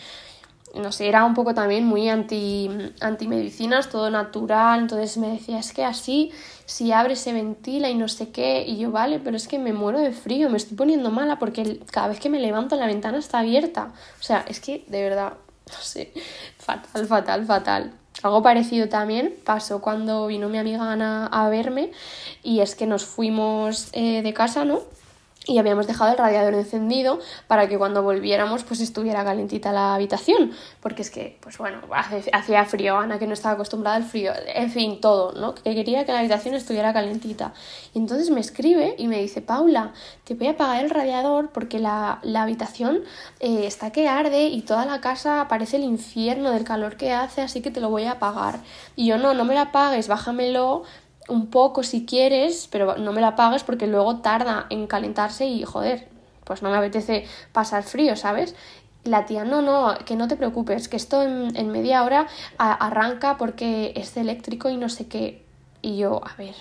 No 0.75 0.93
sé, 0.93 1.09
era 1.09 1.25
un 1.25 1.35
poco 1.35 1.55
también 1.55 1.85
muy 1.87 2.09
anti, 2.09 2.71
anti 3.01 3.27
medicinas, 3.27 3.89
todo 3.89 4.11
natural. 4.11 4.81
Entonces 4.81 5.17
me 5.17 5.29
decía, 5.29 5.59
es 5.59 5.73
que 5.73 5.85
así, 5.85 6.31
si 6.67 6.93
abre 6.93 7.17
se 7.17 7.33
ventila 7.33 7.91
y 7.91 7.95
no 7.97 8.07
sé 8.07 8.31
qué. 8.31 8.65
Y 8.67 8.79
yo, 8.79 8.93
vale, 8.93 9.19
pero 9.19 9.37
es 9.37 9.49
que 9.49 9.59
me 9.59 9.73
muero 9.73 9.99
de 9.99 10.13
frío, 10.13 10.51
me 10.51 10.59
estoy 10.59 10.77
poniendo 10.77 11.11
mala 11.11 11.39
porque 11.39 11.81
cada 11.91 12.09
vez 12.09 12.21
que 12.21 12.29
me 12.29 12.39
levanto 12.39 12.77
la 12.77 12.87
ventana 12.87 13.19
está 13.19 13.41
abierta. 13.41 13.93
O 14.21 14.23
sea, 14.23 14.45
es 14.47 14.61
que 14.61 14.85
de 14.89 15.03
verdad, 15.03 15.33
no 15.73 15.79
sé, 15.81 16.13
fatal, 16.59 17.07
fatal, 17.07 17.47
fatal. 17.47 17.93
Algo 18.23 18.43
parecido 18.43 18.89
también 18.89 19.35
pasó 19.45 19.81
cuando 19.81 20.27
vino 20.27 20.49
mi 20.49 20.59
amiga 20.59 20.91
Ana 20.91 21.27
a 21.27 21.49
verme 21.49 21.93
y 22.43 22.61
es 22.61 22.75
que 22.75 22.87
nos 22.87 23.05
fuimos 23.05 23.91
eh, 23.93 24.23
de 24.23 24.35
casa, 24.35 24.65
¿no? 24.65 24.83
Y 25.49 25.59
habíamos 25.59 25.87
dejado 25.87 26.13
el 26.13 26.19
radiador 26.19 26.55
encendido 26.55 27.19
para 27.47 27.69
que 27.69 27.79
cuando 27.79 28.03
volviéramos 28.03 28.65
pues 28.65 28.81
estuviera 28.81 29.25
calentita 29.25 29.73
la 29.73 29.95
habitación, 29.95 30.53
porque 30.81 31.03
es 31.03 31.11
que, 31.11 31.39
pues 31.41 31.57
bueno, 31.57 31.81
hacía 31.91 32.65
frío, 32.67 32.99
Ana 32.99 33.19
que 33.19 33.27
no 33.27 33.33
estaba 33.33 33.55
acostumbrada 33.55 33.97
al 33.97 34.05
frío, 34.05 34.33
en 34.55 34.71
fin, 34.71 35.01
todo, 35.01 35.33
¿no? 35.33 35.55
Que 35.55 35.75
quería 35.75 36.05
que 36.05 36.13
la 36.13 36.19
habitación 36.19 36.55
estuviera 36.55 36.93
calentita. 36.93 37.55
Y 37.95 37.99
entonces 37.99 38.31
me 38.31 38.41
escribe 38.41 38.95
y 38.99 39.09
me 39.09 39.21
dice, 39.21 39.41
Paula, 39.41 39.93
te 40.25 40.35
voy 40.35 40.49
a 40.49 40.51
apagar 40.51 40.85
el 40.85 40.91
radiador 40.91 41.49
porque 41.51 41.79
la, 41.79 42.21
habitación 42.37 43.01
eh, 43.41 43.67
está 43.67 43.91
que 43.91 44.07
arde 44.07 44.49
y 44.49 44.61
toda 44.63 44.85
la 44.85 45.01
casa 45.01 45.47
parece 45.49 45.79
el 45.79 45.85
infierno 45.85 46.51
del 46.51 46.65
calor 46.65 46.97
que 46.97 47.13
hace, 47.13 47.41
así 47.41 47.63
que 47.63 47.71
te 47.71 47.81
lo 47.81 47.89
voy 47.89 48.05
a 48.05 48.13
apagar. 48.13 48.61
Y 48.97 49.07
yo, 49.07 49.17
no, 49.17 49.33
no 49.33 49.47
me 49.47 49.55
la 49.55 49.63
apagues, 49.63 50.09
bájamelo 50.09 50.85
un 51.29 51.49
poco 51.49 51.83
si 51.83 52.05
quieres, 52.07 52.69
pero 52.71 52.97
no 52.97 53.13
me 53.13 53.21
la 53.21 53.37
pagues 53.37 53.65
porque 53.65 53.87
luego 53.87 54.19
tarda 54.19 54.67
en 54.71 54.87
calentarse 54.87 55.47
y 55.47 55.65
joder, 55.65 56.09
pues 56.45 56.63
no 56.63 56.71
me 56.71 56.77
apetece 56.77 57.27
pasar 57.53 57.83
frío, 57.83 58.17
¿sabes? 58.17 58.55
La 59.05 59.27
tía, 59.27 59.45
no, 59.45 59.63
no, 59.63 59.97
que 60.05 60.17
no 60.17 60.29
te 60.29 60.37
preocupes, 60.37 60.89
que 60.89 60.97
esto 60.97 61.23
en, 61.23 61.71
media 61.71 62.03
hora 62.05 62.27
arranca 62.59 63.37
porque 63.37 63.93
es 63.95 64.17
eléctrico 64.17 64.69
y 64.69 64.77
no 64.77 64.89
sé 64.89 65.07
qué. 65.07 65.45
Y 65.83 65.99
yo, 65.99 66.21
a 66.25 66.35
ver, 66.37 66.55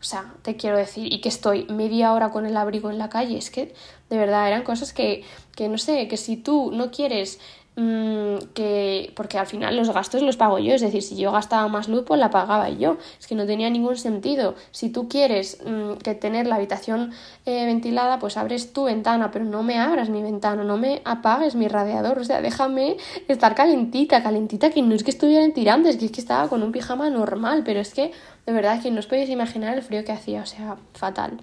o 0.00 0.04
sea, 0.04 0.34
te 0.42 0.56
quiero 0.56 0.76
decir, 0.76 1.12
y 1.12 1.20
que 1.20 1.28
estoy 1.28 1.64
media 1.64 2.12
hora 2.12 2.30
con 2.30 2.46
el 2.46 2.56
abrigo 2.56 2.90
en 2.90 2.98
la 2.98 3.08
calle, 3.08 3.38
es 3.38 3.50
que 3.50 3.74
de 4.08 4.18
verdad 4.18 4.46
eran 4.46 4.62
cosas 4.62 4.92
que, 4.92 5.24
que 5.56 5.68
no 5.68 5.78
sé, 5.78 6.06
que 6.08 6.16
si 6.16 6.36
tú 6.36 6.70
no 6.72 6.90
quieres 6.90 7.40
que 7.76 9.12
porque 9.14 9.36
al 9.36 9.46
final 9.46 9.76
los 9.76 9.90
gastos 9.90 10.22
los 10.22 10.38
pago 10.38 10.58
yo, 10.58 10.74
es 10.74 10.80
decir, 10.80 11.02
si 11.02 11.14
yo 11.16 11.30
gastaba 11.30 11.68
más 11.68 11.88
luz, 11.88 12.04
pues 12.06 12.18
la 12.18 12.30
pagaba 12.30 12.70
yo, 12.70 12.96
es 13.20 13.26
que 13.26 13.34
no 13.34 13.44
tenía 13.44 13.68
ningún 13.68 13.98
sentido. 13.98 14.54
Si 14.70 14.88
tú 14.88 15.08
quieres 15.08 15.58
mm, 15.64 15.98
que 15.98 16.14
tener 16.14 16.46
la 16.46 16.54
habitación 16.54 17.12
eh, 17.44 17.66
ventilada, 17.66 18.18
pues 18.18 18.38
abres 18.38 18.72
tu 18.72 18.84
ventana, 18.84 19.30
pero 19.30 19.44
no 19.44 19.62
me 19.62 19.78
abras 19.78 20.08
mi 20.08 20.22
ventana, 20.22 20.64
no 20.64 20.78
me 20.78 21.02
apagues 21.04 21.54
mi 21.54 21.68
radiador, 21.68 22.18
o 22.18 22.24
sea, 22.24 22.40
déjame 22.40 22.96
estar 23.28 23.54
calentita, 23.54 24.22
calentita, 24.22 24.70
que 24.70 24.80
no 24.80 24.94
es 24.94 25.04
que 25.04 25.10
estuviera 25.10 25.44
en 25.44 25.52
tirantes, 25.52 25.98
que 25.98 26.06
es 26.06 26.12
que 26.12 26.20
estaba 26.22 26.48
con 26.48 26.62
un 26.62 26.72
pijama 26.72 27.10
normal, 27.10 27.62
pero 27.62 27.80
es 27.80 27.92
que 27.92 28.12
de 28.46 28.52
verdad 28.54 28.80
que 28.80 28.90
no 28.90 29.00
os 29.00 29.06
podéis 29.06 29.28
imaginar 29.28 29.76
el 29.76 29.82
frío 29.82 30.02
que 30.02 30.12
hacía, 30.12 30.40
o 30.40 30.46
sea, 30.46 30.76
fatal. 30.94 31.42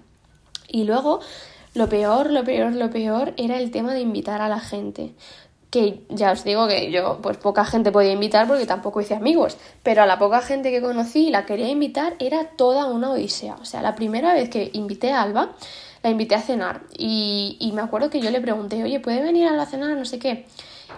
Y 0.66 0.82
luego, 0.82 1.20
lo 1.74 1.88
peor, 1.88 2.32
lo 2.32 2.42
peor, 2.42 2.74
lo 2.74 2.90
peor 2.90 3.34
era 3.36 3.58
el 3.58 3.70
tema 3.70 3.94
de 3.94 4.00
invitar 4.00 4.40
a 4.40 4.48
la 4.48 4.58
gente 4.58 5.12
que 5.74 6.04
ya 6.08 6.30
os 6.30 6.44
digo 6.44 6.68
que 6.68 6.92
yo 6.92 7.18
pues 7.20 7.36
poca 7.36 7.64
gente 7.64 7.90
podía 7.90 8.12
invitar 8.12 8.46
porque 8.46 8.64
tampoco 8.64 9.00
hice 9.00 9.16
amigos, 9.16 9.56
pero 9.82 10.02
a 10.02 10.06
la 10.06 10.20
poca 10.20 10.40
gente 10.40 10.70
que 10.70 10.80
conocí 10.80 11.26
y 11.26 11.30
la 11.30 11.46
quería 11.46 11.68
invitar 11.68 12.14
era 12.20 12.44
toda 12.50 12.86
una 12.86 13.10
odisea. 13.10 13.56
O 13.60 13.64
sea, 13.64 13.82
la 13.82 13.96
primera 13.96 14.32
vez 14.34 14.48
que 14.50 14.70
invité 14.72 15.10
a 15.10 15.22
Alba, 15.22 15.56
la 16.04 16.10
invité 16.10 16.36
a 16.36 16.40
cenar 16.40 16.82
y, 16.96 17.56
y 17.58 17.72
me 17.72 17.82
acuerdo 17.82 18.08
que 18.08 18.20
yo 18.20 18.30
le 18.30 18.40
pregunté, 18.40 18.84
oye, 18.84 19.00
¿puede 19.00 19.20
venir 19.20 19.48
a 19.48 19.56
la 19.56 19.66
cena? 19.66 19.92
No 19.96 20.04
sé 20.04 20.20
qué. 20.20 20.46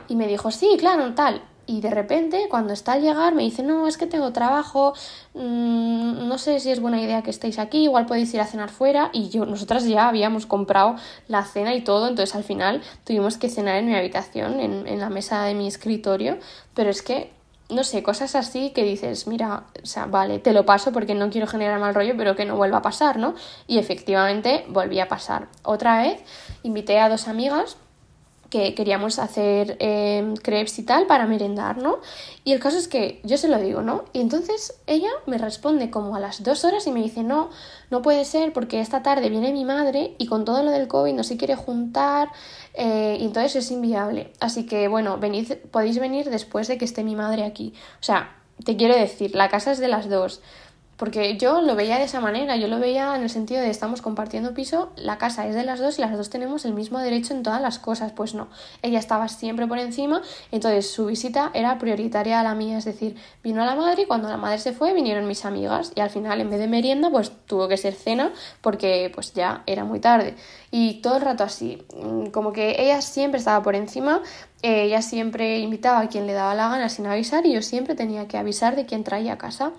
Y 0.09 0.17
me 0.17 0.27
dijo, 0.27 0.51
sí, 0.51 0.77
claro, 0.79 1.15
tal 1.15 1.41
y 1.67 1.81
de 1.81 1.91
repente 1.91 2.47
cuando 2.49 2.73
está 2.73 2.93
al 2.93 3.03
llegar 3.03 3.35
me 3.35 3.43
dice 3.43 3.63
no 3.63 3.87
es 3.87 3.97
que 3.97 4.07
tengo 4.07 4.33
trabajo 4.33 4.95
mmm, 5.35 6.29
no 6.29 6.39
sé 6.39 6.61
si 6.61 6.71
es 6.71 6.81
buena 6.81 7.01
idea 7.01 7.23
que 7.23 7.31
estéis 7.31 7.59
aquí 7.59 7.85
igual 7.85 8.07
podéis 8.07 8.33
ir 8.35 8.41
a 8.41 8.47
cenar 8.47 8.71
fuera 8.71 9.11
y 9.13 9.29
yo 9.29 9.47
nosotras 9.47 9.85
ya 9.85 10.09
habíamos 10.09 10.47
comprado 10.47 10.97
la 11.29 11.45
cena 11.45 11.75
y 11.75 11.83
todo 11.83 12.09
entonces 12.09 12.35
al 12.35 12.45
final 12.45 12.83
tuvimos 13.05 13.37
que 13.37 13.49
cenar 13.49 13.77
en 13.77 13.87
mi 13.87 13.95
habitación 13.95 14.61
en, 14.61 14.87
en 14.87 15.01
la 15.01 15.11
mesa 15.11 15.45
de 15.45 15.55
mi 15.55 15.67
escritorio 15.67 16.39
pero 16.75 16.91
es 16.91 17.03
que 17.03 17.37
no 17.69 17.83
sé, 17.83 18.03
cosas 18.03 18.37
así 18.37 18.71
que 18.71 18.85
dices, 18.85 19.27
mira, 19.27 19.65
o 19.83 19.87
sea, 19.87 20.07
vale, 20.07 20.39
te 20.39 20.53
lo 20.53 20.65
paso 20.65 20.93
porque 20.93 21.15
no 21.15 21.31
quiero 21.31 21.47
generar 21.47 21.81
mal 21.81 21.95
rollo, 21.95 22.15
pero 22.17 22.37
que 22.37 22.45
no 22.45 22.57
vuelva 22.57 22.79
a 22.79 22.83
pasar, 22.83 23.19
¿no? 23.19 23.35
Y 23.67 23.79
efectivamente 23.79 24.65
volví 24.69 25.01
a 25.01 25.09
pasar. 25.09 25.49
Otra 25.65 26.01
vez 26.01 26.23
invité 26.63 27.01
a 27.01 27.09
dos 27.09 27.27
amigas 27.27 27.77
que 28.51 28.75
queríamos 28.75 29.19
hacer 29.19 29.77
eh, 29.81 30.35
crepes 30.43 30.79
y 30.79 30.85
tal 30.85 31.07
para 31.07 31.27
merendar, 31.27 31.79
¿no? 31.79 31.99
Y 32.45 32.53
el 32.53 32.61
caso 32.61 32.79
es 32.79 32.89
que 32.89 33.21
yo 33.25 33.39
se 33.39 33.49
lo 33.49 33.59
digo, 33.59 33.83
¿no? 33.83 34.05
Y 34.13 34.21
entonces 34.21 34.79
ella 34.87 35.11
me 35.27 35.39
responde 35.39 35.91
como 35.91 36.15
a 36.15 36.21
las 36.21 36.43
dos 36.43 36.65
horas 36.65 36.87
y 36.87 36.93
me 36.93 37.03
dice, 37.03 37.23
no, 37.23 37.51
no 37.91 38.03
puede 38.03 38.25
ser 38.25 38.53
porque 38.53 38.81
esta 38.81 39.03
tarde 39.03 39.29
viene 39.31 39.53
mi 39.53 39.65
madre 39.65 40.15
y 40.19 40.27
con 40.27 40.45
todo 40.45 40.63
lo 40.63 40.71
del 40.71 40.89
COVID 40.89 41.13
no 41.13 41.25
se 41.25 41.37
quiere 41.37 41.57
juntar 41.57 42.31
eh, 42.75 43.17
y 43.21 43.25
entonces 43.25 43.57
es 43.57 43.71
inviable. 43.71 44.33
Así 44.41 44.67
que, 44.67 44.89
bueno, 44.89 45.19
venid, 45.19 45.53
podéis 45.71 45.99
venir 45.99 46.31
después 46.31 46.69
de 46.69 46.79
que 46.79 46.85
esté 46.85 47.03
mi 47.03 47.17
madre 47.17 47.45
aquí. 47.45 47.75
O 48.01 48.05
sea, 48.05 48.37
te 48.65 48.77
quiero 48.77 48.97
decir, 48.97 49.35
la 49.35 49.49
casa 49.49 49.73
es 49.73 49.79
de 49.79 49.89
las 49.89 50.09
dos. 50.09 50.41
Porque 50.97 51.37
yo 51.37 51.61
lo 51.61 51.77
veía 51.77 51.99
de 51.99 52.05
esa 52.05 52.21
manera, 52.21 52.57
yo 52.57 52.69
lo 52.69 52.79
veía 52.79 53.15
en 53.17 53.23
el 53.23 53.29
sentido 53.29 53.61
de 53.61 53.69
estamos 53.69 54.01
compartiendo 54.01 54.55
piso, 54.55 54.91
la 54.97 55.19
casa 55.19 55.47
es 55.47 55.55
de 55.55 55.63
las 55.63 55.79
dos 55.79 55.99
y 55.99 56.01
las 56.01 56.17
dos 56.17 56.31
tenemos 56.31 56.65
el 56.65 56.73
mismo 56.73 56.99
derecho 56.99 57.35
en 57.35 57.43
todas 57.43 57.61
las 57.61 57.79
cosas. 57.79 58.13
Pues 58.13 58.35
no, 58.35 58.49
ella 58.83 58.99
estaba 58.99 59.29
siempre 59.29 59.67
por 59.67 59.79
encima, 59.79 60.23
entonces 60.53 60.91
su 60.91 61.07
visita 61.07 61.51
era 61.53 61.79
prioritaria 61.79 62.41
a 62.41 62.43
la 62.43 62.55
mía, 62.55 62.79
es 62.79 62.87
decir, 62.87 63.17
vino 63.45 63.63
a 63.63 63.67
la 63.67 63.75
madre 63.75 64.03
y 64.03 64.07
cuando 64.07 64.29
la 64.29 64.39
madre 64.39 64.59
se 64.59 64.73
fue 64.73 64.95
vinieron 64.95 65.29
mis 65.29 65.45
amigas 65.45 65.93
y 65.95 66.01
al 66.01 66.11
final 66.11 66.41
en 66.41 66.49
vez 66.49 66.59
de 66.59 66.67
merienda 66.67 67.11
pues 67.11 67.31
tuvo 67.47 67.69
que 67.69 67.77
ser 67.77 67.95
cena 67.95 68.33
porque 68.63 69.11
pues 69.15 69.35
ya 69.35 69.63
era 69.67 69.85
muy 69.85 70.01
tarde. 70.01 70.35
Y 70.71 71.01
todo 71.03 71.17
el 71.17 71.23
rato 71.23 71.45
así, 71.45 71.85
mm, 71.95 72.27
como 72.27 72.53
que 72.53 72.77
ella 72.79 73.03
siempre 73.03 73.39
estaba 73.39 73.63
por 73.63 73.75
encima, 73.75 74.23
ella 74.63 75.03
siempre 75.03 75.59
invitaba 75.59 76.01
a 76.01 76.09
quien 76.09 76.27
le 76.27 76.33
daba 76.33 76.55
la 76.55 76.69
gana 76.69 76.89
sin 76.89 77.07
avisar 77.07 77.47
y 77.47 77.53
yo 77.53 77.63
siempre 77.63 77.95
tenía 77.95 78.27
que 78.27 78.39
avisar 78.39 78.77
de 78.77 78.87
quien 78.87 79.05
traía 79.05 79.35
a 79.35 79.39
casa. 79.39 79.73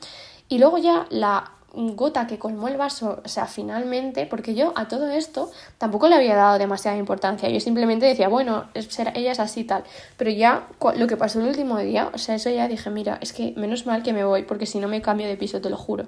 Y 0.50 0.60
luego 0.60 0.78
ya 0.78 1.08
la 1.10 1.52
gota 1.74 2.26
que 2.26 2.40
colmó 2.40 2.68
el 2.68 2.78
vaso, 2.78 3.22
o 3.24 3.28
sea, 3.28 3.46
finalmente, 3.46 4.26
porque 4.26 4.56
yo 4.56 4.74
a 4.76 4.88
todo 4.88 5.10
esto 5.10 5.52
tampoco 5.78 6.08
le 6.08 6.16
había 6.16 6.36
dado 6.36 6.58
demasiada 6.58 6.98
importancia, 6.98 7.50
yo 7.50 7.60
simplemente 7.60 8.06
decía, 8.06 8.30
bueno, 8.30 8.66
ella 8.74 9.32
es 9.32 9.40
así 9.40 9.64
tal, 9.64 9.84
pero 10.18 10.32
ya 10.32 10.68
lo 10.96 11.08
que 11.08 11.18
pasó 11.18 11.40
el 11.40 11.48
último 11.48 11.78
día, 11.78 12.10
o 12.14 12.18
sea, 12.18 12.36
eso 12.36 12.50
ya 12.50 12.68
dije, 12.68 12.90
mira, 12.90 13.20
es 13.22 13.34
que 13.34 13.54
menos 13.58 13.86
mal 13.86 14.02
que 14.02 14.14
me 14.14 14.24
voy, 14.24 14.44
porque 14.44 14.66
si 14.66 14.80
no 14.80 14.88
me 14.88 15.02
cambio 15.02 15.28
de 15.28 15.38
piso, 15.38 15.62
te 15.62 15.70
lo 15.70 15.78
juro. 15.78 16.08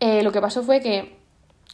Eh, 0.00 0.22
lo 0.22 0.32
que 0.32 0.40
pasó 0.40 0.62
fue 0.62 0.80
que 0.80 1.19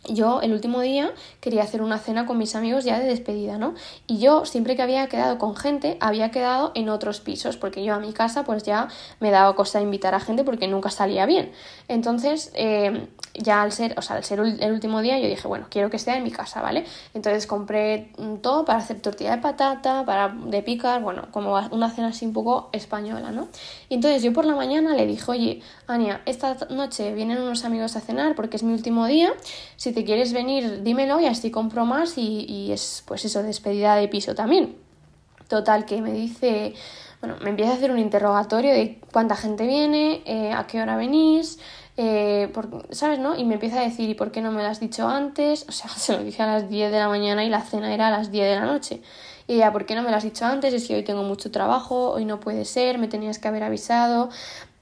yo 0.09 0.40
el 0.40 0.53
último 0.53 0.81
día 0.81 1.12
quería 1.40 1.62
hacer 1.62 1.83
una 1.83 1.99
cena 1.99 2.27
con 2.27 2.38
mis 2.38 2.55
amigos 2.55 2.85
ya 2.85 2.99
de 2.99 3.07
despedida, 3.07 3.59
¿no? 3.59 3.75
Y 4.07 4.19
yo 4.19 4.45
siempre 4.45 4.77
que 4.77 4.83
había 4.83 5.07
quedado 5.09 5.38
con 5.38 5.57
gente, 5.57 5.97
había 6.01 6.31
quedado 6.31 6.73
en 6.75 6.88
otros 6.88 7.21
pisos, 7.21 7.57
porque 7.57 7.85
yo 7.85 7.95
a 7.95 7.99
mi 7.99 8.12
casa 8.12 8.45
pues 8.45 8.62
ya 8.62 8.88
me 9.21 9.31
daba 9.31 9.55
cosa 9.55 9.81
invitar 9.81 10.14
a 10.14 10.21
gente 10.21 10.45
porque 10.45 10.69
nunca 10.69 10.90
salía 10.90 11.27
bien. 11.27 11.53
Entonces, 11.88 12.51
eh, 12.55 13.09
ya 13.38 13.62
al 13.62 13.72
ser, 13.72 13.94
o 13.99 14.03
sea, 14.03 14.16
al 14.16 14.25
ser 14.25 14.40
el 14.40 14.72
último 14.72 15.01
día, 15.01 15.18
yo 15.18 15.29
dije, 15.29 15.46
bueno, 15.49 15.66
quiero 15.70 15.90
que 15.90 15.96
esté 15.96 16.14
en 16.14 16.22
mi 16.22 16.31
casa, 16.31 16.62
¿vale? 16.62 16.85
Entonces 17.14 17.46
compré 17.46 18.12
todo 18.42 18.64
para 18.64 18.79
hacer 18.79 19.01
tortilla 19.01 19.37
de 19.37 19.42
patata, 19.42 20.05
para 20.05 20.29
de 20.29 20.62
picar, 20.62 21.03
bueno, 21.03 21.29
como 21.31 21.55
una 21.70 21.90
cena 21.90 22.09
así 22.09 22.27
un 22.27 22.33
poco 22.33 22.70
española, 22.72 23.31
¿no? 23.31 23.49
Y 23.88 23.94
entonces 23.94 24.22
yo 24.22 24.33
por 24.33 24.44
la 24.44 24.55
mañana 24.55 24.94
le 24.94 25.07
dije, 25.07 25.31
oye, 25.31 25.62
Ania, 25.87 26.22
esta 26.27 26.57
noche 26.70 27.14
vienen 27.14 27.38
unos 27.38 27.64
amigos 27.64 27.96
a 27.96 28.01
cenar 28.01 28.35
porque 28.35 28.57
es 28.57 28.62
mi 28.62 28.72
último 28.72 29.07
día, 29.07 29.33
si 29.77 29.92
te 29.92 30.05
quieres 30.05 30.33
venir, 30.33 30.83
dímelo 30.83 31.20
y 31.20 31.27
así 31.27 31.51
compro 31.51 31.85
más 31.85 32.18
y, 32.18 32.46
y 32.49 32.72
es, 32.72 33.03
pues 33.07 33.25
eso, 33.25 33.42
despedida 33.42 33.96
de 33.96 34.09
piso 34.09 34.35
también. 34.35 34.77
Total, 35.49 35.85
que 35.85 36.03
me 36.03 36.12
dice, 36.12 36.75
bueno, 37.20 37.37
me 37.40 37.51
empieza 37.51 37.72
a 37.72 37.75
hacer 37.77 37.90
un 37.90 37.99
interrogatorio 37.99 38.72
de 38.72 39.01
cuánta 39.12 39.37
gente 39.37 39.66
viene, 39.66 40.22
eh, 40.27 40.53
a 40.53 40.66
qué 40.66 40.83
hora 40.83 40.96
venís, 40.96 41.59
eh, 41.99 42.53
¿sabes, 42.91 43.19
no? 43.19 43.37
Y 43.37 43.45
me 43.45 43.55
empieza 43.55 43.81
a 43.81 43.83
decir, 43.83 44.11
¿y 44.11 44.15
por 44.15 44.31
qué 44.31 44.43
no 44.43 44.53
me 44.53 44.63
lo 44.63 44.69
has 44.69 44.81
dicho 44.81 45.09
antes? 45.09 45.65
O 45.69 45.73
sea, 45.73 45.89
se 45.97 46.13
lo 46.13 46.23
dije 46.23 46.43
a 46.43 46.47
las 46.47 46.69
10 46.69 46.93
de 46.93 46.99
la 46.99 47.09
mañana 47.09 47.45
y 47.45 47.49
la 47.49 47.63
cena 47.63 47.93
era 47.95 48.09
a 48.09 48.11
las 48.11 48.31
10 48.31 48.49
de 48.49 48.55
la 48.57 48.67
noche. 48.67 49.01
Y 49.49 49.55
ella, 49.55 49.73
¿por 49.73 49.87
qué 49.87 49.95
no 49.95 50.03
me 50.03 50.11
lo 50.11 50.17
has 50.17 50.25
dicho 50.25 50.45
antes? 50.45 50.75
Es 50.75 50.89
que 50.89 50.97
hoy 50.97 51.05
tengo 51.05 51.23
mucho 51.23 51.51
trabajo, 51.51 52.11
hoy 52.11 52.25
no 52.25 52.41
puede 52.41 52.65
ser, 52.65 52.99
me 52.99 53.09
tenías 53.09 53.39
que 53.39 53.49
haber 53.49 53.63
avisado. 53.63 54.29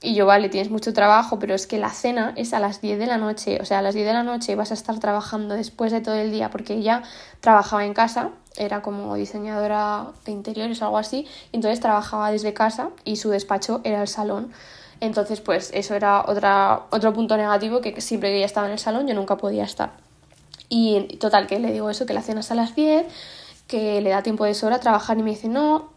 Y 0.01 0.15
yo, 0.15 0.27
vale, 0.27 0.49
tienes 0.49 0.71
mucho 0.71 0.93
trabajo, 0.93 1.39
pero 1.39 1.55
es 1.55 1.67
que 1.67 1.79
la 1.79 1.91
cena 1.91 2.33
es 2.37 2.53
a 2.53 2.61
las 2.61 2.81
10 2.81 2.99
de 2.99 3.07
la 3.07 3.17
noche. 3.17 3.59
O 3.61 3.65
sea, 3.65 3.79
a 3.79 3.83
las 3.83 3.95
10 3.95 4.07
de 4.07 4.13
la 4.13 4.23
noche 4.23 4.55
vas 4.55 4.71
a 4.71 4.75
estar 4.75 4.99
trabajando 4.99 5.55
después 5.55 5.93
de 5.93 6.01
todo 6.01 6.15
el 6.15 6.31
día, 6.31 6.51
porque 6.51 6.75
ella 6.75 7.03
trabajaba 7.41 7.85
en 7.85 7.95
casa, 7.95 8.31
era 8.57 8.83
como 8.83 9.15
diseñadora 9.15 10.09
de 10.25 10.33
interiores 10.33 10.81
o 10.83 10.87
algo 10.87 10.99
así, 10.99 11.27
y 11.53 11.57
entonces 11.57 11.81
trabajaba 11.81 12.31
desde 12.31 12.53
casa 12.55 12.91
y 13.05 13.17
su 13.17 13.31
despacho 13.31 13.81
era 13.85 14.03
el 14.03 14.09
salón. 14.09 14.53
Entonces, 15.01 15.41
pues 15.41 15.71
eso 15.75 15.95
era 15.95 16.25
otra, 16.27 16.83
otro 16.91 17.13
punto 17.13 17.37
negativo, 17.37 17.81
que 17.81 18.01
siempre 18.01 18.31
que 18.31 18.37
ella 18.37 18.47
estaba 18.47 18.67
en 18.67 18.73
el 18.73 18.79
salón 18.79 19.07
yo 19.07 19.15
nunca 19.15 19.37
podía 19.37 19.65
estar. 19.65 19.93
Y 20.69 21.19
total, 21.19 21.47
que 21.47 21.59
le 21.59 21.73
digo 21.73 21.91
eso, 21.91 22.07
que 22.07 22.15
la 22.15 22.23
cena 22.23 22.41
es 22.41 22.51
a 22.51 22.55
las 22.55 22.75
10, 22.75 23.07
que 23.67 24.01
le 24.01 24.11
da 24.11 24.23
tiempo 24.23 24.45
de 24.45 24.55
sobra 24.55 24.77
a 24.77 24.81
trabajar 24.81 25.19
y 25.19 25.23
me 25.23 25.31
dice, 25.31 25.49
no, 25.49 25.94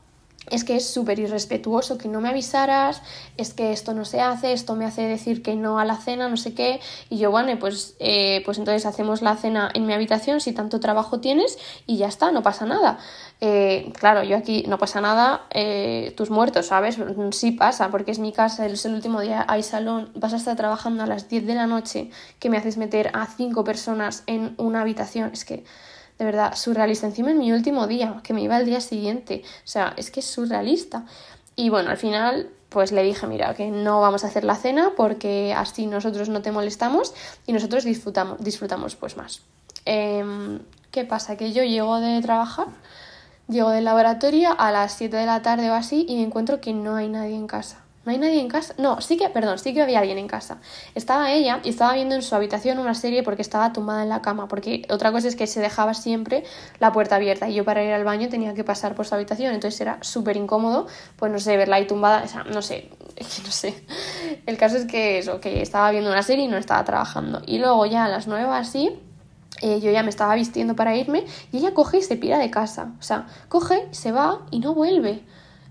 es 0.50 0.64
que 0.64 0.76
es 0.76 0.88
súper 0.88 1.20
irrespetuoso 1.20 1.98
que 1.98 2.08
no 2.08 2.22
me 2.22 2.30
avisaras, 2.30 3.02
es 3.38 3.54
que 3.54 3.72
esto 3.72 3.94
no 3.94 4.06
se 4.06 4.22
hace, 4.22 4.54
esto 4.54 4.76
me 4.76 4.86
hace 4.86 5.04
decir 5.04 5.42
que 5.42 5.56
no 5.56 5.80
a 5.80 5.86
la 5.86 5.98
cena, 5.98 6.30
no 6.30 6.38
sé 6.38 6.54
qué, 6.54 6.80
y 7.10 7.18
yo, 7.18 7.32
bueno, 7.32 7.58
pues, 7.60 7.96
eh, 8.00 8.42
pues 8.46 8.58
entonces 8.58 8.86
hacemos 8.86 9.22
la 9.22 9.36
cena 9.36 9.70
en 9.74 9.86
mi 9.86 9.94
habitación 9.94 10.42
si 10.42 10.54
tanto 10.54 10.80
trabajo 10.80 11.20
tienes 11.20 11.58
y 11.86 11.98
ya 11.98 12.08
está, 12.08 12.32
no 12.32 12.44
pasa 12.44 12.66
nada. 12.66 13.00
Eh, 13.40 13.92
claro, 13.98 14.24
yo 14.24 14.38
aquí 14.38 14.64
no 14.68 14.78
pasa 14.78 15.02
nada, 15.02 15.46
eh, 15.52 16.14
tus 16.18 16.30
muertos, 16.30 16.68
¿sabes? 16.68 16.98
Sí 17.32 17.52
pasa, 17.52 17.90
porque 17.90 18.12
es 18.12 18.20
mi 18.20 18.32
casa, 18.32 18.66
es 18.66 18.86
el 18.86 18.96
último 18.96 19.22
día, 19.22 19.46
hay 19.48 19.64
salón, 19.64 20.12
vas 20.16 20.34
a 20.34 20.38
estar 20.38 20.56
trabajando 20.56 21.04
a 21.04 21.08
las 21.08 21.30
10 21.30 21.46
de 21.46 21.56
la 21.56 21.68
noche, 21.68 22.10
que 22.40 22.50
me 22.50 22.58
haces 22.58 22.78
meter 22.78 23.12
a 23.14 23.28
cinco 23.28 23.64
personas 23.64 24.24
en 24.26 24.56
una 24.58 24.82
habitación, 24.82 25.32
es 25.34 25.46
que 25.46 25.64
de 26.18 26.26
verdad, 26.26 26.56
surrealista. 26.56 27.08
Encima 27.08 27.32
en 27.32 27.40
mi 27.40 27.52
último 27.52 27.88
día, 27.88 28.22
que 28.24 28.34
me 28.34 28.42
iba 28.42 28.56
al 28.56 28.66
día 28.66 28.82
siguiente. 28.82 29.44
O 29.46 29.68
sea, 29.68 29.94
es 29.98 30.12
que 30.12 30.20
es 30.22 30.26
surrealista. 30.26 31.06
Y 31.56 31.70
bueno, 31.70 31.90
al 31.90 31.98
final, 31.98 32.50
pues 32.70 32.92
le 32.92 33.04
dije, 33.04 33.28
mira, 33.28 33.54
que 33.54 33.70
no 33.70 34.02
vamos 34.02 34.24
a 34.24 34.28
hacer 34.28 34.44
la 34.44 34.56
cena 34.56 34.94
porque 34.96 35.54
así 35.56 35.88
nosotros 35.88 36.30
no 36.30 36.42
te 36.42 36.52
molestamos 36.52 37.14
y 37.46 37.54
nosotros 37.54 37.84
disfrutamos, 37.84 38.44
disfrutamos 38.44 38.96
pues 38.96 39.18
más. 39.18 39.42
Em, 39.86 40.60
¿Qué 40.92 41.06
pasa? 41.06 41.38
Que 41.38 41.54
yo 41.54 41.64
llego 41.64 42.00
de 42.00 42.22
trabajar, 42.22 42.68
llego 43.48 43.70
del 43.70 43.86
laboratorio 43.86 44.56
a 44.60 44.72
las 44.72 44.94
7 44.94 45.16
de 45.16 45.26
la 45.26 45.42
tarde 45.42 45.70
o 45.70 45.74
así 45.74 46.06
y 46.08 46.16
me 46.18 46.24
encuentro 46.24 46.60
que 46.62 46.74
no 46.74 46.96
hay 46.96 47.08
nadie 47.08 47.36
en 47.36 47.48
casa. 47.48 47.87
No 48.08 48.14
hay 48.14 48.20
nadie 48.20 48.40
en 48.40 48.48
casa. 48.48 48.74
No, 48.78 49.02
sí 49.02 49.18
que, 49.18 49.28
perdón, 49.28 49.60
sí 49.60 49.74
que 49.74 49.82
había 49.82 50.00
alguien 50.00 50.18
en 50.18 50.30
casa. 50.30 50.62
Estaba 50.96 51.30
ella 51.34 51.60
y 51.66 51.68
estaba 51.68 51.94
viendo 51.94 52.16
en 52.16 52.22
su 52.22 52.34
habitación 52.36 52.80
una 52.80 52.94
serie 52.94 53.22
porque 53.22 53.42
estaba 53.42 53.74
tumbada 53.74 54.02
en 54.02 54.08
la 54.08 54.22
cama. 54.22 54.48
Porque 54.48 54.88
otra 54.90 55.12
cosa 55.12 55.28
es 55.28 55.36
que 55.36 55.46
se 55.46 55.60
dejaba 55.60 55.94
siempre 55.94 56.46
la 56.80 56.94
puerta 56.94 57.18
abierta 57.18 57.50
y 57.50 57.56
yo 57.56 57.66
para 57.66 57.84
ir 57.84 57.92
al 57.92 58.06
baño 58.06 58.30
tenía 58.30 58.54
que 58.54 58.64
pasar 58.64 58.96
por 58.96 59.06
su 59.06 59.14
habitación. 59.14 59.54
Entonces 59.54 59.82
era 59.82 59.98
súper 60.04 60.38
incómodo, 60.38 60.88
pues 61.18 61.34
no 61.34 61.38
sé, 61.38 61.58
verla 61.58 61.76
ahí 61.76 61.86
tumbada. 61.86 62.24
O 62.24 62.28
sea, 62.30 62.46
no 62.46 62.62
sé, 62.62 62.90
no 63.44 63.52
sé. 63.52 63.84
El 64.46 64.58
caso 64.58 64.78
es 64.78 64.86
que 64.86 65.18
eso, 65.18 65.42
que 65.42 65.62
estaba 65.62 65.92
viendo 65.92 66.10
una 66.10 66.24
serie 66.24 66.46
y 66.46 66.48
no 66.48 66.56
estaba 66.56 66.86
trabajando. 66.86 67.42
Y 67.46 67.60
luego 67.60 67.86
ya 67.88 68.06
a 68.06 68.08
las 68.08 68.26
nueve 68.26 68.48
así. 68.54 68.98
Eh, 69.62 69.82
yo 69.82 69.92
ya 69.92 70.04
me 70.04 70.10
estaba 70.10 70.34
vistiendo 70.36 70.78
para 70.78 70.96
irme 70.96 71.26
y 71.52 71.58
ella 71.58 71.74
coge 71.74 71.98
y 71.98 72.04
se 72.04 72.16
pira 72.16 72.38
de 72.38 72.50
casa. 72.50 72.94
O 73.00 73.04
sea, 73.04 73.28
coge, 73.50 73.86
se 73.92 74.14
va 74.14 74.46
y 74.50 74.60
no 74.60 74.74
vuelve. 74.74 75.26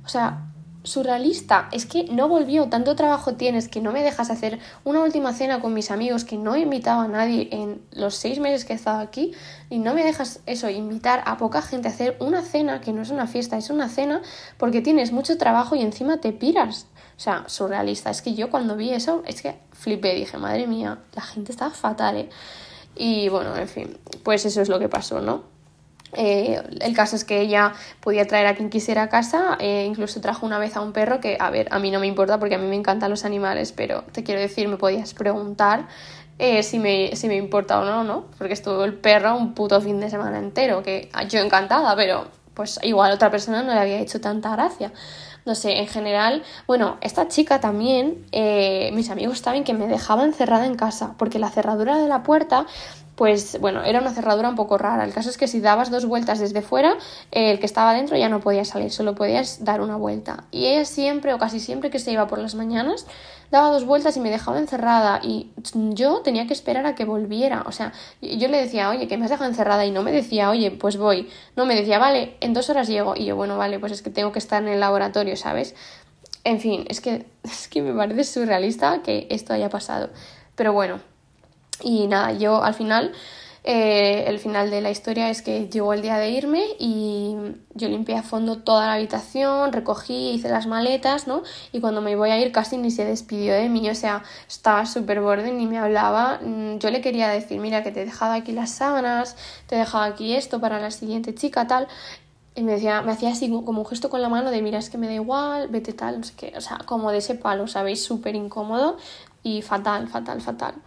O 0.05 0.09
sea, 0.09 0.53
surrealista. 0.87 1.69
Es 1.73 1.85
que 1.85 2.05
no 2.05 2.29
volvió, 2.29 2.69
tanto 2.69 2.97
trabajo 2.97 3.35
tienes 3.35 3.69
que 3.69 3.81
no 3.81 3.93
me 3.93 4.03
dejas 4.03 4.31
hacer 4.31 4.59
una 4.85 5.03
última 5.03 5.33
cena 5.33 5.61
con 5.61 5.75
mis 5.75 5.91
amigos, 5.91 6.25
que 6.25 6.37
no 6.37 6.55
he 6.55 6.61
invitado 6.61 7.01
a 7.01 7.09
nadie 7.09 7.49
en 7.51 7.83
los 7.93 8.15
seis 8.15 8.39
meses 8.39 8.65
que 8.65 8.73
he 8.73 8.77
estado 8.77 9.01
aquí, 9.01 9.33
y 9.69 9.79
no 9.79 9.95
me 9.95 10.05
dejas 10.05 10.41
eso, 10.47 10.71
invitar 10.71 11.23
a 11.27 11.37
poca 11.37 11.61
gente 11.61 11.89
a 11.89 11.91
hacer 11.91 12.17
una 12.21 12.43
cena, 12.43 12.81
que 12.81 12.93
no 12.93 13.03
es 13.03 13.11
una 13.11 13.27
fiesta, 13.27 13.59
es 13.59 13.69
una 13.69 13.89
cena, 13.89 14.23
porque 14.57 14.81
tienes 14.81 15.13
mucho 15.13 15.37
trabajo 15.37 15.77
y 15.77 15.83
encima 15.83 16.19
te 16.19 16.33
piras. 16.33 16.87
O 17.17 17.21
sea, 17.21 17.45
surrealista. 17.49 18.11
Es 18.11 18.21
que 18.21 18.35
yo 18.35 18.51
cuando 18.51 18.77
vi 18.77 18.91
eso, 18.91 19.23
es 19.27 19.41
que 19.41 19.57
flipé, 19.73 20.15
dije, 20.15 20.37
madre 20.39 20.67
mía, 20.67 20.99
la 21.15 21.23
gente 21.23 21.51
está 21.51 21.71
fatal, 21.71 22.17
¿eh? 22.17 22.31
Y 22.95 23.29
bueno, 23.29 23.57
en 23.57 23.69
fin, 23.69 23.99
pues 24.23 24.45
eso 24.45 24.61
es 24.61 24.69
lo 24.69 24.79
que 24.79 24.89
pasó, 24.89 25.21
¿no? 25.21 25.56
Eh, 26.13 26.63
el 26.81 26.95
caso 26.95 27.17
es 27.17 27.25
que 27.25 27.41
ella 27.41 27.73
podía 28.01 28.27
traer 28.27 28.47
a 28.47 28.55
quien 28.55 28.71
quisiera 28.71 29.03
a 29.03 29.09
casa, 29.09 29.57
eh, 29.61 29.85
incluso 29.87 30.21
trajo 30.21 30.47
una 30.47 30.59
vez 30.59 30.77
a 30.77 30.81
un 30.81 30.93
perro 30.93 31.21
que, 31.21 31.37
a 31.39 31.51
ver, 31.51 31.69
a 31.71 31.79
mí 31.79 31.91
no 31.91 32.01
me 32.01 32.07
importa 32.07 32.39
porque 32.39 32.55
a 32.55 32.59
mí 32.59 32.67
me 32.67 32.77
encantan 32.77 33.11
los 33.11 33.25
animales, 33.25 33.73
pero 33.73 34.03
te 34.13 34.23
quiero 34.23 34.41
decir, 34.41 34.69
me 34.69 34.77
podías 34.77 35.15
preguntar 35.15 35.89
eh, 36.39 36.63
si, 36.63 36.79
me, 36.79 37.17
si 37.17 37.29
me 37.29 37.37
importa 37.37 37.81
o 37.81 37.85
no, 37.85 38.05
¿no? 38.05 38.27
Porque 38.39 38.55
estuvo 38.55 38.85
el 38.85 38.95
perro 38.95 39.37
un 39.37 39.55
puto 39.55 39.81
fin 39.81 40.01
de 40.01 40.11
semana 40.11 40.39
entero, 40.39 40.83
que 40.83 41.11
yo 41.29 41.41
encantada, 41.41 41.95
pero 41.97 42.29
pues 42.55 42.79
igual 42.83 43.13
otra 43.13 43.31
persona 43.31 43.63
no 43.63 43.75
le 43.75 43.81
había 43.81 44.01
hecho 44.01 44.21
tanta 44.21 44.51
gracia. 44.53 44.93
No 45.45 45.55
sé, 45.55 45.79
en 45.79 45.87
general, 45.87 46.43
bueno, 46.67 46.97
esta 47.03 47.29
chica 47.29 47.61
también, 47.61 48.27
mis 48.93 49.11
amigos 49.11 49.39
saben 49.39 49.63
que 49.63 49.75
me 49.75 49.87
dejaba 49.87 50.25
encerrada 50.25 50.67
en 50.67 50.75
casa, 50.75 51.15
porque 51.19 51.39
la 51.39 51.51
cerradura 51.51 51.99
de 51.99 52.09
la 52.09 52.25
puerta 52.25 52.67
pues 53.17 53.59
bueno, 53.61 53.83
era 53.83 54.01
una 54.01 54.13
cerradura 54.13 54.49
un 54.51 54.57
poco 54.57 54.77
rara. 54.77 55.03
El 55.03 55.13
caso 55.13 55.31
es 55.31 55.39
que 55.39 55.49
si 55.49 55.61
dabas 55.61 55.91
dos 55.91 56.05
vueltas 56.05 56.39
desde 56.39 56.61
fuera, 56.61 56.99
el 57.33 57.59
que 57.59 57.67
estaba 57.67 57.95
dentro 57.95 58.17
ya 58.17 58.29
no 58.29 58.41
podía 58.41 58.65
salir, 58.65 58.93
solo 58.93 59.15
podías 59.15 59.65
dar 59.65 59.81
una 59.81 59.97
vuelta. 59.97 60.45
Y 60.51 60.67
ella 60.67 60.85
siempre 60.85 61.33
o 61.33 61.39
casi 61.39 61.59
siempre 61.59 61.91
que 61.91 61.99
se 61.99 62.13
iba 62.13 62.27
por 62.27 62.39
las 62.39 62.55
mañanas, 62.55 63.07
daba 63.51 63.71
dos 63.71 63.87
vueltas 63.87 64.19
y 64.19 64.21
me 64.21 64.31
dejaba 64.31 64.59
encerrada 64.59 65.21
y 65.23 65.51
yo 65.73 66.21
tenía 66.21 66.47
que 66.47 66.53
esperar 66.53 66.85
a 66.85 66.95
que 66.95 67.07
volviera. 67.07 67.65
O 67.67 67.73
sea, 67.73 67.95
yo 68.21 68.49
le 68.49 68.59
decía, 68.59 68.91
oye, 68.91 69.09
que 69.09 69.17
me 69.17 69.25
has 69.25 69.31
dejado 69.31 69.49
encerrada 69.49 69.87
y 69.87 69.91
no 69.91 70.03
me 70.03 70.13
decía, 70.13 70.51
oye, 70.51 70.71
pues 70.71 70.99
voy. 70.99 71.31
No 71.57 71.65
me 71.65 71.75
decía, 71.75 71.99
vale, 71.99 72.37
en 72.41 72.53
dos 72.53 72.69
horas 72.69 72.87
llego. 72.87 73.15
Y 73.17 73.25
yo, 73.25 73.35
bueno, 73.35 73.57
vale, 73.57 73.79
pues 73.79 73.93
es 73.93 74.03
que 74.03 74.11
tengo 74.11 74.31
que 74.31 74.39
estar 74.39 74.63
en 74.63 74.69
el 74.69 74.81
laboratorio, 74.81 75.37
¿sabes? 75.37 75.75
En 76.45 76.61
fin, 76.61 76.85
es 76.91 77.01
que, 77.01 77.25
es 77.45 77.69
que 77.69 77.81
me 77.81 77.95
parece 77.95 78.25
surrealista 78.25 79.03
que 79.03 79.27
esto 79.31 79.55
haya 79.55 79.71
pasado. 79.71 80.11
Pero 80.55 80.75
bueno, 80.75 81.01
y 81.83 82.07
nada, 82.07 82.33
yo 82.33 82.63
al 82.63 82.75
final 82.75 83.13
eh, 83.69 84.27
el 84.29 84.39
final 84.39 84.71
de 84.71 84.81
la 84.81 84.93
historia 84.93 85.29
es 85.29 85.43
que 85.43 85.69
llegó 85.69 85.93
el 85.93 86.01
día 86.01 86.19
de 86.19 86.31
irme 86.31 86.65
y 86.79 87.35
yo 87.75 87.89
limpié 87.89 88.17
a 88.17 88.23
fondo 88.23 88.59
toda 88.59 88.87
la 88.87 88.93
habitación, 88.95 89.73
recogí, 89.73 90.31
hice 90.35 90.49
las 90.49 90.69
maletas, 90.69 91.27
¿no? 91.27 91.43
Y 91.73 91.81
cuando 91.81 92.01
me 92.01 92.15
voy 92.15 92.31
a 92.31 92.39
ir 92.39 92.53
casi 92.53 92.77
ni 92.79 92.93
se 92.93 93.05
despidió 93.05 93.55
de 93.55 93.69
mí, 93.69 93.91
o 93.91 93.95
sea, 93.97 94.23
estaba 94.47 94.87
súper 94.87 95.21
borde, 95.21 95.51
ni 95.53 95.67
me 95.67 95.79
hablaba. 95.79 96.39
Mm, 96.43 96.79
yo 96.79 96.91
le 96.93 97.01
quería 97.01 97.29
decir, 97.29 97.59
mira, 97.61 97.83
que 97.83 97.91
te 97.91 98.03
he 98.03 98.05
dejado 98.05 98.35
aquí 98.35 98.53
las 98.53 98.71
sábanas, 98.71 99.37
te 99.67 99.75
he 99.75 99.79
dejado 99.81 100.05
aquí 100.05 100.35
esto 100.37 100.61
para 100.61 100.79
la 100.79 100.93
siguiente 100.93 101.35
chica, 101.35 101.67
tal. 101.67 101.89
Y 102.55 102.63
me 102.63 102.73
decía, 102.73 103.03
me 103.03 103.13
hacía 103.13 103.31
así 103.31 103.51
como 103.51 103.81
un 103.81 103.87
gesto 103.87 104.11
con 104.11 104.23
la 104.23 104.29
mano 104.29 104.53
de 104.53 104.63
mira, 104.63 104.79
es 104.79 104.91
que 104.91 104.99
me 104.99 105.09
da 105.09 105.15
igual, 105.15 105.69
vete 105.69 105.93
tal, 105.93 106.19
no 106.21 106.25
sé 106.25 106.35
qué. 106.37 106.55
O 106.57 106.61
sea, 106.61 106.79
como 106.87 107.11
de 107.11 107.19
ese 107.19 107.35
palo, 107.35 107.67
¿sabéis? 107.67 108.05
Súper 108.05 108.37
incómodo 108.37 108.97
y 109.43 109.63
fatal, 109.63 110.09
fatal, 110.09 110.41
fatal. 110.41 110.86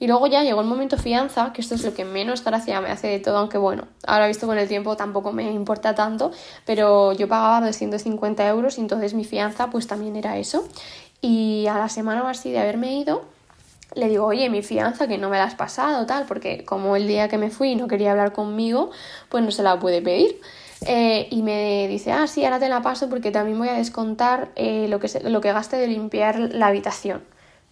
Y 0.00 0.06
luego 0.06 0.26
ya 0.26 0.42
llegó 0.42 0.62
el 0.62 0.66
momento 0.66 0.96
fianza, 0.96 1.52
que 1.52 1.60
esto 1.60 1.74
es 1.74 1.84
lo 1.84 1.92
que 1.92 2.06
menos 2.06 2.42
gracia 2.42 2.80
me 2.80 2.90
hace 2.90 3.06
de 3.06 3.20
todo, 3.20 3.36
aunque 3.36 3.58
bueno, 3.58 3.86
ahora 4.06 4.26
visto 4.26 4.46
con 4.46 4.58
el 4.58 4.66
tiempo 4.66 4.96
tampoco 4.96 5.30
me 5.30 5.52
importa 5.52 5.94
tanto, 5.94 6.32
pero 6.64 7.12
yo 7.12 7.28
pagaba 7.28 7.66
250 7.66 8.48
euros 8.48 8.78
y 8.78 8.80
entonces 8.80 9.12
mi 9.12 9.24
fianza 9.24 9.68
pues 9.68 9.86
también 9.86 10.16
era 10.16 10.38
eso. 10.38 10.66
Y 11.20 11.66
a 11.66 11.76
la 11.76 11.90
semana 11.90 12.24
o 12.24 12.28
así 12.28 12.50
de 12.50 12.60
haberme 12.60 12.98
ido, 12.98 13.26
le 13.94 14.08
digo, 14.08 14.24
oye, 14.24 14.48
mi 14.48 14.62
fianza 14.62 15.06
que 15.06 15.18
no 15.18 15.28
me 15.28 15.36
la 15.36 15.44
has 15.44 15.54
pasado, 15.54 16.06
tal, 16.06 16.24
porque 16.24 16.64
como 16.64 16.96
el 16.96 17.06
día 17.06 17.28
que 17.28 17.36
me 17.36 17.50
fui 17.50 17.76
no 17.76 17.86
quería 17.86 18.12
hablar 18.12 18.32
conmigo, 18.32 18.90
pues 19.28 19.44
no 19.44 19.50
se 19.50 19.62
la 19.62 19.78
puede 19.78 20.00
pedir. 20.00 20.40
Eh, 20.86 21.28
y 21.30 21.42
me 21.42 21.86
dice, 21.88 22.12
ah, 22.12 22.26
sí, 22.26 22.42
ahora 22.42 22.58
te 22.58 22.70
la 22.70 22.80
paso 22.80 23.10
porque 23.10 23.30
también 23.30 23.58
voy 23.58 23.68
a 23.68 23.74
descontar 23.74 24.50
eh, 24.56 24.86
lo, 24.88 24.98
que 24.98 25.08
lo 25.24 25.42
que 25.42 25.52
gaste 25.52 25.76
de 25.76 25.88
limpiar 25.88 26.38
la 26.38 26.68
habitación. 26.68 27.22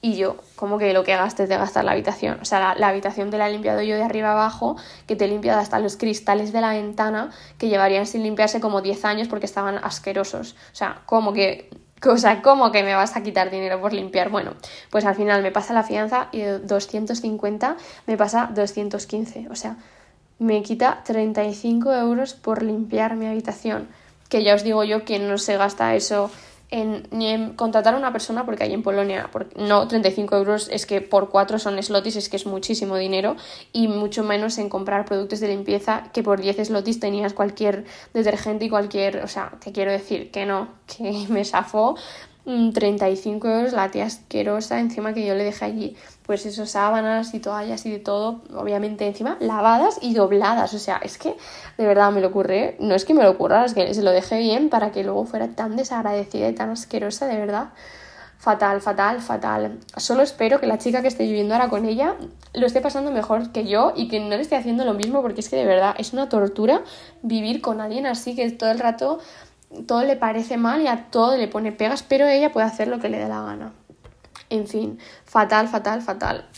Y 0.00 0.16
yo, 0.16 0.36
como 0.54 0.78
que 0.78 0.92
lo 0.92 1.02
que 1.02 1.16
gastes 1.16 1.48
de 1.48 1.56
gastar 1.56 1.84
la 1.84 1.92
habitación. 1.92 2.38
O 2.40 2.44
sea, 2.44 2.76
la, 2.76 2.88
habitación 2.88 3.30
te 3.30 3.38
la 3.38 3.48
he 3.48 3.52
limpiado 3.52 3.82
yo 3.82 3.96
de 3.96 4.04
arriba 4.04 4.30
abajo, 4.30 4.76
que 5.08 5.16
te 5.16 5.24
he 5.24 5.28
limpiado 5.28 5.58
hasta 5.58 5.80
los 5.80 5.96
cristales 5.96 6.52
de 6.52 6.60
la 6.60 6.70
ventana, 6.70 7.30
que 7.58 7.68
llevarían 7.68 8.06
sin 8.06 8.22
limpiarse 8.22 8.60
como 8.60 8.80
10 8.80 9.04
años 9.04 9.26
porque 9.26 9.46
estaban 9.46 9.78
asquerosos. 9.78 10.52
O 10.72 10.74
sea, 10.74 11.02
como 11.06 11.32
que. 11.32 11.68
O 12.06 12.16
sea, 12.16 12.42
¿cómo 12.42 12.70
que 12.70 12.84
me 12.84 12.94
vas 12.94 13.16
a 13.16 13.24
quitar 13.24 13.50
dinero 13.50 13.80
por 13.80 13.92
limpiar? 13.92 14.28
Bueno, 14.28 14.54
pues 14.88 15.04
al 15.04 15.16
final 15.16 15.42
me 15.42 15.50
pasa 15.50 15.74
la 15.74 15.82
fianza 15.82 16.28
y 16.30 16.42
de 16.42 16.60
250 16.60 17.76
me 18.06 18.16
pasa 18.16 18.50
215. 18.54 19.48
O 19.50 19.56
sea, 19.56 19.78
me 20.38 20.62
quita 20.62 21.02
35 21.04 21.92
euros 21.92 22.34
por 22.34 22.62
limpiar 22.62 23.16
mi 23.16 23.26
habitación. 23.26 23.88
Que 24.28 24.44
ya 24.44 24.54
os 24.54 24.62
digo 24.62 24.84
yo 24.84 25.04
que 25.04 25.18
no 25.18 25.38
se 25.38 25.56
gasta 25.56 25.96
eso 25.96 26.30
en, 26.70 27.08
ni 27.10 27.28
en 27.28 27.54
contratar 27.54 27.94
a 27.94 27.98
una 27.98 28.12
persona, 28.12 28.44
porque 28.44 28.64
hay 28.64 28.74
en 28.74 28.82
Polonia, 28.82 29.30
no 29.56 29.88
35 29.88 30.36
euros 30.36 30.68
es 30.70 30.86
que 30.86 31.00
por 31.00 31.30
4 31.30 31.58
son 31.58 31.82
slotis, 31.82 32.16
es 32.16 32.28
que 32.28 32.36
es 32.36 32.46
muchísimo 32.46 32.96
dinero, 32.96 33.36
y 33.72 33.88
mucho 33.88 34.22
menos 34.22 34.58
en 34.58 34.68
comprar 34.68 35.04
productos 35.04 35.40
de 35.40 35.48
limpieza, 35.48 36.10
que 36.12 36.22
por 36.22 36.40
10 36.40 36.68
slotis 36.68 37.00
tenías 37.00 37.32
cualquier 37.32 37.84
detergente 38.12 38.66
y 38.66 38.68
cualquier, 38.68 39.18
o 39.24 39.28
sea, 39.28 39.52
te 39.62 39.72
quiero 39.72 39.90
decir 39.90 40.30
que 40.30 40.44
no, 40.44 40.68
que 40.86 41.26
me 41.30 41.44
safó 41.44 41.96
35 42.72 43.46
mm, 43.46 43.50
euros 43.50 43.72
la 43.72 43.90
tía 43.90 44.06
asquerosa 44.06 44.80
encima 44.80 45.12
que 45.12 45.26
yo 45.26 45.34
le 45.34 45.44
dejé 45.44 45.66
allí 45.66 45.96
pues 46.24 46.46
esos 46.46 46.70
sábanas 46.70 47.34
y 47.34 47.40
toallas 47.40 47.84
y 47.84 47.90
de 47.90 47.98
todo 47.98 48.40
obviamente 48.54 49.06
encima 49.06 49.36
lavadas 49.40 49.98
y 50.00 50.14
dobladas 50.14 50.72
o 50.72 50.78
sea 50.78 50.98
es 51.02 51.18
que 51.18 51.36
de 51.76 51.86
verdad 51.86 52.10
me 52.10 52.20
lo 52.20 52.28
ocurre 52.28 52.76
no 52.80 52.94
es 52.94 53.04
que 53.04 53.14
me 53.14 53.22
lo 53.22 53.30
ocurra 53.30 53.64
es 53.64 53.74
que 53.74 53.92
se 53.92 54.02
lo 54.02 54.10
dejé 54.12 54.38
bien 54.38 54.70
para 54.70 54.92
que 54.92 55.04
luego 55.04 55.26
fuera 55.26 55.48
tan 55.48 55.76
desagradecida 55.76 56.48
y 56.48 56.54
tan 56.54 56.70
asquerosa 56.70 57.26
de 57.26 57.38
verdad 57.38 57.68
fatal, 58.38 58.80
fatal, 58.80 59.20
fatal. 59.20 59.78
Solo 59.96 60.22
espero 60.22 60.60
que 60.60 60.66
la 60.66 60.78
chica 60.78 61.02
que 61.02 61.08
esté 61.08 61.24
viviendo 61.24 61.54
ahora 61.54 61.68
con 61.68 61.84
ella 61.84 62.14
lo 62.54 62.66
esté 62.66 62.80
pasando 62.80 63.10
mejor 63.10 63.50
que 63.50 63.66
yo 63.66 63.92
y 63.96 64.08
que 64.08 64.20
no 64.20 64.28
le 64.28 64.40
esté 64.40 64.56
haciendo 64.56 64.84
lo 64.84 64.94
mismo 64.94 65.22
porque 65.22 65.40
es 65.40 65.48
que 65.48 65.56
de 65.56 65.66
verdad 65.66 65.94
es 65.98 66.12
una 66.12 66.28
tortura 66.28 66.82
vivir 67.22 67.60
con 67.60 67.80
alguien 67.80 68.06
así 68.06 68.36
que 68.36 68.48
todo 68.52 68.70
el 68.70 68.78
rato 68.78 69.18
todo 69.86 70.02
le 70.02 70.16
parece 70.16 70.56
mal 70.56 70.82
y 70.82 70.86
a 70.86 71.10
todo 71.10 71.36
le 71.36 71.48
pone 71.48 71.72
pegas, 71.72 72.02
pero 72.02 72.26
ella 72.26 72.52
puede 72.52 72.66
hacer 72.66 72.88
lo 72.88 73.00
que 73.00 73.08
le 73.08 73.18
dé 73.18 73.28
la 73.28 73.42
gana. 73.42 73.72
En 74.50 74.66
fin, 74.66 74.98
fatal, 75.24 75.68
fatal, 75.68 76.02
fatal. 76.02 76.48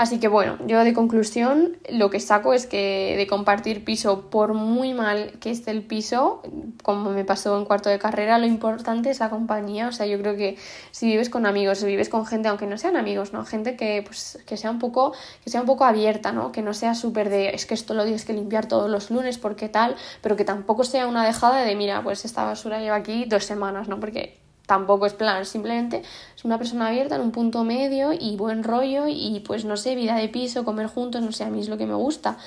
Así 0.00 0.18
que 0.18 0.28
bueno, 0.28 0.56
yo 0.66 0.82
de 0.82 0.94
conclusión 0.94 1.76
lo 1.90 2.08
que 2.08 2.20
saco 2.20 2.54
es 2.54 2.64
que 2.64 3.16
de 3.18 3.26
compartir 3.26 3.84
piso, 3.84 4.30
por 4.30 4.54
muy 4.54 4.94
mal 4.94 5.32
que 5.40 5.50
esté 5.50 5.72
el 5.72 5.82
piso, 5.82 6.40
como 6.82 7.10
me 7.10 7.26
pasó 7.26 7.58
en 7.58 7.66
cuarto 7.66 7.90
de 7.90 7.98
carrera, 7.98 8.38
lo 8.38 8.46
importante 8.46 9.10
es 9.10 9.20
la 9.20 9.28
compañía. 9.28 9.88
O 9.88 9.92
sea, 9.92 10.06
yo 10.06 10.18
creo 10.18 10.38
que 10.38 10.56
si 10.90 11.04
vives 11.04 11.28
con 11.28 11.44
amigos, 11.44 11.80
si 11.80 11.84
vives 11.86 12.08
con 12.08 12.24
gente, 12.24 12.48
aunque 12.48 12.66
no 12.66 12.78
sean 12.78 12.96
amigos, 12.96 13.34
¿no? 13.34 13.44
Gente 13.44 13.76
que, 13.76 14.02
pues, 14.02 14.38
que 14.46 14.56
sea 14.56 14.70
un 14.70 14.78
poco, 14.78 15.12
que 15.44 15.50
sea 15.50 15.60
un 15.60 15.66
poco 15.66 15.84
abierta, 15.84 16.32
¿no? 16.32 16.50
Que 16.50 16.62
no 16.62 16.72
sea 16.72 16.94
súper 16.94 17.28
de 17.28 17.50
es 17.50 17.66
que 17.66 17.74
esto 17.74 17.92
lo 17.92 18.04
tienes 18.04 18.24
que 18.24 18.32
limpiar 18.32 18.64
todos 18.68 18.88
los 18.88 19.10
lunes 19.10 19.36
porque 19.36 19.68
tal, 19.68 19.96
pero 20.22 20.34
que 20.34 20.46
tampoco 20.46 20.82
sea 20.82 21.08
una 21.08 21.26
dejada 21.26 21.60
de 21.60 21.76
mira, 21.76 22.02
pues 22.02 22.24
esta 22.24 22.44
basura 22.44 22.80
lleva 22.80 22.96
aquí 22.96 23.26
dos 23.26 23.44
semanas, 23.44 23.86
¿no? 23.86 24.00
Porque 24.00 24.39
tampoco 24.70 25.04
es 25.04 25.14
plan, 25.14 25.44
simplemente 25.44 26.02
es 26.36 26.44
una 26.44 26.56
persona 26.56 26.86
abierta 26.86 27.16
en 27.16 27.22
un 27.22 27.32
punto 27.32 27.64
medio 27.64 28.12
y 28.12 28.36
buen 28.36 28.62
rollo 28.62 29.08
y 29.08 29.42
pues 29.44 29.64
no 29.64 29.76
sé, 29.76 29.96
vida 29.96 30.14
de 30.14 30.28
piso, 30.28 30.64
comer 30.64 30.86
juntos, 30.86 31.22
no 31.22 31.32
sé, 31.32 31.42
a 31.42 31.50
mí 31.50 31.58
es 31.58 31.68
lo 31.68 31.76
que 31.76 31.86
me 31.86 31.94
gusta, 31.94 32.38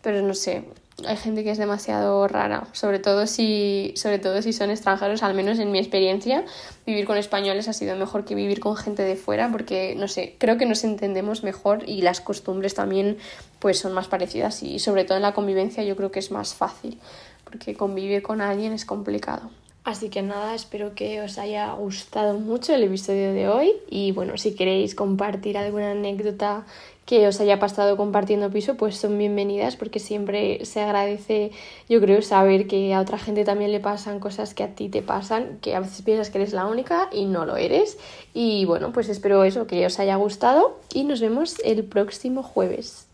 pero 0.00 0.22
no 0.22 0.34
sé, 0.34 0.68
hay 1.04 1.16
gente 1.16 1.42
que 1.42 1.50
es 1.50 1.58
demasiado 1.58 2.28
rara, 2.28 2.68
sobre 2.70 3.00
todo 3.00 3.26
si 3.26 3.92
sobre 3.96 4.20
todo 4.20 4.40
si 4.40 4.52
son 4.52 4.70
extranjeros, 4.70 5.24
al 5.24 5.34
menos 5.34 5.58
en 5.58 5.72
mi 5.72 5.80
experiencia, 5.80 6.44
vivir 6.86 7.06
con 7.06 7.16
españoles 7.16 7.66
ha 7.66 7.72
sido 7.72 7.96
mejor 7.96 8.24
que 8.24 8.36
vivir 8.36 8.60
con 8.60 8.76
gente 8.76 9.02
de 9.02 9.16
fuera 9.16 9.50
porque 9.50 9.96
no 9.96 10.06
sé, 10.06 10.36
creo 10.38 10.56
que 10.58 10.66
nos 10.66 10.84
entendemos 10.84 11.42
mejor 11.42 11.82
y 11.88 12.02
las 12.02 12.20
costumbres 12.20 12.74
también 12.74 13.18
pues 13.58 13.80
son 13.80 13.94
más 13.94 14.06
parecidas 14.06 14.62
y 14.62 14.78
sobre 14.78 15.02
todo 15.02 15.16
en 15.16 15.22
la 15.22 15.34
convivencia 15.34 15.82
yo 15.82 15.96
creo 15.96 16.12
que 16.12 16.20
es 16.20 16.30
más 16.30 16.54
fácil, 16.54 17.00
porque 17.42 17.74
convivir 17.74 18.22
con 18.22 18.40
alguien 18.40 18.72
es 18.72 18.84
complicado. 18.84 19.50
Así 19.84 20.08
que 20.08 20.22
nada, 20.22 20.54
espero 20.54 20.94
que 20.94 21.20
os 21.20 21.36
haya 21.36 21.70
gustado 21.74 22.38
mucho 22.40 22.74
el 22.74 22.84
episodio 22.84 23.34
de 23.34 23.48
hoy 23.48 23.70
y 23.90 24.12
bueno, 24.12 24.38
si 24.38 24.54
queréis 24.54 24.94
compartir 24.94 25.58
alguna 25.58 25.90
anécdota 25.90 26.64
que 27.04 27.28
os 27.28 27.38
haya 27.38 27.58
pasado 27.58 27.98
compartiendo 27.98 28.48
piso, 28.48 28.78
pues 28.78 28.96
son 28.96 29.18
bienvenidas 29.18 29.76
porque 29.76 30.00
siempre 30.00 30.64
se 30.64 30.80
agradece, 30.80 31.52
yo 31.86 32.00
creo, 32.00 32.22
saber 32.22 32.66
que 32.66 32.94
a 32.94 33.00
otra 33.00 33.18
gente 33.18 33.44
también 33.44 33.72
le 33.72 33.80
pasan 33.80 34.20
cosas 34.20 34.54
que 34.54 34.62
a 34.62 34.74
ti 34.74 34.88
te 34.88 35.02
pasan, 35.02 35.58
que 35.60 35.74
a 35.74 35.80
veces 35.80 36.00
piensas 36.00 36.30
que 36.30 36.38
eres 36.38 36.54
la 36.54 36.64
única 36.64 37.10
y 37.12 37.26
no 37.26 37.44
lo 37.44 37.58
eres. 37.58 37.98
Y 38.32 38.64
bueno, 38.64 38.90
pues 38.90 39.10
espero 39.10 39.44
eso, 39.44 39.66
que 39.66 39.84
os 39.84 39.98
haya 39.98 40.16
gustado 40.16 40.78
y 40.94 41.04
nos 41.04 41.20
vemos 41.20 41.56
el 41.62 41.84
próximo 41.84 42.42
jueves. 42.42 43.06